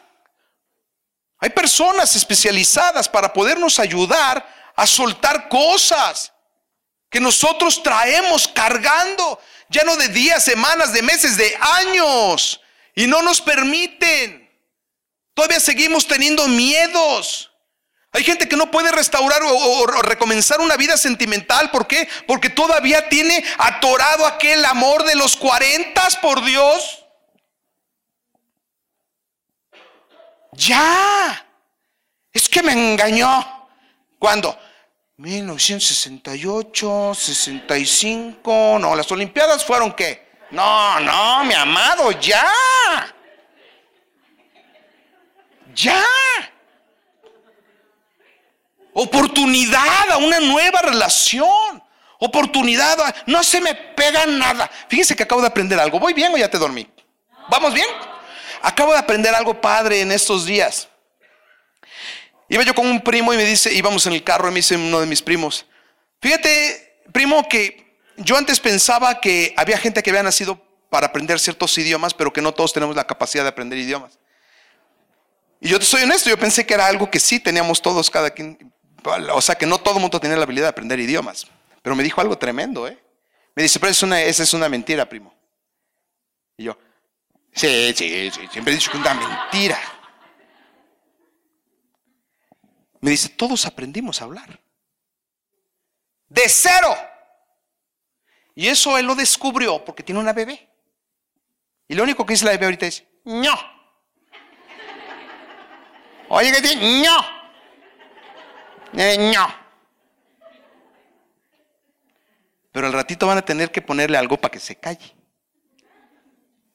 Hay 1.39 1.51
personas 1.51 2.15
especializadas 2.15 3.07
para 3.07 3.31
podernos 3.31 3.79
ayudar 3.79 4.45
a 4.75 4.85
soltar 4.85 5.47
cosas 5.47 6.33
que 7.09 7.19
nosotros 7.19 7.81
traemos 7.81 8.47
cargando, 8.47 9.39
ya 9.69 9.83
no 9.83 9.95
de 9.95 10.09
días, 10.09 10.43
semanas, 10.43 10.93
de 10.93 11.01
meses, 11.01 11.37
de 11.37 11.57
años, 11.59 12.61
y 12.95 13.07
no 13.07 13.21
nos 13.21 13.41
permiten. 13.41 14.49
Todavía 15.33 15.59
seguimos 15.59 16.05
teniendo 16.07 16.47
miedos. 16.47 17.49
Hay 18.11 18.23
gente 18.23 18.49
que 18.49 18.57
no 18.57 18.71
puede 18.71 18.91
restaurar 18.91 19.41
o, 19.43 19.85
recomenzar 20.01 20.59
una 20.61 20.75
vida 20.75 20.97
sentimental. 20.97 21.69
¿Por 21.69 21.87
qué? 21.87 22.09
Porque 22.27 22.49
todavía 22.49 23.07
tiene 23.07 23.43
atorado 23.57 24.25
aquel 24.25 24.65
amor 24.65 25.03
de 25.03 25.15
los 25.15 25.37
cuarentas 25.37 26.17
por 26.17 26.43
Dios. 26.43 27.05
Ya. 30.53 31.45
Es 32.33 32.49
que 32.49 32.63
me 32.63 32.73
engañó. 32.73 33.69
¿Cuándo? 34.17 34.57
1968, 35.19 37.13
65. 37.13 38.77
No, 38.79 38.95
las 38.95 39.11
Olimpiadas 39.11 39.65
fueron 39.65 39.91
qué? 39.91 40.29
No, 40.51 40.99
no, 41.01 41.43
mi 41.43 41.53
amado, 41.53 42.11
ya. 42.21 42.45
Ya. 45.75 46.01
Oportunidad 48.93 50.09
a 50.11 50.17
una 50.17 50.39
nueva 50.39 50.81
relación. 50.83 51.83
Oportunidad. 52.19 52.97
No 53.27 53.43
se 53.43 53.59
me 53.59 53.75
pega 53.75 54.25
nada. 54.25 54.71
Fíjense 54.87 55.17
que 55.17 55.23
acabo 55.23 55.41
de 55.41 55.47
aprender 55.47 55.77
algo. 55.79 55.99
¿Voy 55.99 56.13
bien 56.13 56.33
o 56.33 56.37
ya 56.37 56.49
te 56.49 56.57
dormí? 56.57 56.89
¿Vamos 57.49 57.73
bien? 57.73 57.87
Acabo 58.61 58.93
de 58.93 58.99
aprender 58.99 59.35
algo 59.35 59.59
padre 59.59 59.99
en 59.99 60.13
estos 60.13 60.45
días. 60.45 60.88
Iba 62.49 62.63
yo 62.63 62.73
con 62.73 62.87
un 62.87 63.01
primo 63.01 63.33
y 63.33 63.37
me 63.37 63.45
dice, 63.45 63.71
íbamos 63.73 64.05
en 64.07 64.13
el 64.13 64.23
carro 64.23 64.47
y 64.47 64.51
me 64.51 64.57
dice 64.57 64.75
uno 64.75 64.99
de 64.99 65.05
mis 65.05 65.21
primos, 65.21 65.67
fíjate, 66.19 67.03
primo, 67.13 67.47
que 67.47 67.95
yo 68.17 68.35
antes 68.35 68.59
pensaba 68.59 69.21
que 69.21 69.53
había 69.55 69.77
gente 69.77 70.01
que 70.01 70.09
había 70.09 70.23
nacido 70.23 70.59
para 70.89 71.07
aprender 71.07 71.39
ciertos 71.39 71.77
idiomas, 71.77 72.13
pero 72.13 72.33
que 72.33 72.41
no 72.41 72.51
todos 72.51 72.73
tenemos 72.73 72.95
la 72.95 73.05
capacidad 73.05 73.43
de 73.43 73.49
aprender 73.49 73.77
idiomas. 73.77 74.17
Y 75.61 75.69
yo 75.69 75.79
te 75.79 75.85
soy 75.85 76.03
honesto, 76.03 76.29
yo 76.29 76.37
pensé 76.37 76.65
que 76.65 76.73
era 76.73 76.87
algo 76.87 77.09
que 77.11 77.19
sí 77.19 77.39
teníamos 77.39 77.81
todos, 77.81 78.09
cada 78.09 78.31
quien. 78.31 78.73
O 79.33 79.41
sea 79.41 79.55
que 79.55 79.65
no 79.65 79.77
todo 79.77 79.95
el 79.95 80.01
mundo 80.01 80.19
tiene 80.19 80.35
la 80.35 80.43
habilidad 80.43 80.65
de 80.65 80.69
aprender 80.69 80.99
idiomas. 80.99 81.47
Pero 81.81 81.95
me 81.95 82.03
dijo 82.03 82.19
algo 82.19 82.37
tremendo, 82.37 82.87
¿eh? 82.87 82.97
Me 83.55 83.63
dice, 83.63 83.79
pero 83.79 83.93
una, 84.03 84.21
esa 84.21 84.43
es 84.43 84.53
una 84.53 84.69
mentira, 84.69 85.07
primo. 85.07 85.33
Y 86.57 86.63
yo, 86.63 86.77
sí, 87.53 87.93
sí, 87.95 88.31
sí, 88.31 88.41
siempre 88.51 88.73
he 88.73 88.75
dicho 88.77 88.91
que 88.91 88.97
es 88.97 89.03
una 89.03 89.13
mentira. 89.13 89.79
Me 93.01 93.11
dice, 93.11 93.29
todos 93.29 93.65
aprendimos 93.65 94.21
a 94.21 94.25
hablar. 94.25 94.59
De 96.27 96.47
cero. 96.47 96.95
Y 98.55 98.67
eso 98.67 98.97
él 98.97 99.05
lo 99.05 99.15
descubrió 99.15 99.83
porque 99.85 100.03
tiene 100.03 100.19
una 100.19 100.33
bebé. 100.33 100.69
Y 101.87 101.95
lo 101.95 102.03
único 102.03 102.25
que 102.25 102.33
dice 102.33 102.45
la 102.45 102.51
bebé 102.51 102.65
ahorita 102.65 102.87
es, 102.87 103.03
no. 103.23 103.55
Oye, 106.29 106.51
¿qué 106.51 106.61
tiene? 106.61 107.03
No. 107.03 107.39
Eh, 108.93 109.31
no. 109.33 109.47
Pero 112.71 112.87
al 112.87 112.93
ratito 112.93 113.27
van 113.27 113.39
a 113.39 113.45
tener 113.45 113.71
que 113.71 113.81
ponerle 113.81 114.17
algo 114.17 114.37
para 114.37 114.51
que 114.51 114.59
se 114.59 114.75
calle. 114.75 115.15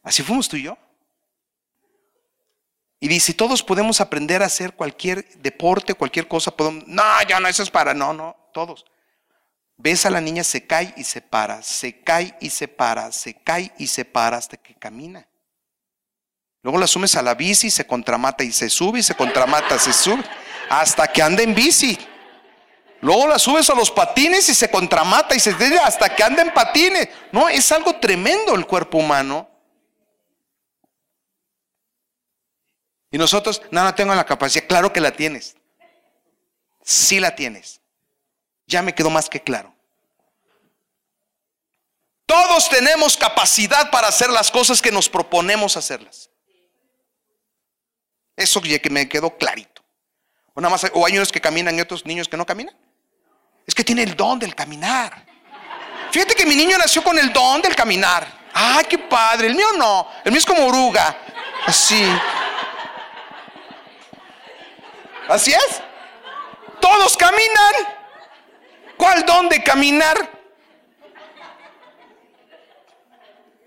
Así 0.02 0.22
fuimos 0.22 0.48
tú 0.48 0.56
y 0.56 0.64
yo. 0.64 0.76
Y 3.05 3.09
dice, 3.09 3.34
todos 3.34 3.62
podemos 3.62 4.00
aprender 4.00 4.42
a 4.42 4.46
hacer 4.46 4.72
cualquier 4.72 5.28
deporte, 5.34 5.92
cualquier 5.92 6.26
cosa. 6.26 6.50
Podemos, 6.57 6.84
no, 6.86 7.02
ya 7.28 7.38
no, 7.38 7.48
eso 7.48 7.62
es 7.62 7.68
para, 7.68 7.92
no, 7.92 8.14
no, 8.14 8.34
todos. 8.55 8.86
Ves 9.76 10.07
a 10.07 10.11
la 10.11 10.22
niña, 10.22 10.42
se 10.42 10.66
cae 10.66 10.94
y 10.96 11.05
se 11.05 11.20
para, 11.20 11.62
se 11.62 12.00
cae 12.00 12.34
y 12.40 12.48
se 12.48 12.66
para, 12.66 13.12
se 13.12 13.34
cae 13.34 13.70
y 13.76 13.88
se 13.88 14.07
para 14.07 14.38
hasta 14.38 14.57
que 14.57 14.74
camina. 14.74 15.28
Luego 16.62 16.78
la 16.78 16.86
sumes 16.86 17.14
a 17.14 17.20
la 17.20 17.34
bici, 17.34 17.70
se 17.70 17.86
contramata 17.86 18.42
y 18.42 18.52
se 18.52 18.70
sube 18.70 19.00
y 19.00 19.02
se 19.02 19.14
contramata, 19.14 19.78
se 19.78 19.92
sube, 19.92 20.24
hasta 20.70 21.07
que 21.07 21.20
anda 21.20 21.42
en 21.42 21.55
bici. 21.55 21.98
Luego 23.02 23.26
la 23.26 23.38
subes 23.38 23.68
a 23.68 23.74
los 23.74 23.90
patines 23.90 24.48
y 24.48 24.55
se 24.55 24.70
contramata 24.70 25.34
y 25.34 25.40
se 25.40 25.55
hasta 25.76 26.16
que 26.16 26.22
anda 26.22 26.40
en 26.40 26.55
patines. 26.55 27.11
No, 27.32 27.50
es 27.50 27.70
algo 27.70 27.96
tremendo 27.96 28.55
el 28.55 28.66
cuerpo 28.66 28.96
humano. 28.96 29.53
Y 33.14 33.18
nosotros, 33.18 33.62
no, 33.70 33.84
no 33.84 33.94
tengo 33.94 34.12
la 34.12 34.26
capacidad. 34.26 34.66
Claro 34.66 34.92
que 34.92 35.00
la 35.00 35.12
tienes. 35.12 35.54
Sí 36.82 37.20
la 37.20 37.36
tienes. 37.36 37.80
Ya 38.66 38.82
me 38.82 38.92
quedó 38.92 39.08
más 39.08 39.28
que 39.28 39.40
claro. 39.40 39.72
Todos 42.26 42.68
tenemos 42.68 43.16
capacidad 43.16 43.88
para 43.92 44.08
hacer 44.08 44.30
las 44.30 44.50
cosas 44.50 44.82
que 44.82 44.90
nos 44.90 45.08
proponemos 45.08 45.76
hacerlas. 45.76 46.28
Eso 48.34 48.60
que 48.60 48.90
me 48.90 49.08
quedó 49.08 49.38
clarito. 49.38 49.84
Nada 50.56 50.70
más, 50.70 50.84
o 50.92 51.06
hay 51.06 51.16
unos 51.16 51.30
que 51.30 51.40
caminan 51.40 51.78
y 51.78 51.82
otros 51.82 52.04
niños 52.04 52.26
que 52.26 52.36
no 52.36 52.44
caminan. 52.44 52.76
Es 53.64 53.76
que 53.76 53.84
tiene 53.84 54.02
el 54.02 54.16
don 54.16 54.40
del 54.40 54.56
caminar. 54.56 55.24
Fíjate 56.10 56.34
que 56.34 56.46
mi 56.46 56.56
niño 56.56 56.76
nació 56.78 57.04
con 57.04 57.16
el 57.16 57.32
don 57.32 57.62
del 57.62 57.76
caminar. 57.76 58.26
¡Ay, 58.52 58.86
qué 58.86 58.98
padre! 58.98 59.46
El 59.46 59.54
mío 59.54 59.68
no. 59.78 60.08
El 60.24 60.32
mío 60.32 60.40
es 60.40 60.46
como 60.46 60.66
oruga. 60.66 61.16
Así. 61.64 62.04
Así 65.28 65.52
es. 65.52 65.82
Todos 66.80 67.16
caminan. 67.16 67.74
¿Cuál 68.96 69.24
don 69.24 69.48
de 69.48 69.62
caminar? 69.62 70.30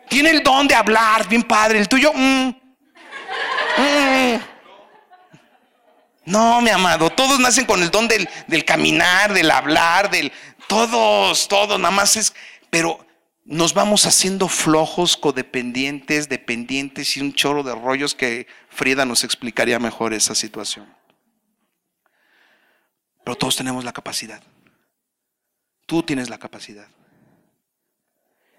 Tiene 0.10 0.30
el 0.32 0.44
don 0.44 0.68
de 0.68 0.76
hablar, 0.76 1.28
bien 1.28 1.44
padre. 1.44 1.80
El 1.80 1.88
tuyo, 1.88 2.12
mm. 2.14 2.50
Mm. 3.78 4.40
No, 6.26 6.62
mi 6.62 6.70
amado, 6.70 7.10
todos 7.10 7.40
nacen 7.40 7.66
con 7.66 7.82
el 7.82 7.90
don 7.90 8.08
del, 8.08 8.28
del 8.48 8.66
caminar, 8.66 9.34
del 9.34 9.50
hablar, 9.50 10.10
del... 10.10 10.32
Todos, 10.68 11.48
todos, 11.48 11.80
nada 11.80 11.92
más 11.92 12.18
es... 12.18 12.34
Pero 12.70 13.06
nos 13.46 13.74
vamos 13.74 14.06
haciendo 14.06 14.50
flojos, 14.50 15.16
codependientes, 15.16 16.28
dependientes 16.28 17.16
y 17.16 17.22
un 17.22 17.34
chorro 17.34 17.64
de 17.64 17.74
rollos 17.74 18.14
que 18.14 18.46
Frida 18.70 19.06
nos 19.06 19.24
explicaría 19.24 19.80
mejor 19.80 20.14
esa 20.14 20.36
situación. 20.36 20.97
Pero 23.28 23.36
todos 23.36 23.58
tenemos 23.58 23.84
la 23.84 23.92
capacidad. 23.92 24.42
Tú 25.86 26.02
tienes 26.02 26.30
la 26.30 26.38
capacidad. 26.38 26.88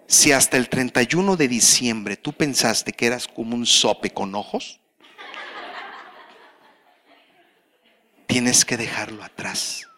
Si 0.07 0.31
hasta 0.31 0.59
el 0.59 0.69
31 0.69 1.37
de 1.37 1.49
diciembre 1.49 2.19
tú 2.19 2.35
pensaste 2.35 2.93
que 2.93 3.07
eras 3.07 3.27
como 3.27 3.57
un 3.57 3.65
sope 3.65 4.11
con 4.11 4.35
ojos, 4.35 4.79
tienes 8.27 8.67
que 8.67 8.77
dejarlo 8.77 9.25
atrás. 9.25 9.89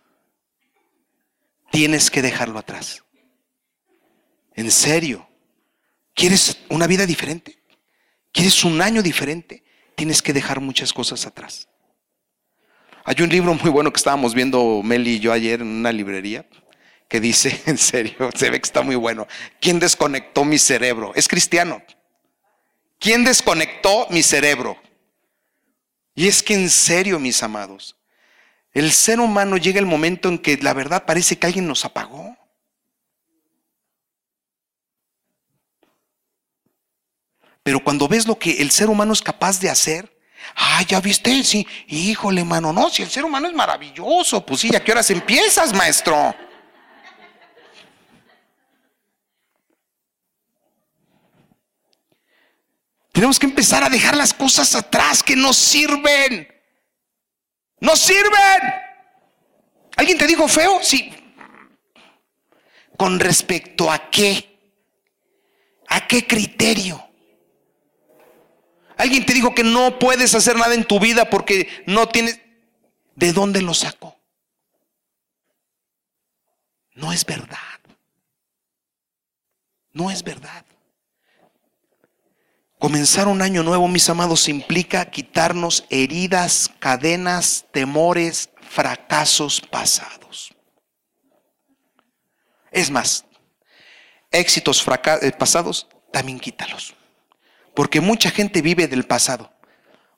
Tienes 1.72 2.08
que 2.08 2.22
dejarlo 2.22 2.60
atrás. 2.60 3.02
En 4.54 4.70
serio. 4.70 5.28
¿Quieres 6.14 6.58
una 6.68 6.86
vida 6.86 7.06
diferente? 7.06 7.60
¿Quieres 8.30 8.62
un 8.62 8.80
año 8.80 9.02
diferente? 9.02 9.64
Tienes 9.96 10.22
que 10.22 10.32
dejar 10.32 10.60
muchas 10.60 10.92
cosas 10.92 11.26
atrás. 11.26 11.69
Hay 13.04 13.16
un 13.22 13.30
libro 13.30 13.54
muy 13.54 13.70
bueno 13.70 13.92
que 13.92 13.96
estábamos 13.96 14.34
viendo 14.34 14.82
Meli 14.82 15.14
y 15.14 15.20
yo 15.20 15.32
ayer 15.32 15.62
en 15.62 15.68
una 15.68 15.92
librería 15.92 16.46
que 17.08 17.20
dice, 17.20 17.60
en 17.66 17.78
serio, 17.78 18.30
se 18.34 18.50
ve 18.50 18.60
que 18.60 18.66
está 18.66 18.82
muy 18.82 18.96
bueno. 18.96 19.26
¿Quién 19.60 19.78
desconectó 19.78 20.44
mi 20.44 20.58
cerebro? 20.58 21.12
Es 21.14 21.26
cristiano. 21.26 21.82
¿Quién 22.98 23.24
desconectó 23.24 24.06
mi 24.10 24.22
cerebro? 24.22 24.76
Y 26.14 26.28
es 26.28 26.42
que 26.42 26.54
en 26.54 26.68
serio, 26.68 27.18
mis 27.18 27.42
amados, 27.42 27.96
el 28.72 28.92
ser 28.92 29.20
humano 29.20 29.56
llega 29.56 29.80
el 29.80 29.86
momento 29.86 30.28
en 30.28 30.38
que 30.38 30.56
la 30.58 30.74
verdad 30.74 31.06
parece 31.06 31.38
que 31.38 31.46
alguien 31.46 31.66
nos 31.66 31.84
apagó. 31.84 32.36
Pero 37.62 37.82
cuando 37.82 38.06
ves 38.06 38.26
lo 38.26 38.38
que 38.38 38.60
el 38.62 38.70
ser 38.70 38.88
humano 38.88 39.12
es 39.12 39.22
capaz 39.22 39.60
de 39.60 39.70
hacer, 39.70 40.19
ah, 40.56 40.82
ya 40.86 41.00
viste, 41.00 41.42
sí, 41.44 41.66
híjole, 41.88 42.44
mano, 42.44 42.72
no, 42.72 42.90
si 42.90 43.02
el 43.02 43.10
ser 43.10 43.24
humano 43.24 43.48
es 43.48 43.54
maravilloso, 43.54 44.44
pues 44.44 44.60
sí, 44.60 44.74
¿a 44.74 44.82
qué 44.82 44.92
horas 44.92 45.10
empiezas, 45.10 45.72
maestro? 45.72 46.34
Tenemos 53.12 53.38
que 53.38 53.46
empezar 53.46 53.84
a 53.84 53.90
dejar 53.90 54.16
las 54.16 54.32
cosas 54.32 54.74
atrás 54.74 55.22
que 55.22 55.36
nos 55.36 55.56
sirven. 55.56 56.48
No 57.80 57.96
sirven. 57.96 58.74
¿Alguien 59.96 60.16
te 60.16 60.26
dijo 60.26 60.48
feo? 60.48 60.78
Sí. 60.82 61.12
¿Con 62.96 63.18
respecto 63.18 63.90
a 63.90 64.10
qué? 64.10 64.58
¿A 65.88 66.06
qué 66.06 66.26
criterio? 66.26 67.09
¿Alguien 69.00 69.24
te 69.24 69.32
dijo 69.32 69.54
que 69.54 69.64
no 69.64 69.98
puedes 69.98 70.34
hacer 70.34 70.56
nada 70.56 70.74
en 70.74 70.84
tu 70.84 71.00
vida 71.00 71.30
porque 71.30 71.68
no 71.86 72.06
tienes... 72.08 72.38
¿De 73.14 73.32
dónde 73.32 73.62
lo 73.62 73.72
sacó? 73.72 74.18
No 76.92 77.10
es 77.10 77.24
verdad. 77.24 77.56
No 79.94 80.10
es 80.10 80.22
verdad. 80.22 80.66
Comenzar 82.78 83.26
un 83.26 83.40
año 83.40 83.62
nuevo, 83.62 83.88
mis 83.88 84.08
amados, 84.10 84.48
implica 84.50 85.10
quitarnos 85.10 85.86
heridas, 85.88 86.70
cadenas, 86.78 87.64
temores, 87.72 88.50
fracasos 88.60 89.62
pasados. 89.62 90.54
Es 92.70 92.90
más, 92.90 93.24
éxitos 94.30 94.86
eh, 95.22 95.32
pasados, 95.32 95.88
también 96.12 96.38
quítalos. 96.38 96.94
Porque 97.74 98.00
mucha 98.00 98.30
gente 98.30 98.62
vive 98.62 98.88
del 98.88 99.04
pasado. 99.04 99.50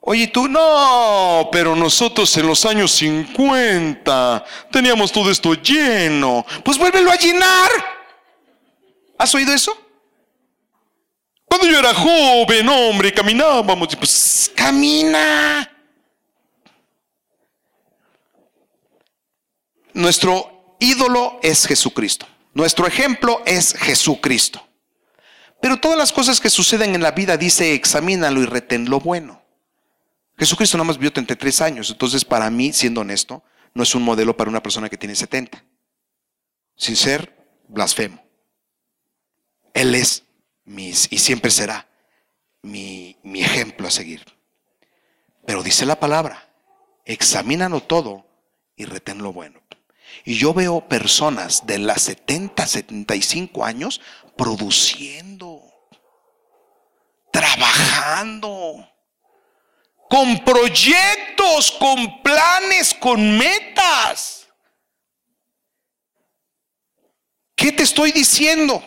Oye, 0.05 0.26
tú 0.26 0.48
no, 0.48 1.48
pero 1.53 1.76
nosotros 1.76 2.36
en 2.36 2.48
los 2.48 2.64
años 2.64 2.90
50 2.92 4.44
teníamos 4.72 5.12
todo 5.12 5.30
esto 5.30 5.55
lleno. 5.55 6.44
Pues 6.64 6.76
vuélvelo 6.76 7.11
a 7.12 7.16
llenar. 7.16 7.70
¿Has 9.16 9.32
oído 9.34 9.53
eso? 9.53 9.76
Cuando 11.44 11.68
yo 11.68 11.78
era 11.78 11.94
joven, 11.94 12.68
hombre, 12.68 13.12
caminábamos 13.12 13.94
pues 13.94 14.50
camina. 14.57 15.70
Nuestro 19.92 20.76
ídolo 20.80 21.38
es 21.42 21.66
Jesucristo. 21.66 22.26
Nuestro 22.55 22.86
ejemplo 22.86 23.42
es 23.46 23.74
Jesucristo. 23.74 24.66
Pero 25.62 25.76
todas 25.76 25.96
las 25.96 26.12
cosas 26.12 26.40
que 26.40 26.50
suceden 26.50 26.96
en 26.96 27.04
la 27.04 27.12
vida 27.12 27.36
dice 27.36 27.72
examínalo 27.72 28.42
y 28.42 28.46
retén 28.46 28.90
lo 28.90 28.98
bueno. 28.98 29.40
Jesucristo 30.36 30.76
nada 30.76 30.88
más 30.88 30.98
vivió 30.98 31.12
33 31.12 31.60
años, 31.60 31.88
entonces 31.88 32.24
para 32.24 32.50
mí, 32.50 32.72
siendo 32.72 33.02
honesto, 33.02 33.44
no 33.72 33.84
es 33.84 33.94
un 33.94 34.02
modelo 34.02 34.36
para 34.36 34.50
una 34.50 34.60
persona 34.60 34.88
que 34.88 34.98
tiene 34.98 35.14
70. 35.14 35.64
Sin 36.74 36.96
ser 36.96 37.62
blasfemo. 37.68 38.20
Él 39.72 39.94
es 39.94 40.24
y 40.66 41.18
siempre 41.18 41.52
será 41.52 41.86
mi, 42.62 43.16
mi 43.22 43.40
ejemplo 43.42 43.86
a 43.86 43.92
seguir. 43.92 44.24
Pero 45.46 45.62
dice 45.62 45.86
la 45.86 46.00
palabra, 46.00 46.52
examínalo 47.04 47.84
todo 47.84 48.26
y 48.74 48.86
retén 48.86 49.18
lo 49.18 49.32
bueno. 49.32 49.60
Y 50.24 50.34
yo 50.34 50.54
veo 50.54 50.86
personas 50.88 51.66
de 51.66 51.78
las 51.78 52.02
70, 52.02 52.66
75 52.66 53.64
años 53.64 54.00
produciendo, 54.36 55.62
trabajando, 57.32 58.88
con 60.08 60.44
proyectos, 60.44 61.72
con 61.72 62.22
planes, 62.22 62.94
con 62.94 63.38
metas. 63.38 64.46
¿Qué 67.56 67.72
te 67.72 67.82
estoy 67.82 68.12
diciendo? 68.12 68.86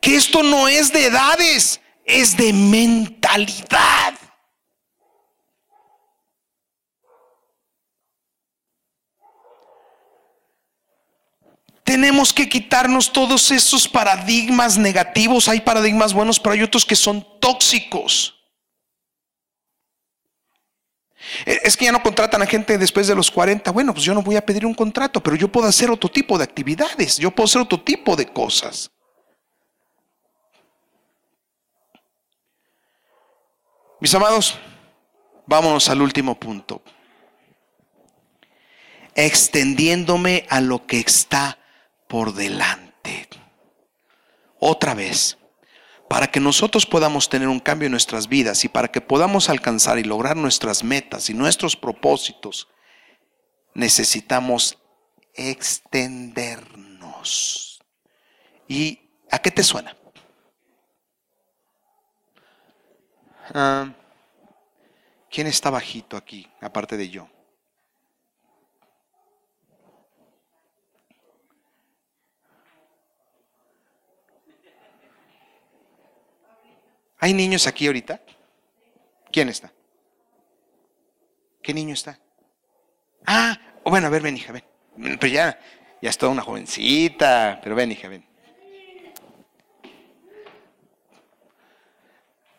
Que 0.00 0.16
esto 0.16 0.42
no 0.42 0.66
es 0.66 0.92
de 0.92 1.06
edades, 1.06 1.80
es 2.04 2.36
de 2.36 2.52
mentalidad. 2.52 4.17
Tenemos 11.88 12.34
que 12.34 12.50
quitarnos 12.50 13.10
todos 13.10 13.50
esos 13.50 13.88
paradigmas 13.88 14.76
negativos. 14.76 15.48
Hay 15.48 15.62
paradigmas 15.62 16.12
buenos, 16.12 16.38
pero 16.38 16.52
hay 16.52 16.62
otros 16.62 16.84
que 16.84 16.94
son 16.94 17.26
tóxicos. 17.40 18.34
E, 21.46 21.60
es 21.64 21.78
que 21.78 21.86
ya 21.86 21.92
no 21.92 22.02
contratan 22.02 22.42
a 22.42 22.46
gente 22.46 22.76
después 22.76 23.06
de 23.06 23.14
los 23.14 23.30
40. 23.30 23.70
Bueno, 23.70 23.94
pues 23.94 24.04
yo 24.04 24.12
no 24.12 24.20
voy 24.20 24.36
a 24.36 24.44
pedir 24.44 24.66
un 24.66 24.74
contrato, 24.74 25.22
pero 25.22 25.34
yo 25.34 25.48
puedo 25.48 25.66
hacer 25.66 25.90
otro 25.90 26.10
tipo 26.10 26.36
de 26.36 26.44
actividades. 26.44 27.16
Yo 27.16 27.30
puedo 27.30 27.46
hacer 27.46 27.62
otro 27.62 27.80
tipo 27.80 28.14
de 28.16 28.26
cosas. 28.26 28.90
Mis 33.98 34.14
amados, 34.14 34.58
vámonos 35.46 35.88
al 35.88 36.02
último 36.02 36.38
punto. 36.38 36.82
Extendiéndome 39.14 40.44
a 40.50 40.60
lo 40.60 40.86
que 40.86 41.00
está 41.00 41.56
por 42.08 42.34
delante. 42.34 43.28
Otra 44.58 44.94
vez, 44.94 45.38
para 46.08 46.28
que 46.28 46.40
nosotros 46.40 46.86
podamos 46.86 47.28
tener 47.28 47.48
un 47.48 47.60
cambio 47.60 47.86
en 47.86 47.92
nuestras 47.92 48.28
vidas 48.28 48.64
y 48.64 48.68
para 48.68 48.88
que 48.88 49.00
podamos 49.00 49.48
alcanzar 49.48 49.98
y 49.98 50.04
lograr 50.04 50.36
nuestras 50.36 50.82
metas 50.82 51.30
y 51.30 51.34
nuestros 51.34 51.76
propósitos, 51.76 52.66
necesitamos 53.74 54.78
extendernos. 55.34 57.80
¿Y 58.66 58.98
a 59.30 59.38
qué 59.38 59.50
te 59.50 59.62
suena? 59.62 59.94
Ah, 63.54 63.92
¿Quién 65.30 65.46
está 65.46 65.70
bajito 65.70 66.16
aquí, 66.16 66.50
aparte 66.60 66.96
de 66.96 67.10
yo? 67.10 67.28
¿Hay 77.18 77.34
niños 77.34 77.66
aquí 77.66 77.86
ahorita? 77.86 78.20
¿Quién 79.32 79.48
está? 79.48 79.72
¿Qué 81.62 81.74
niño 81.74 81.94
está? 81.94 82.18
Ah, 83.26 83.58
bueno, 83.84 84.06
a 84.06 84.10
ver, 84.10 84.22
ven, 84.22 84.36
hija, 84.36 84.52
ven. 84.52 84.64
Pero 84.96 85.26
ya, 85.26 85.58
ya 86.00 86.10
es 86.10 86.18
toda 86.18 86.32
una 86.32 86.42
jovencita, 86.42 87.60
pero 87.62 87.74
ven, 87.74 87.92
hija, 87.92 88.08
ven. 88.08 88.24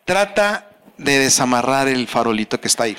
Trata 0.04 0.70
de 0.98 1.18
desamarrar 1.18 1.88
el 1.88 2.06
farolito 2.06 2.60
que 2.60 2.68
está 2.68 2.84
ahí. 2.84 2.96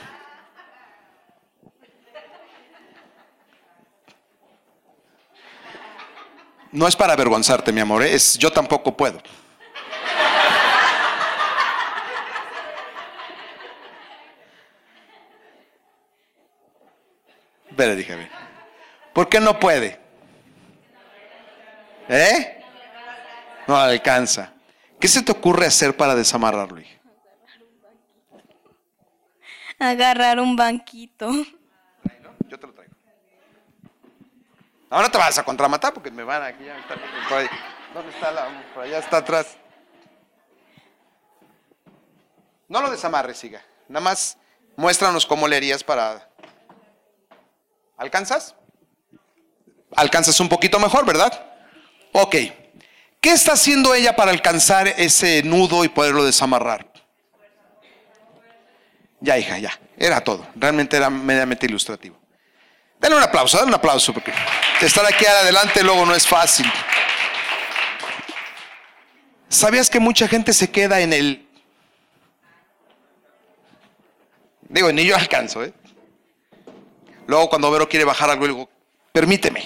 No 6.72 6.88
es 6.88 6.95
para 6.95 7.14
avergonzarte, 7.14 7.74
mi 7.74 7.82
amor, 7.82 8.01
¿eh? 8.01 8.16
es 8.16 8.38
yo 8.38 8.51
tampoco 8.51 8.95
puedo. 8.95 9.22
Pero 17.76 17.95
dije, 17.95 18.30
¿por 19.13 19.30
qué 19.30 19.39
no 19.39 19.59
puede? 19.59 19.99
¿Eh? 22.09 22.63
No 23.67 23.78
alcanza. 23.78 24.53
¿Qué 24.99 25.07
se 25.07 25.22
te 25.22 25.32
ocurre 25.32 25.65
hacer 25.65 25.95
para 25.95 26.15
desamarrarlo, 26.15 26.80
hija? 26.80 26.99
Agarrar 29.80 30.39
un 30.39 30.55
banquito. 30.55 31.32
Yo 32.47 32.59
te 32.59 32.67
lo 32.67 32.74
traigo. 32.74 32.93
Ahora 34.89 35.07
no 35.07 35.11
te 35.11 35.17
vas 35.17 35.38
a 35.39 35.43
contramatar 35.43 35.93
porque 35.93 36.11
me 36.11 36.24
van 36.24 36.43
aquí. 36.43 36.65
Ya 36.65 36.78
está, 36.78 36.95
por 37.30 37.38
ahí. 37.39 37.47
¿Dónde 37.93 38.11
está 38.11 38.32
la? 38.32 38.47
Por 38.74 38.84
allá 38.84 38.99
está 38.99 39.17
atrás. 39.17 39.57
No 42.67 42.82
lo 42.82 42.91
desamarres, 42.91 43.38
siga. 43.38 43.61
Nada 43.88 44.03
más 44.03 44.38
muéstranos 44.76 45.26
cómo 45.26 45.47
le 45.47 45.57
harías 45.57 45.84
para 45.84 46.30
¿Alcanzas? 48.02 48.56
Alcanzas 49.95 50.39
un 50.39 50.49
poquito 50.49 50.80
mejor, 50.80 51.06
¿verdad? 51.06 51.32
Ok. 52.14 52.36
¿Qué 53.22 53.30
está 53.30 53.54
haciendo 53.54 53.93
ella 53.93 54.16
para 54.16 54.32
alcanzar 54.32 54.88
ese 54.88 55.43
nudo 55.43 55.86
y 55.86 55.89
poderlo 55.89 56.26
desamarrar? 56.26 56.91
Ya, 59.20 59.38
hija, 59.38 59.60
ya. 59.60 59.80
Era 59.95 60.20
todo. 60.24 60.47
Realmente 60.56 60.97
era 60.97 61.12
mediamente 61.12 61.68
ilustrativo. 61.68 62.20
Dale 62.99 63.16
un 63.16 63.22
aplauso, 63.22 63.58
dale 63.58 63.70
un 63.70 63.76
aplauso, 63.76 64.12
porque 64.14 64.34
estar 64.82 65.06
aquí 65.06 65.24
adelante 65.24 65.84
luego 65.84 66.04
no 66.04 66.16
es 66.16 66.26
fácil. 66.26 66.66
¿Sabías 69.47 69.91
que 69.91 69.99
mucha 69.99 70.28
gente 70.28 70.54
se 70.54 70.72
queda 70.72 71.02
en 71.02 71.14
el... 71.14 71.47
Digo, 74.70 74.91
ni 74.91 75.06
yo 75.06 75.16
alcanzo, 75.16 75.64
¿eh? 75.64 75.74
Luego 77.32 77.48
cuando 77.48 77.72
Vero 77.72 77.88
quiere 77.88 78.04
bajar 78.04 78.30
algo, 78.30 78.46
digo, 78.46 78.70
permíteme. 79.14 79.66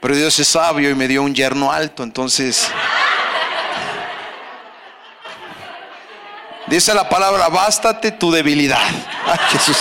Pero 0.00 0.16
Dios 0.16 0.36
es 0.40 0.48
sabio 0.48 0.90
y 0.90 0.96
me 0.96 1.06
dio 1.06 1.22
un 1.22 1.32
yerno 1.32 1.70
alto, 1.70 2.02
entonces... 2.02 2.72
Dice 6.66 6.92
la 6.92 7.08
palabra, 7.08 7.48
bástate 7.48 8.10
tu 8.10 8.32
debilidad. 8.32 8.82
Ay, 9.26 9.38
Jesús. 9.50 9.78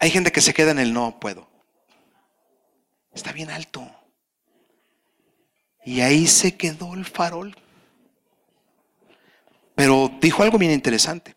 Hay 0.00 0.10
gente 0.10 0.32
que 0.32 0.40
se 0.40 0.54
queda 0.54 0.70
en 0.70 0.78
el 0.78 0.94
no 0.94 1.20
puedo. 1.20 1.55
Está 3.16 3.32
bien 3.32 3.50
alto. 3.50 3.90
Y 5.86 6.02
ahí 6.02 6.26
se 6.26 6.54
quedó 6.54 6.92
el 6.92 7.06
farol. 7.06 7.56
Pero 9.74 10.10
dijo 10.20 10.42
algo 10.42 10.58
bien 10.58 10.72
interesante. 10.72 11.34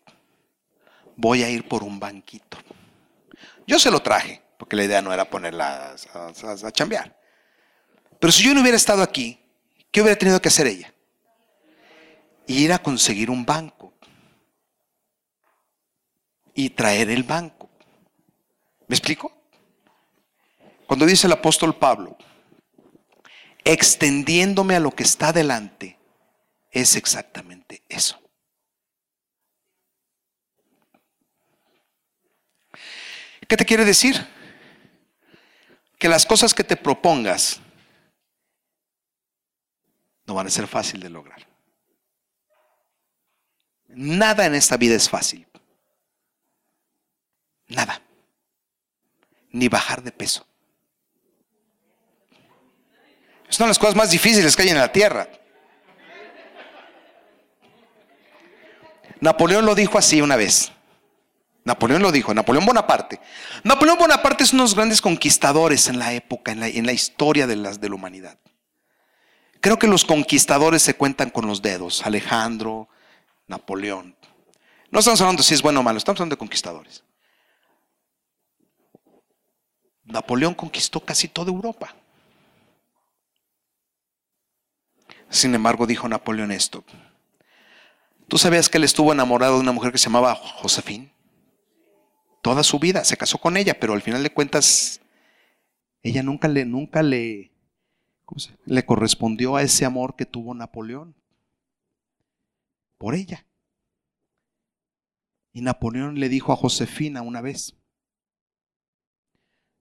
Voy 1.16 1.42
a 1.42 1.48
ir 1.48 1.66
por 1.66 1.82
un 1.82 1.98
banquito. 1.98 2.58
Yo 3.66 3.78
se 3.78 3.90
lo 3.90 4.00
traje, 4.00 4.42
porque 4.58 4.76
la 4.76 4.84
idea 4.84 5.00
no 5.00 5.10
era 5.10 5.30
ponerla 5.30 5.96
a, 6.12 6.72
chambear. 6.72 7.18
Pero 8.18 8.30
si 8.30 8.42
yo 8.42 8.52
no 8.52 8.60
hubiera 8.60 8.76
estado 8.76 9.02
aquí, 9.02 9.40
¿qué 9.90 10.02
hubiera 10.02 10.18
tenido 10.18 10.40
que 10.42 10.48
hacer 10.48 10.66
ella? 10.66 10.92
Ir 12.46 12.74
a 12.74 12.82
conseguir 12.82 13.30
un 13.30 13.46
banco. 13.46 13.94
Y 16.52 16.68
traer 16.68 17.08
el 17.08 17.22
banco. 17.22 17.70
¿Me 18.86 18.96
explico? 18.96 19.39
Cuando 20.90 21.06
dice 21.06 21.28
el 21.28 21.32
apóstol 21.32 21.76
Pablo, 21.76 22.18
extendiéndome 23.62 24.74
a 24.74 24.80
lo 24.80 24.90
que 24.90 25.04
está 25.04 25.32
delante, 25.32 25.96
es 26.72 26.96
exactamente 26.96 27.84
eso. 27.88 28.20
¿Qué 33.46 33.56
te 33.56 33.64
quiere 33.64 33.84
decir? 33.84 34.16
Que 35.96 36.08
las 36.08 36.26
cosas 36.26 36.52
que 36.52 36.64
te 36.64 36.76
propongas 36.76 37.60
no 40.26 40.34
van 40.34 40.48
a 40.48 40.50
ser 40.50 40.66
fácil 40.66 40.98
de 40.98 41.10
lograr. 41.10 41.46
Nada 43.86 44.44
en 44.44 44.56
esta 44.56 44.76
vida 44.76 44.96
es 44.96 45.08
fácil. 45.08 45.46
Nada. 47.68 48.02
Ni 49.50 49.68
bajar 49.68 50.02
de 50.02 50.10
peso. 50.10 50.49
Son 53.50 53.68
las 53.68 53.78
cosas 53.78 53.96
más 53.96 54.10
difíciles 54.10 54.56
que 54.56 54.62
hay 54.62 54.68
en 54.70 54.78
la 54.78 54.90
tierra. 54.90 55.28
Napoleón 59.20 59.66
lo 59.66 59.74
dijo 59.74 59.98
así 59.98 60.22
una 60.22 60.36
vez. 60.36 60.72
Napoleón 61.64 62.00
lo 62.00 62.10
dijo, 62.10 62.32
Napoleón 62.32 62.64
Bonaparte. 62.64 63.20
Napoleón 63.64 63.98
Bonaparte 63.98 64.44
es 64.44 64.52
uno 64.52 64.62
de 64.62 64.68
los 64.68 64.74
grandes 64.74 65.02
conquistadores 65.02 65.88
en 65.88 65.98
la 65.98 66.14
época, 66.14 66.52
en 66.52 66.60
la, 66.60 66.68
en 66.68 66.86
la 66.86 66.92
historia 66.92 67.46
de, 67.46 67.56
las, 67.56 67.80
de 67.80 67.88
la 67.90 67.96
humanidad. 67.96 68.38
Creo 69.60 69.78
que 69.78 69.86
los 69.86 70.04
conquistadores 70.04 70.80
se 70.82 70.94
cuentan 70.94 71.28
con 71.28 71.46
los 71.46 71.60
dedos. 71.60 72.06
Alejandro, 72.06 72.88
Napoleón. 73.46 74.16
No 74.90 75.00
estamos 75.00 75.20
hablando 75.20 75.42
si 75.42 75.54
es 75.54 75.60
bueno 75.60 75.80
o 75.80 75.82
malo, 75.82 75.98
estamos 75.98 76.18
hablando 76.20 76.34
de 76.34 76.38
conquistadores. 76.38 77.04
Napoleón 80.04 80.54
conquistó 80.54 81.00
casi 81.00 81.28
toda 81.28 81.52
Europa. 81.52 81.94
Sin 85.30 85.54
embargo, 85.54 85.86
dijo 85.86 86.08
Napoleón 86.08 86.50
esto. 86.50 86.84
¿Tú 88.26 88.36
sabías 88.36 88.68
que 88.68 88.78
él 88.78 88.84
estuvo 88.84 89.12
enamorado 89.12 89.54
de 89.54 89.60
una 89.60 89.72
mujer 89.72 89.92
que 89.92 89.98
se 89.98 90.06
llamaba 90.06 90.34
Josefín? 90.34 91.12
Toda 92.42 92.64
su 92.64 92.80
vida 92.80 93.04
se 93.04 93.16
casó 93.16 93.38
con 93.38 93.56
ella, 93.56 93.78
pero 93.78 93.92
al 93.92 94.02
final 94.02 94.24
de 94.24 94.32
cuentas 94.32 95.00
ella 96.02 96.22
nunca 96.22 96.48
le 96.48 96.64
nunca 96.64 97.02
le 97.02 97.52
le 98.64 98.86
correspondió 98.86 99.56
a 99.56 99.62
ese 99.62 99.84
amor 99.84 100.14
que 100.14 100.26
tuvo 100.26 100.54
Napoleón 100.54 101.14
por 102.98 103.14
ella. 103.14 103.46
Y 105.52 105.62
Napoleón 105.62 106.18
le 106.18 106.28
dijo 106.28 106.52
a 106.52 106.56
Josefina 106.56 107.22
una 107.22 107.40
vez, 107.40 107.76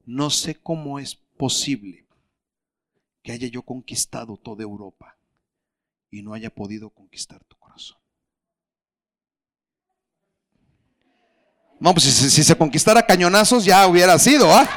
no 0.06 0.32
sé 0.32 0.56
cómo 0.56 1.00
es 1.00 1.16
posible 1.16 2.08
que 3.22 3.32
haya 3.32 3.48
yo 3.48 3.62
conquistado 3.62 4.38
toda 4.38 4.64
Europa 4.64 5.19
y 6.12 6.22
no 6.22 6.34
haya 6.34 6.50
podido 6.50 6.90
conquistar 6.90 7.44
tu 7.46 7.58
corazón. 7.58 7.98
No, 11.80 11.94
pues 11.94 12.06
si, 12.06 12.44
se 12.44 12.58
conquistara 12.58 13.06
cañonazos 13.06 13.64
ya 13.64 13.88
hubiera 13.88 14.20
sido, 14.20 14.52
¿ah? 14.52 14.68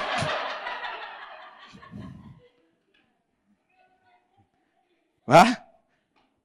¿Ah? 5.26 5.66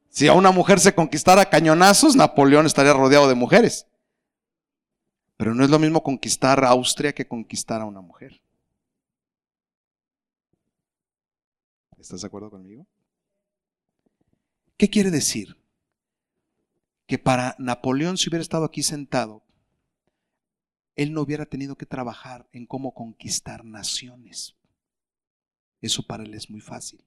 Si 0.09 0.27
a 0.27 0.33
una 0.33 0.51
mujer 0.51 0.79
se 0.79 0.95
conquistara 0.95 1.45
cañonazos, 1.45 2.15
Napoleón 2.15 2.65
estaría 2.65 2.93
rodeado 2.93 3.27
de 3.27 3.35
mujeres. 3.35 3.85
Pero 5.35 5.53
no 5.53 5.63
es 5.63 5.69
lo 5.69 5.77
mismo 5.77 6.01
conquistar 6.01 6.63
a 6.63 6.69
Austria 6.69 7.13
que 7.13 7.27
conquistar 7.27 7.81
a 7.81 7.85
una 7.85 8.01
mujer. 8.01 8.41
¿Estás 11.99 12.21
de 12.21 12.27
acuerdo 12.27 12.49
conmigo? 12.49 12.87
¿Qué 14.77 14.89
quiere 14.89 15.09
decir? 15.09 15.57
Que 17.07 17.17
para 17.17 17.55
Napoleón, 17.57 18.17
si 18.17 18.29
hubiera 18.29 18.43
estado 18.43 18.65
aquí 18.65 18.83
sentado, 18.83 19.43
él 20.95 21.13
no 21.13 21.21
hubiera 21.21 21.45
tenido 21.45 21.75
que 21.75 21.85
trabajar 21.85 22.47
en 22.51 22.65
cómo 22.65 22.93
conquistar 22.93 23.65
naciones. 23.65 24.55
Eso 25.81 26.05
para 26.05 26.23
él 26.23 26.33
es 26.33 26.49
muy 26.49 26.61
fácil. 26.61 27.05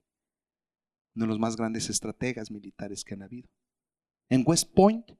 Uno 1.14 1.24
de 1.24 1.28
los 1.28 1.38
más 1.38 1.56
grandes 1.56 1.90
estrategas 1.90 2.50
militares 2.50 3.04
que 3.04 3.14
han 3.14 3.22
habido. 3.22 3.48
En 4.28 4.44
West 4.46 4.72
Point 4.72 5.12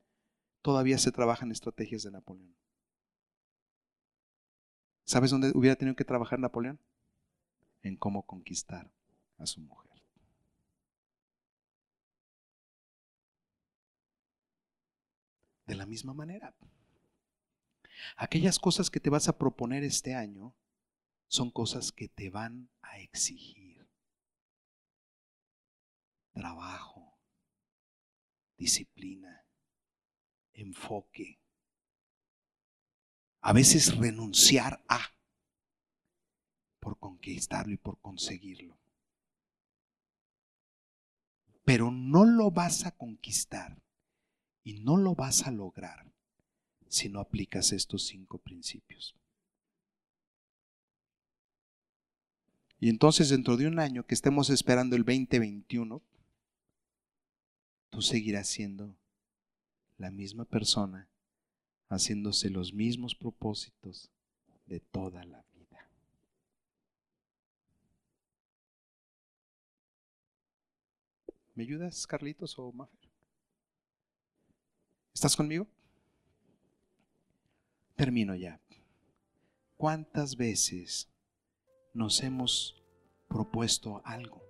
todavía 0.63 0.99
se 0.99 1.11
trabajan 1.13 1.51
estrategias 1.51 2.03
de 2.05 2.13
Napoleón. 2.13 2.57
¿Sabes 5.05 5.33
dónde 5.33 5.51
hubiera 5.55 5.77
tenido 5.77 5.97
que 5.97 6.05
trabajar 6.05 6.39
Napoleón? 6.39 6.81
En 7.83 7.97
cómo 7.97 8.25
conquistar 8.25 8.93
a 9.39 9.47
su 9.47 9.61
mujer. 9.61 9.90
De 15.71 15.77
la 15.77 15.87
misma 15.87 16.13
manera, 16.13 16.53
aquellas 18.17 18.59
cosas 18.59 18.91
que 18.91 18.99
te 18.99 19.09
vas 19.09 19.29
a 19.29 19.39
proponer 19.39 19.85
este 19.85 20.17
año 20.17 20.53
son 21.29 21.53
cosas 21.53 21.93
que 21.93 22.09
te 22.09 22.29
van 22.29 22.69
a 22.83 22.99
exigir 22.99 23.89
trabajo, 26.33 27.17
disciplina, 28.59 29.47
enfoque. 30.55 31.39
A 33.41 33.53
veces 33.53 33.97
renunciar 33.97 34.83
a 34.89 35.15
por 36.81 36.99
conquistarlo 36.99 37.73
y 37.73 37.77
por 37.77 38.01
conseguirlo. 38.01 38.77
Pero 41.65 41.93
no 41.93 42.25
lo 42.25 42.51
vas 42.51 42.87
a 42.87 42.91
conquistar 42.91 43.81
y 44.63 44.75
no 44.81 44.97
lo 44.97 45.15
vas 45.15 45.47
a 45.47 45.51
lograr 45.51 46.11
si 46.89 47.09
no 47.09 47.21
aplicas 47.21 47.73
estos 47.73 48.07
cinco 48.07 48.39
principios. 48.39 49.15
Y 52.81 52.89
entonces 52.89 53.29
dentro 53.29 53.57
de 53.57 53.67
un 53.67 53.79
año 53.79 54.07
que 54.07 54.15
estemos 54.15 54.49
esperando 54.49 54.97
el 54.97 55.05
2021, 55.05 56.03
tú 57.91 58.03
seguirás 58.03 58.49
siendo 58.49 58.97
la 59.99 60.11
misma 60.11 60.47
persona, 60.47 61.07
haciéndose 61.89 62.49
los 62.49 62.73
mismos 62.73 63.15
propósitos 63.15 64.11
de 64.67 64.81
toda 64.81 65.25
la 65.25 65.45
vida. 65.55 65.87
¿Me 71.55 71.65
ayudas, 71.65 72.07
Carlitos 72.07 72.59
o 72.59 72.73
Mafer? 72.73 73.00
¿Estás 75.15 75.37
conmigo? 75.37 75.67
Termino 77.97 78.35
ya. 78.35 78.61
¿Cuántas 79.77 80.37
veces 80.37 81.11
nos 81.93 82.23
hemos 82.23 82.83
propuesto 83.29 84.01
algo? 84.05 84.43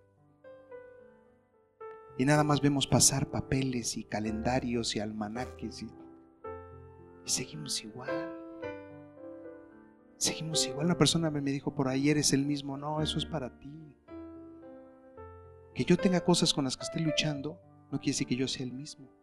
Y 2.18 2.24
nada 2.24 2.44
más 2.44 2.60
vemos 2.60 2.86
pasar 2.86 3.30
papeles 3.30 3.96
y 3.96 4.04
calendarios 4.04 4.94
y 4.94 5.00
almanaques 5.00 5.82
y, 5.82 5.88
seguimos 7.24 7.82
igual. 7.82 8.36
Seguimos 10.18 10.66
igual. 10.66 10.86
Una 10.86 10.98
persona 10.98 11.30
me 11.30 11.40
dijo 11.40 11.74
por 11.74 11.88
ahí, 11.88 12.10
eres 12.10 12.32
el 12.32 12.44
mismo. 12.44 12.76
No, 12.76 13.00
eso 13.00 13.16
es 13.16 13.24
para 13.24 13.58
ti. 13.58 13.94
Que 15.74 15.84
yo 15.84 15.96
tenga 15.96 16.22
cosas 16.22 16.52
con 16.52 16.64
las 16.64 16.76
que 16.76 16.84
esté 16.84 17.00
luchando 17.00 17.58
no 17.90 17.98
quiere 17.98 18.12
decir 18.12 18.26
que 18.26 18.36
yo 18.36 18.46
sea 18.46 18.66
el 18.66 18.72
mismo 18.72 19.19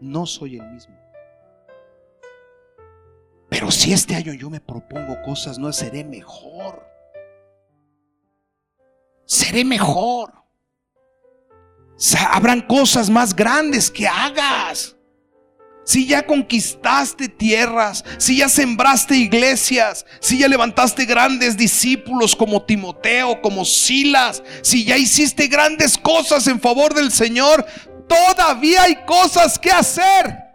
no 0.00 0.26
soy 0.26 0.56
el 0.56 0.70
mismo. 0.70 0.96
Pero 3.48 3.70
si 3.70 3.92
este 3.92 4.14
año 4.14 4.32
yo 4.34 4.50
me 4.50 4.60
propongo 4.60 5.20
cosas, 5.22 5.58
no 5.58 5.72
seré 5.72 6.04
mejor. 6.04 6.86
Seré 9.24 9.64
mejor. 9.64 10.32
Habrán 12.30 12.60
cosas 12.62 13.10
más 13.10 13.34
grandes 13.34 13.90
que 13.90 14.06
hagas. 14.06 14.94
Si 15.84 16.06
ya 16.06 16.26
conquistaste 16.26 17.30
tierras, 17.30 18.04
si 18.18 18.36
ya 18.36 18.50
sembraste 18.50 19.16
iglesias, 19.16 20.04
si 20.20 20.38
ya 20.38 20.46
levantaste 20.46 21.06
grandes 21.06 21.56
discípulos 21.56 22.36
como 22.36 22.62
Timoteo, 22.62 23.40
como 23.40 23.64
Silas, 23.64 24.42
si 24.60 24.84
ya 24.84 24.98
hiciste 24.98 25.46
grandes 25.46 25.96
cosas 25.96 26.46
en 26.46 26.60
favor 26.60 26.92
del 26.92 27.10
Señor, 27.10 27.64
todavía 28.08 28.82
hay 28.82 28.96
cosas 29.04 29.58
que 29.58 29.70
hacer. 29.70 30.48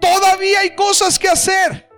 Todavía 0.00 0.60
hay 0.60 0.74
cosas 0.74 1.18
que 1.18 1.28
hacer. 1.28 1.88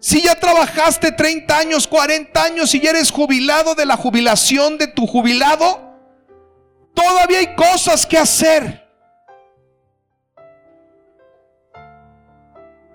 Si 0.00 0.20
ya 0.20 0.34
trabajaste 0.34 1.12
30 1.12 1.56
años, 1.56 1.86
40 1.86 2.42
años 2.42 2.74
y 2.74 2.80
ya 2.80 2.90
eres 2.90 3.10
jubilado 3.10 3.74
de 3.74 3.86
la 3.86 3.96
jubilación 3.96 4.76
de 4.76 4.88
tu 4.88 5.06
jubilado, 5.06 5.80
todavía 6.92 7.38
hay 7.38 7.54
cosas 7.54 8.04
que 8.04 8.18
hacer. 8.18 8.84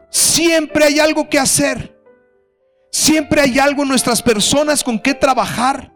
Siempre 0.09 0.85
hay 0.85 0.99
algo 0.99 1.29
que 1.29 1.39
hacer. 1.39 1.97
Siempre 2.91 3.41
hay 3.41 3.59
algo 3.59 3.83
en 3.83 3.89
nuestras 3.89 4.21
personas 4.21 4.83
con 4.83 4.99
que 4.99 5.13
trabajar. 5.13 5.91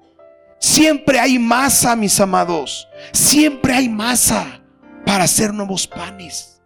Siempre 0.63 1.19
hay 1.19 1.37
masa, 1.37 1.93
mis 1.93 2.17
amados. 2.21 2.87
Siempre 3.11 3.73
hay 3.73 3.89
masa 3.89 4.61
para 5.05 5.25
hacer 5.25 5.53
nuevos 5.53 5.85
panes. 5.85 6.61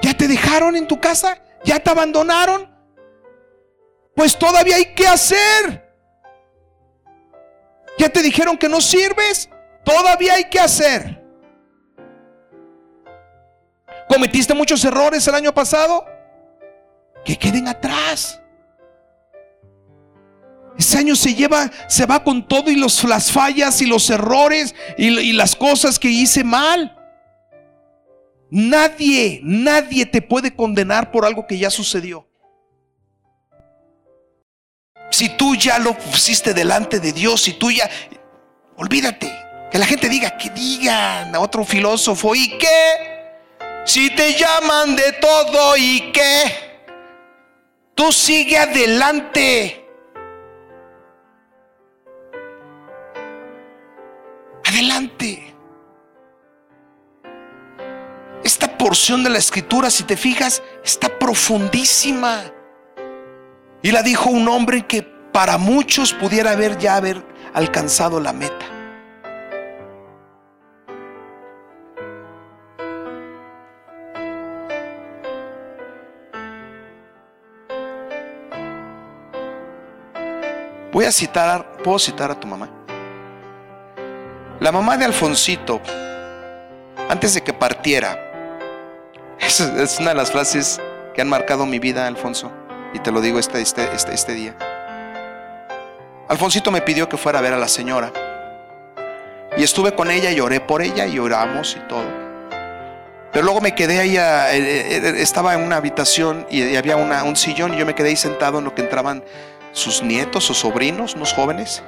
¿Ya 0.00 0.14
te 0.14 0.26
dejaron 0.26 0.74
en 0.74 0.88
tu 0.88 0.98
casa? 0.98 1.38
¿Ya 1.66 1.78
te 1.78 1.90
abandonaron? 1.90 2.74
Pues 4.16 4.38
todavía 4.38 4.76
hay 4.76 4.94
que 4.94 5.06
hacer. 5.06 5.94
¿Ya 7.98 8.08
te 8.08 8.22
dijeron 8.22 8.56
que 8.56 8.70
no 8.70 8.80
sirves? 8.80 9.50
Todavía 9.84 10.32
hay 10.36 10.44
que 10.44 10.60
hacer. 10.60 11.22
¿Cometiste 14.08 14.54
muchos 14.54 14.82
errores 14.86 15.28
el 15.28 15.34
año 15.34 15.52
pasado? 15.52 16.06
Que 17.22 17.38
queden 17.38 17.68
atrás. 17.68 18.41
Ese 20.78 20.98
año 20.98 21.14
se 21.14 21.34
lleva, 21.34 21.70
se 21.88 22.06
va 22.06 22.24
con 22.24 22.46
todo 22.46 22.70
y 22.70 22.76
los, 22.76 23.04
las 23.04 23.30
fallas 23.30 23.80
y 23.82 23.86
los 23.86 24.08
errores 24.10 24.74
y, 24.96 25.32
las 25.32 25.54
cosas 25.54 25.98
que 25.98 26.08
hice 26.08 26.44
mal. 26.44 26.96
Nadie, 28.50 29.40
nadie 29.42 30.06
te 30.06 30.22
puede 30.22 30.54
condenar 30.54 31.10
por 31.10 31.24
algo 31.24 31.46
que 31.46 31.58
ya 31.58 31.70
sucedió. 31.70 32.28
Si 35.10 35.28
tú 35.36 35.54
ya 35.54 35.78
lo 35.78 35.96
pusiste 35.96 36.54
delante 36.54 36.98
de 36.98 37.12
Dios, 37.12 37.42
si 37.42 37.52
tú 37.52 37.70
ya, 37.70 37.88
olvídate, 38.76 39.30
que 39.70 39.78
la 39.78 39.86
gente 39.86 40.08
diga, 40.08 40.36
que 40.36 40.50
digan 40.50 41.34
a 41.34 41.40
otro 41.40 41.64
filósofo, 41.64 42.34
¿y 42.34 42.58
qué? 42.58 43.12
Si 43.84 44.10
te 44.10 44.34
llaman 44.34 44.96
de 44.96 45.12
todo, 45.12 45.76
¿y 45.76 46.12
qué? 46.12 46.86
Tú 47.94 48.10
sigue 48.12 48.56
adelante. 48.56 49.81
Adelante. 54.72 55.54
Esta 58.42 58.78
porción 58.78 59.22
de 59.22 59.28
la 59.28 59.36
escritura, 59.36 59.90
si 59.90 60.04
te 60.04 60.16
fijas, 60.16 60.62
está 60.82 61.18
profundísima. 61.18 62.44
Y 63.82 63.90
la 63.90 64.02
dijo 64.02 64.30
un 64.30 64.48
hombre 64.48 64.86
que 64.86 65.02
para 65.02 65.58
muchos 65.58 66.14
pudiera 66.14 66.52
haber 66.52 66.78
ya 66.78 66.96
haber 66.96 67.22
alcanzado 67.52 68.18
la 68.18 68.32
meta. 68.32 68.66
Voy 80.92 81.04
a 81.04 81.12
citar, 81.12 81.76
¿puedo 81.82 81.98
citar 81.98 82.30
a 82.30 82.40
tu 82.40 82.46
mamá? 82.46 82.81
La 84.62 84.70
mamá 84.70 84.96
de 84.96 85.04
Alfonsito, 85.04 85.80
antes 87.08 87.34
de 87.34 87.40
que 87.40 87.52
partiera, 87.52 88.16
es, 89.40 89.98
una 89.98 90.10
de 90.10 90.14
las 90.14 90.30
frases 90.30 90.80
que 91.14 91.20
han 91.20 91.28
marcado 91.28 91.66
mi 91.66 91.80
vida, 91.80 92.06
Alfonso. 92.06 92.52
Y 92.94 93.00
te 93.00 93.10
lo 93.10 93.20
digo 93.20 93.40
este, 93.40 93.60
este, 93.60 93.92
este, 93.92 94.14
este 94.14 94.34
día. 94.34 94.54
Alfonsito 96.28 96.70
me 96.70 96.80
pidió 96.80 97.08
que 97.08 97.16
fuera 97.16 97.40
a 97.40 97.42
ver 97.42 97.54
a 97.54 97.58
la 97.58 97.66
señora. 97.66 98.12
Y 99.56 99.64
estuve 99.64 99.96
con 99.96 100.12
ella 100.12 100.30
y 100.30 100.38
oré 100.38 100.60
por 100.60 100.80
ella 100.80 101.08
y 101.08 101.18
oramos 101.18 101.76
y 101.76 101.80
todo. 101.88 102.06
Pero 103.32 103.44
luego 103.44 103.60
me 103.60 103.74
quedé 103.74 103.98
ahí, 103.98 104.16
eh, 104.16 104.52
eh, 104.52 105.14
estaba 105.16 105.54
en 105.54 105.62
una 105.62 105.78
habitación 105.78 106.46
y 106.48 106.76
había 106.76 106.94
un 106.94 107.34
sillón 107.34 107.74
y 107.74 107.78
yo 107.78 107.84
me 107.84 107.96
quedé 107.96 108.10
ahí 108.10 108.16
sentado 108.16 108.60
en 108.60 108.64
lo 108.66 108.76
que 108.76 108.82
entraban 108.82 109.24
sus 109.72 110.04
nietos 110.04 110.48
o 110.50 110.54
sobrinos, 110.54 111.16
unos 111.16 111.32
jóvenes. 111.32 111.82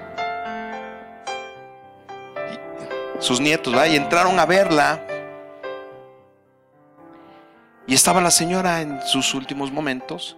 Sus 3.25 3.41
nietos, 3.41 3.75
Y 3.89 3.97
entraron 3.97 4.39
a 4.39 4.45
verla 4.45 5.01
y 7.87 7.95
estaba 7.95 8.21
la 8.21 8.31
señora 8.31 8.83
en 8.83 9.01
sus 9.07 9.35
últimos 9.35 9.73
momentos. 9.73 10.37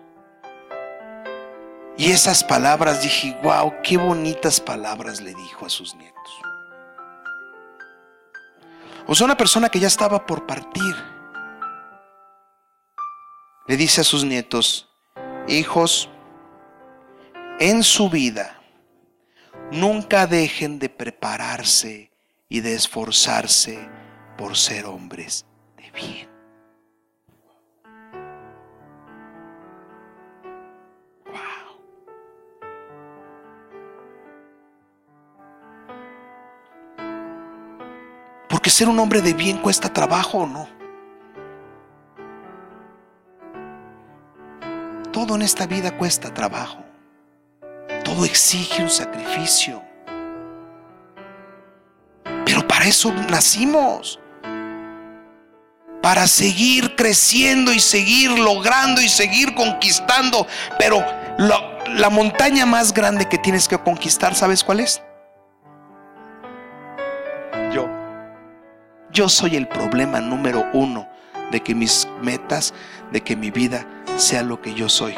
Y 1.99 2.13
esas 2.13 2.45
palabras 2.45 3.03
dije, 3.03 3.37
wow, 3.43 3.75
qué 3.83 3.97
bonitas 3.97 4.61
palabras 4.61 5.21
le 5.21 5.35
dijo 5.35 5.67
a 5.67 5.69
sus 5.69 5.95
nietos. 5.97 6.33
O 9.07 9.15
sea, 9.15 9.25
una 9.25 9.37
persona 9.37 9.69
que 9.69 9.81
ya 9.81 9.89
estaba 9.89 10.25
por 10.25 10.47
partir. 10.47 10.95
Le 13.67 13.77
dice 13.77 14.03
a 14.03 14.05
sus 14.05 14.25
nietos, 14.25 14.89
hijos, 15.49 16.09
en 17.59 17.83
su 17.83 18.11
vida, 18.11 18.61
nunca 19.73 20.27
dejen 20.27 20.79
de 20.79 20.89
prepararse 20.89 22.16
y 22.49 22.61
de 22.61 22.75
esforzarse 22.75 23.89
por 24.37 24.57
ser 24.57 24.87
hombres 24.87 25.47
de 25.77 25.91
bien. 25.91 26.29
Porque 38.49 38.71
ser 38.71 38.89
un 38.89 38.99
hombre 38.99 39.21
de 39.21 39.35
bien 39.35 39.59
cuesta 39.59 39.93
trabajo 39.93 40.39
o 40.39 40.47
no. 40.47 40.69
Todo 45.13 45.35
en 45.35 45.43
esta 45.43 45.67
vida 45.67 45.97
cuesta 45.97 46.33
trabajo. 46.33 46.85
Todo 48.05 48.25
exige 48.25 48.83
un 48.83 48.91
sacrificio. 48.91 49.83
Eso 52.87 53.13
nacimos. 53.13 54.21
Para 56.03 56.27
seguir 56.29 56.95
creciendo 56.95 57.73
y 57.73 57.81
seguir 57.81 58.31
logrando 58.31 59.01
y 59.01 59.09
seguir 59.09 59.55
conquistando. 59.55 60.47
Pero 60.79 61.05
la 61.39 62.11
montaña 62.11 62.65
más 62.65 62.95
grande 62.95 63.29
que 63.29 63.39
tienes 63.39 63.67
que 63.67 63.77
conquistar, 63.79 64.35
¿sabes 64.35 64.63
cuál 64.63 64.81
es? 64.81 65.03
Yo 69.17 69.31
soy 69.31 69.57
el 69.57 69.67
problema 69.67 70.21
número 70.21 70.69
uno 70.75 71.09
de 71.51 71.63
que 71.63 71.75
mis 71.75 72.07
metas, 72.21 72.75
de 73.13 73.23
que 73.23 73.35
mi 73.35 73.51
vida 73.51 73.87
sea 74.17 74.43
lo 74.43 74.61
que 74.61 74.75
yo 74.75 74.91
soy. 74.91 75.15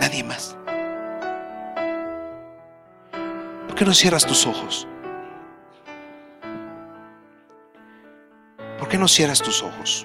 Nadie 0.00 0.24
más. 0.24 0.57
Qué 3.78 3.84
no 3.84 3.94
cierras 3.94 4.26
tus 4.26 4.44
ojos? 4.44 4.88
¿Por 8.76 8.88
qué 8.88 8.98
no 8.98 9.06
cierras 9.06 9.40
tus 9.40 9.62
ojos? 9.62 10.04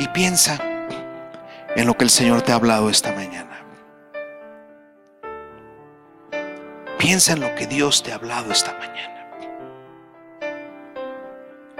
Y 0.00 0.08
piensa 0.08 0.58
en 1.76 1.86
lo 1.86 1.96
que 1.96 2.02
el 2.02 2.10
Señor 2.10 2.42
te 2.42 2.50
ha 2.50 2.56
hablado 2.56 2.90
esta 2.90 3.12
mañana. 3.12 3.64
Piensa 6.98 7.34
en 7.34 7.40
lo 7.40 7.54
que 7.54 7.68
Dios 7.68 8.02
te 8.02 8.10
ha 8.10 8.16
hablado 8.16 8.50
esta 8.50 8.74
mañana. 8.74 9.30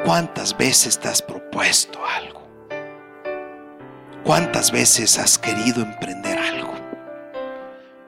¿Cuántas 0.04 0.56
veces 0.56 1.00
te 1.00 1.08
has 1.08 1.20
propuesto 1.20 1.98
algo? 2.06 2.48
¿Cuántas 4.22 4.70
veces 4.70 5.18
has 5.18 5.36
querido 5.36 5.82
emprender 5.82 6.38
algo? 6.38 6.59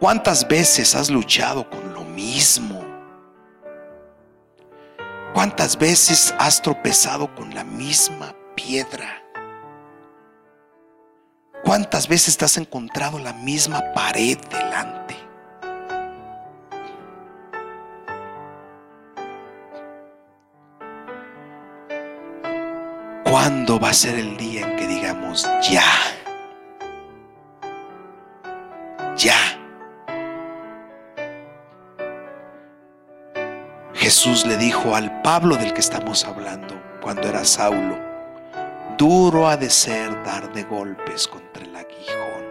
¿Cuántas 0.02 0.48
veces 0.48 0.96
has 0.96 1.10
luchado 1.10 1.70
con 1.70 1.94
lo 1.94 2.02
mismo? 2.02 2.84
¿Cuántas 5.32 5.78
veces 5.78 6.34
has 6.40 6.60
tropezado 6.60 7.32
con 7.36 7.54
la 7.54 7.62
misma 7.62 8.34
piedra? 8.56 9.22
¿Cuántas 11.62 12.08
veces 12.08 12.36
te 12.36 12.44
has 12.44 12.56
encontrado 12.56 13.20
la 13.20 13.32
misma 13.32 13.80
pared 13.94 14.36
delante? 14.50 15.16
¿Cuándo 23.22 23.78
va 23.78 23.90
a 23.90 23.94
ser 23.94 24.18
el 24.18 24.36
día 24.36 24.62
en 24.62 24.76
que 24.76 24.88
digamos 24.88 25.48
ya? 25.62 25.84
Ya. 29.16 29.61
Jesús 34.02 34.44
le 34.44 34.56
dijo 34.56 34.96
al 34.96 35.22
Pablo 35.22 35.54
del 35.54 35.72
que 35.72 35.80
estamos 35.80 36.24
hablando 36.24 36.74
cuando 37.00 37.22
era 37.22 37.44
Saulo, 37.44 38.00
duro 38.98 39.46
ha 39.46 39.56
de 39.56 39.70
ser 39.70 40.24
dar 40.24 40.52
de 40.52 40.64
golpes 40.64 41.28
contra 41.28 41.62
el 41.62 41.76
aguijón. 41.76 42.42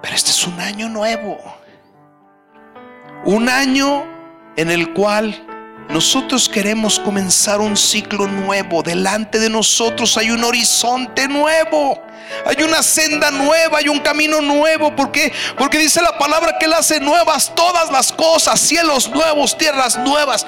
Pero 0.00 0.14
este 0.14 0.30
es 0.30 0.46
un 0.46 0.58
año 0.58 0.88
nuevo. 0.88 1.36
Un 3.26 3.50
año 3.50 4.04
en 4.56 4.70
el 4.70 4.94
cual 4.94 5.34
nosotros 5.88 6.50
queremos 6.50 7.00
comenzar 7.00 7.60
un 7.60 7.76
ciclo 7.76 8.26
nuevo. 8.26 8.82
Delante 8.82 9.38
de 9.38 9.48
nosotros 9.48 10.16
hay 10.18 10.30
un 10.30 10.44
horizonte 10.44 11.26
nuevo. 11.28 12.02
Hay 12.44 12.62
una 12.62 12.82
senda 12.82 13.30
nueva, 13.30 13.78
hay 13.78 13.88
un 13.88 14.00
camino 14.00 14.42
nuevo. 14.42 14.94
¿Por 14.94 15.10
qué? 15.10 15.32
Porque 15.56 15.78
dice 15.78 16.02
la 16.02 16.18
palabra 16.18 16.56
que 16.58 16.66
Él 16.66 16.74
hace 16.74 17.00
nuevas 17.00 17.54
todas 17.54 17.90
las 17.90 18.12
cosas, 18.12 18.60
cielos 18.60 19.08
nuevos, 19.08 19.56
tierras 19.56 19.96
nuevas. 19.98 20.46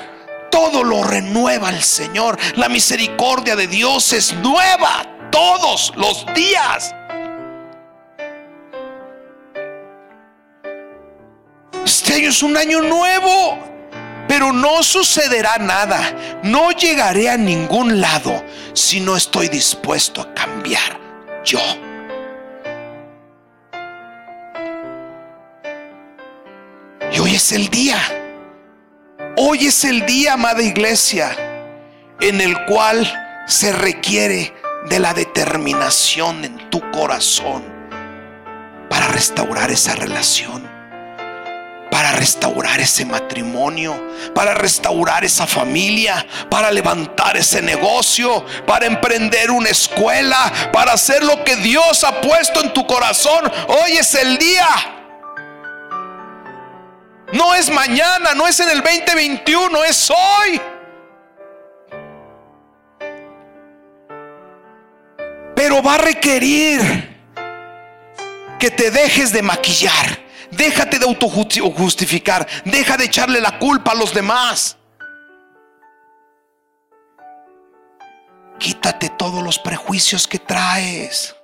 Todo 0.51 0.85
lo 0.85 1.05
renueva 1.05 1.71
el 1.71 1.83
Señor. 1.83 2.39
La 2.57 2.69
misericordia 2.69 3.57
de 3.57 3.67
Dios 3.67 4.13
es 4.13 4.35
nueva 4.35 5.07
todos 5.31 5.93
los 5.97 6.27
días. 6.35 6.95
Este 11.83 12.15
año 12.15 12.29
es 12.29 12.43
un 12.43 12.57
año 12.59 12.83
nuevo. 12.83 13.70
Pero 14.31 14.53
no 14.53 14.85
sucederá 14.85 15.59
nada. 15.59 16.39
No 16.45 16.71
llegaré 16.71 17.29
a 17.29 17.37
ningún 17.37 18.01
lado 18.01 18.45
si 18.75 19.01
no 19.01 19.17
estoy 19.17 19.49
dispuesto 19.49 20.21
a 20.21 20.33
cambiar 20.33 21.01
yo. 21.45 21.59
Y 27.13 27.19
hoy 27.19 27.35
es 27.35 27.51
el 27.51 27.69
día. 27.71 27.99
Hoy 29.37 29.67
es 29.67 29.85
el 29.85 30.07
día, 30.07 30.35
amada 30.35 30.63
iglesia, 30.63 31.37
en 32.21 32.41
el 32.41 32.67
cual 32.67 33.13
se 33.49 33.73
requiere 33.73 34.55
de 34.89 35.01
la 35.01 35.13
determinación 35.13 36.45
en 36.45 36.71
tu 36.71 36.89
corazón 36.93 37.65
para 38.89 39.09
restaurar 39.09 39.73
esa 39.73 39.97
relación, 39.97 40.70
para 41.91 42.13
restaurar 42.13 42.81
ese 42.81 43.05
matrimonio, 43.05 44.11
para 44.35 44.55
restaurar 44.55 45.25
esa 45.25 45.47
familia, 45.47 46.25
para 46.49 46.71
levantar 46.71 47.37
ese 47.37 47.61
negocio, 47.61 48.45
para 48.67 48.87
emprender 48.87 49.51
una 49.51 49.71
escuela, 49.71 50.71
para 50.73 50.93
hacer 50.93 51.25
lo 51.25 51.43
que 51.45 51.57
Dios 51.57 52.05
ha 52.05 52.21
puesto 52.21 52.63
en 52.63 52.73
tu 52.73 52.87
corazón. 52.87 53.51
Hoy 53.69 53.93
es 53.93 54.15
el 54.15 54.39
día. 54.39 54.69
No 57.33 57.55
es 57.55 57.71
mañana, 57.71 58.35
no 58.35 58.47
es 58.47 58.59
en 58.61 58.71
el 58.71 58.83
2021, 58.83 59.85
es 59.85 60.11
hoy. 60.11 60.61
Pero 65.55 65.83
va 65.83 65.95
a 65.95 65.99
requerir 65.99 67.11
que 68.59 68.71
te 68.71 68.91
dejes 68.91 69.33
de 69.33 69.43
maquillar. 69.43 70.30
Déjate 70.51 70.99
de 70.99 71.07
autojustificar. 71.07 72.47
Deja 72.65 72.97
de 72.97 73.05
echarle 73.05 73.41
la 73.41 73.59
culpa 73.59 73.93
a 73.93 73.95
los 73.95 74.13
demás. 74.13 74.77
Quítate 78.59 79.09
todos 79.11 79.43
los 79.43 79.59
prejuicios 79.59 80.27
que 80.27 80.39
traes. 80.39 81.35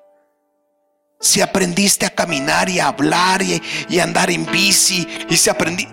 Si 1.18 1.40
aprendiste 1.40 2.04
a 2.04 2.10
caminar 2.10 2.68
y 2.68 2.78
a 2.78 2.88
hablar 2.88 3.40
y, 3.40 3.62
y 3.88 4.00
andar 4.00 4.30
en 4.30 4.44
bici 4.44 5.08
y 5.30 5.36
si 5.36 5.48
aprendí, 5.48 5.88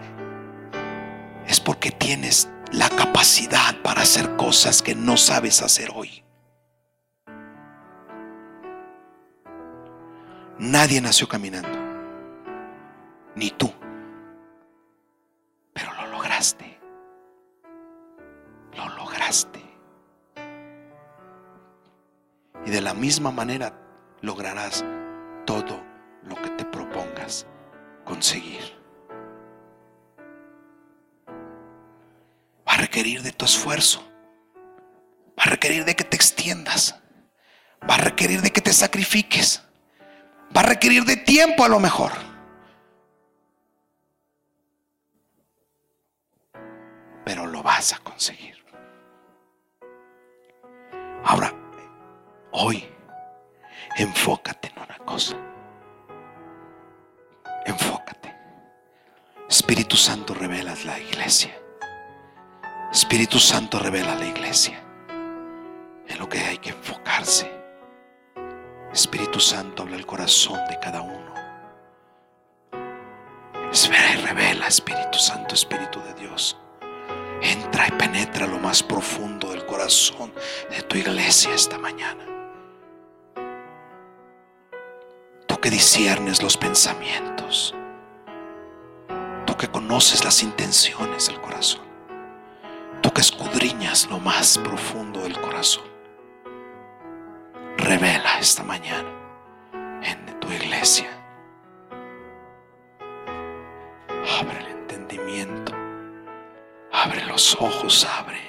es 1.48 1.60
porque 1.62 1.92
tienes 1.92 2.50
la 2.74 2.90
capacidad 2.90 3.76
para 3.84 4.02
hacer 4.02 4.36
cosas 4.36 4.82
que 4.82 4.96
no 4.96 5.16
sabes 5.16 5.62
hacer 5.62 5.92
hoy. 5.96 6.24
Nadie 10.60 11.02
nació 11.02 11.28
caminando, 11.28 11.70
ni 13.36 13.50
tú, 13.52 13.72
pero 15.74 15.94
lo 15.94 16.08
lograste. 16.08 16.80
Lo 18.76 18.90
lograste. 18.90 19.62
Y 22.66 22.70
de 22.70 22.82
la 22.82 22.94
misma 22.94 23.32
manera 23.32 23.74
lograrás 24.22 24.84
todo 25.46 25.84
lo 26.24 26.36
que 26.36 26.50
te 26.52 26.66
propongas 26.66 27.46
conseguir. 28.04 28.62
Va 32.68 32.74
a 32.74 32.78
requerir 32.78 33.22
de 33.22 33.32
tu 33.32 33.46
esfuerzo. 33.46 34.02
Va 35.38 35.44
a 35.44 35.50
requerir 35.50 35.86
de 35.86 35.96
que 35.96 36.04
te 36.04 36.16
extiendas. 36.16 37.00
Va 37.90 37.96
a 37.96 38.00
requerir 38.00 38.42
de 38.42 38.52
que 38.52 38.62
te 38.62 38.72
sacrifiques. 38.72 39.64
Va 40.56 40.62
a 40.62 40.66
requerir 40.66 41.04
de 41.04 41.18
tiempo 41.18 41.66
a 41.66 41.68
lo 41.68 41.80
mejor. 41.80 42.12
Vas 47.64 47.94
a 47.94 48.00
conseguir. 48.00 48.64
Ahora, 51.24 51.54
hoy, 52.52 52.86
enfócate 53.98 54.68
en 54.68 54.84
una 54.84 54.98
cosa. 55.00 55.36
Enfócate. 57.66 58.36
Espíritu 59.50 59.96
Santo 59.96 60.34
revela 60.34 60.76
la 60.86 61.00
iglesia. 61.00 61.58
Espíritu 62.92 63.40
Santo 63.40 63.80
revela 63.80 64.16
la 64.16 64.26
iglesia. 64.26 64.80
En 66.08 66.20
lo 66.20 66.28
que 66.28 66.40
hay 66.40 66.58
que 66.58 66.72
enfocarse. 66.72 67.50
Espíritu 68.92 69.40
Santo 69.40 69.84
habla 69.84 69.96
el 69.96 70.06
corazón 70.06 70.60
de 70.68 70.78
cada 70.80 71.02
uno. 71.02 71.34
Espera 73.72 74.14
y 74.14 74.18
revela, 74.18 74.68
Espíritu 74.68 75.18
Santo, 75.18 75.56
Espíritu 75.56 76.00
de 76.02 76.14
Dios. 76.14 76.63
Entra 77.44 77.88
y 77.88 77.92
penetra 77.92 78.48
lo 78.48 78.58
más 78.58 78.82
profundo 78.82 79.52
del 79.52 79.66
corazón 79.66 80.34
de 80.70 80.82
tu 80.82 80.98
iglesia 80.98 81.54
esta 81.54 81.78
mañana. 81.78 82.26
Tú 85.46 85.60
que 85.60 85.70
disiernes 85.70 86.42
los 86.42 86.58
pensamientos. 86.58 87.76
Tú 89.46 89.56
que 89.56 89.68
conoces 89.68 90.24
las 90.24 90.42
intenciones 90.42 91.28
del 91.28 91.40
corazón. 91.42 91.84
Tú 93.02 93.12
que 93.12 93.22
escudriñas 93.22 94.08
lo 94.10 94.20
más 94.20 94.58
profundo 94.58 95.22
del 95.22 95.40
corazón 95.40 95.94
revela 97.78 98.40
esta 98.40 98.64
mañana 98.64 99.10
en 100.02 100.40
tu 100.40 100.50
iglesia. 100.52 101.13
Abre 107.04 107.26
los 107.26 107.56
ojos, 107.60 108.08
abre. 108.20 108.40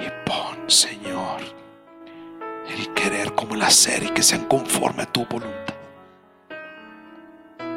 Y 0.00 0.08
pon, 0.24 0.70
Señor, 0.70 1.40
el 2.68 2.94
querer 2.94 3.34
como 3.34 3.54
el 3.54 3.62
hacer 3.62 4.02
y 4.02 4.10
que 4.10 4.22
sean 4.22 4.46
conforme 4.46 5.02
a 5.02 5.12
tu 5.12 5.26
voluntad. 5.26 5.74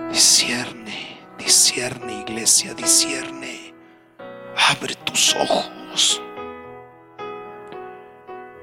Discierne, 0.09 1.19
discierne, 1.37 2.21
iglesia, 2.21 2.73
discierne. 2.73 3.73
Abre 4.69 4.95
tus 4.95 5.35
ojos. 5.35 6.21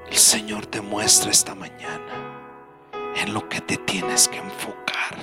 El 0.09 0.17
Señor 0.17 0.65
te 0.65 0.81
muestra 0.81 1.29
esta 1.29 1.53
mañana 1.53 2.13
en 3.15 3.33
lo 3.33 3.47
que 3.47 3.61
te 3.61 3.77
tienes 3.77 4.27
que 4.27 4.37
enfocar. 4.37 5.15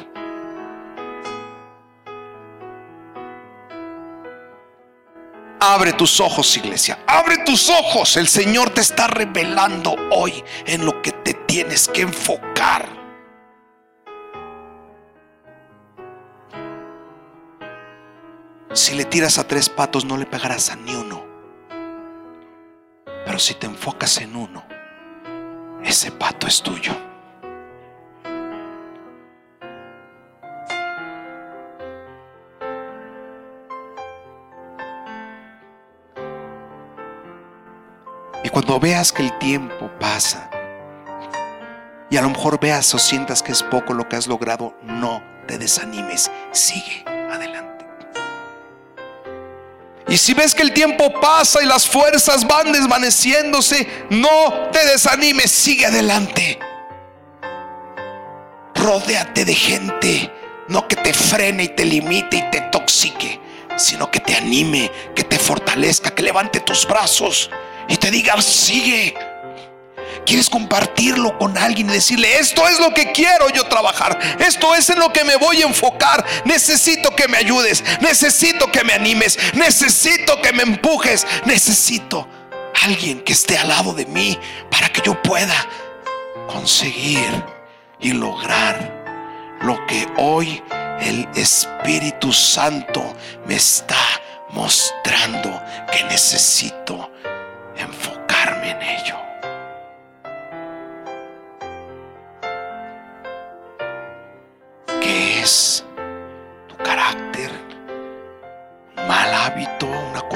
Abre 5.68 5.94
tus 5.94 6.20
ojos, 6.20 6.56
iglesia. 6.56 6.96
Abre 7.08 7.38
tus 7.38 7.68
ojos. 7.68 8.16
El 8.16 8.28
Señor 8.28 8.70
te 8.70 8.82
está 8.82 9.08
revelando 9.08 9.96
hoy 10.12 10.44
en 10.64 10.86
lo 10.86 11.02
que 11.02 11.10
te 11.10 11.34
tienes 11.34 11.88
que 11.88 12.02
enfocar. 12.02 12.88
Si 18.72 18.94
le 18.94 19.06
tiras 19.06 19.38
a 19.38 19.48
tres 19.48 19.68
patos 19.68 20.04
no 20.04 20.16
le 20.16 20.26
pegarás 20.26 20.70
a 20.70 20.76
ni 20.76 20.94
uno. 20.94 21.24
Pero 23.24 23.38
si 23.40 23.54
te 23.54 23.66
enfocas 23.66 24.18
en 24.18 24.36
uno, 24.36 24.64
ese 25.82 26.12
pato 26.12 26.46
es 26.46 26.62
tuyo. 26.62 26.92
Cuando 38.56 38.80
veas 38.80 39.12
que 39.12 39.20
el 39.20 39.36
tiempo 39.36 39.90
pasa 40.00 40.48
y 42.08 42.16
a 42.16 42.22
lo 42.22 42.30
mejor 42.30 42.58
veas 42.58 42.94
o 42.94 42.98
sientas 42.98 43.42
que 43.42 43.52
es 43.52 43.62
poco 43.62 43.92
lo 43.92 44.08
que 44.08 44.16
has 44.16 44.26
logrado, 44.26 44.74
no 44.82 45.22
te 45.46 45.58
desanimes, 45.58 46.30
sigue 46.52 47.04
adelante. 47.06 47.86
Y 50.08 50.16
si 50.16 50.32
ves 50.32 50.54
que 50.54 50.62
el 50.62 50.72
tiempo 50.72 51.20
pasa 51.20 51.62
y 51.62 51.66
las 51.66 51.86
fuerzas 51.86 52.46
van 52.48 52.72
desvaneciéndose, 52.72 54.06
no 54.08 54.70
te 54.72 54.86
desanimes, 54.86 55.50
sigue 55.50 55.84
adelante. 55.84 56.58
Rodéate 58.74 59.44
de 59.44 59.54
gente, 59.54 60.32
no 60.68 60.88
que 60.88 60.96
te 60.96 61.12
frene 61.12 61.64
y 61.64 61.68
te 61.68 61.84
limite 61.84 62.38
y 62.38 62.50
te 62.50 62.62
toxique, 62.72 63.38
sino 63.76 64.10
que 64.10 64.20
te 64.20 64.34
anime, 64.34 64.90
que 65.14 65.24
te 65.24 65.38
fortalezca, 65.38 66.14
que 66.14 66.22
levante 66.22 66.60
tus 66.60 66.88
brazos 66.88 67.50
y 67.88 67.96
te 67.96 68.10
diga, 68.10 68.40
sigue. 68.40 69.14
Quieres 70.24 70.50
compartirlo 70.50 71.38
con 71.38 71.56
alguien 71.56 71.88
y 71.88 71.92
decirle, 71.92 72.38
esto 72.38 72.66
es 72.66 72.80
lo 72.80 72.92
que 72.92 73.12
quiero 73.12 73.48
yo 73.50 73.64
trabajar, 73.64 74.18
esto 74.40 74.74
es 74.74 74.90
en 74.90 74.98
lo 74.98 75.12
que 75.12 75.22
me 75.22 75.36
voy 75.36 75.62
a 75.62 75.66
enfocar, 75.66 76.24
necesito 76.44 77.14
que 77.14 77.28
me 77.28 77.38
ayudes, 77.38 77.84
necesito 78.00 78.70
que 78.72 78.82
me 78.82 78.92
animes, 78.92 79.38
necesito 79.54 80.42
que 80.42 80.52
me 80.52 80.64
empujes, 80.64 81.24
necesito 81.44 82.26
alguien 82.82 83.20
que 83.20 83.32
esté 83.32 83.56
al 83.56 83.68
lado 83.68 83.92
de 83.92 84.06
mí 84.06 84.36
para 84.68 84.88
que 84.88 85.00
yo 85.04 85.20
pueda 85.22 85.54
conseguir 86.48 87.44
y 88.00 88.12
lograr 88.12 89.58
lo 89.62 89.86
que 89.86 90.08
hoy 90.16 90.62
el 91.00 91.28
Espíritu 91.36 92.32
Santo 92.32 93.14
me 93.46 93.56
está 93.56 93.96
mostrando 94.50 95.62
que 95.92 96.04
necesito 96.04 97.10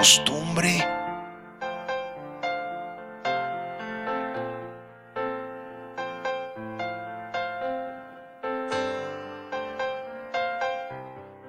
costumbre? 0.00 0.72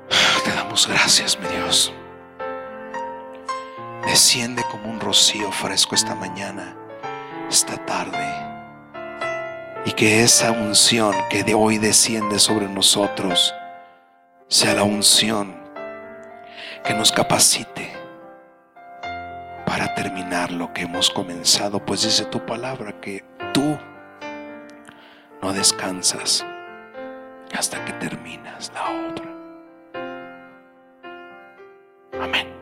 Te 0.43 0.51
damos 0.51 0.85
gracias, 0.85 1.39
mi 1.39 1.47
Dios. 1.47 1.93
Desciende 4.05 4.65
como 4.69 4.89
un 4.89 4.99
rocío 4.99 5.49
fresco 5.53 5.95
esta 5.95 6.13
mañana, 6.13 6.75
esta 7.49 7.77
tarde. 7.85 8.19
Y 9.85 9.93
que 9.93 10.23
esa 10.23 10.51
unción 10.51 11.15
que 11.29 11.45
de 11.45 11.53
hoy 11.53 11.77
desciende 11.77 12.37
sobre 12.37 12.67
nosotros 12.67 13.53
sea 14.49 14.73
la 14.73 14.83
unción 14.83 15.55
que 16.83 16.93
nos 16.93 17.13
capacite 17.13 18.00
para 19.71 19.95
terminar 19.95 20.51
lo 20.51 20.73
que 20.73 20.81
hemos 20.81 21.09
comenzado, 21.09 21.79
pues 21.85 22.03
dice 22.03 22.25
tu 22.25 22.45
palabra 22.45 22.99
que 22.99 23.23
tú 23.53 23.77
no 25.41 25.53
descansas 25.53 26.45
hasta 27.57 27.85
que 27.85 27.93
terminas 27.93 28.69
la 28.73 28.89
obra. 28.89 29.31
Amén. 32.21 32.60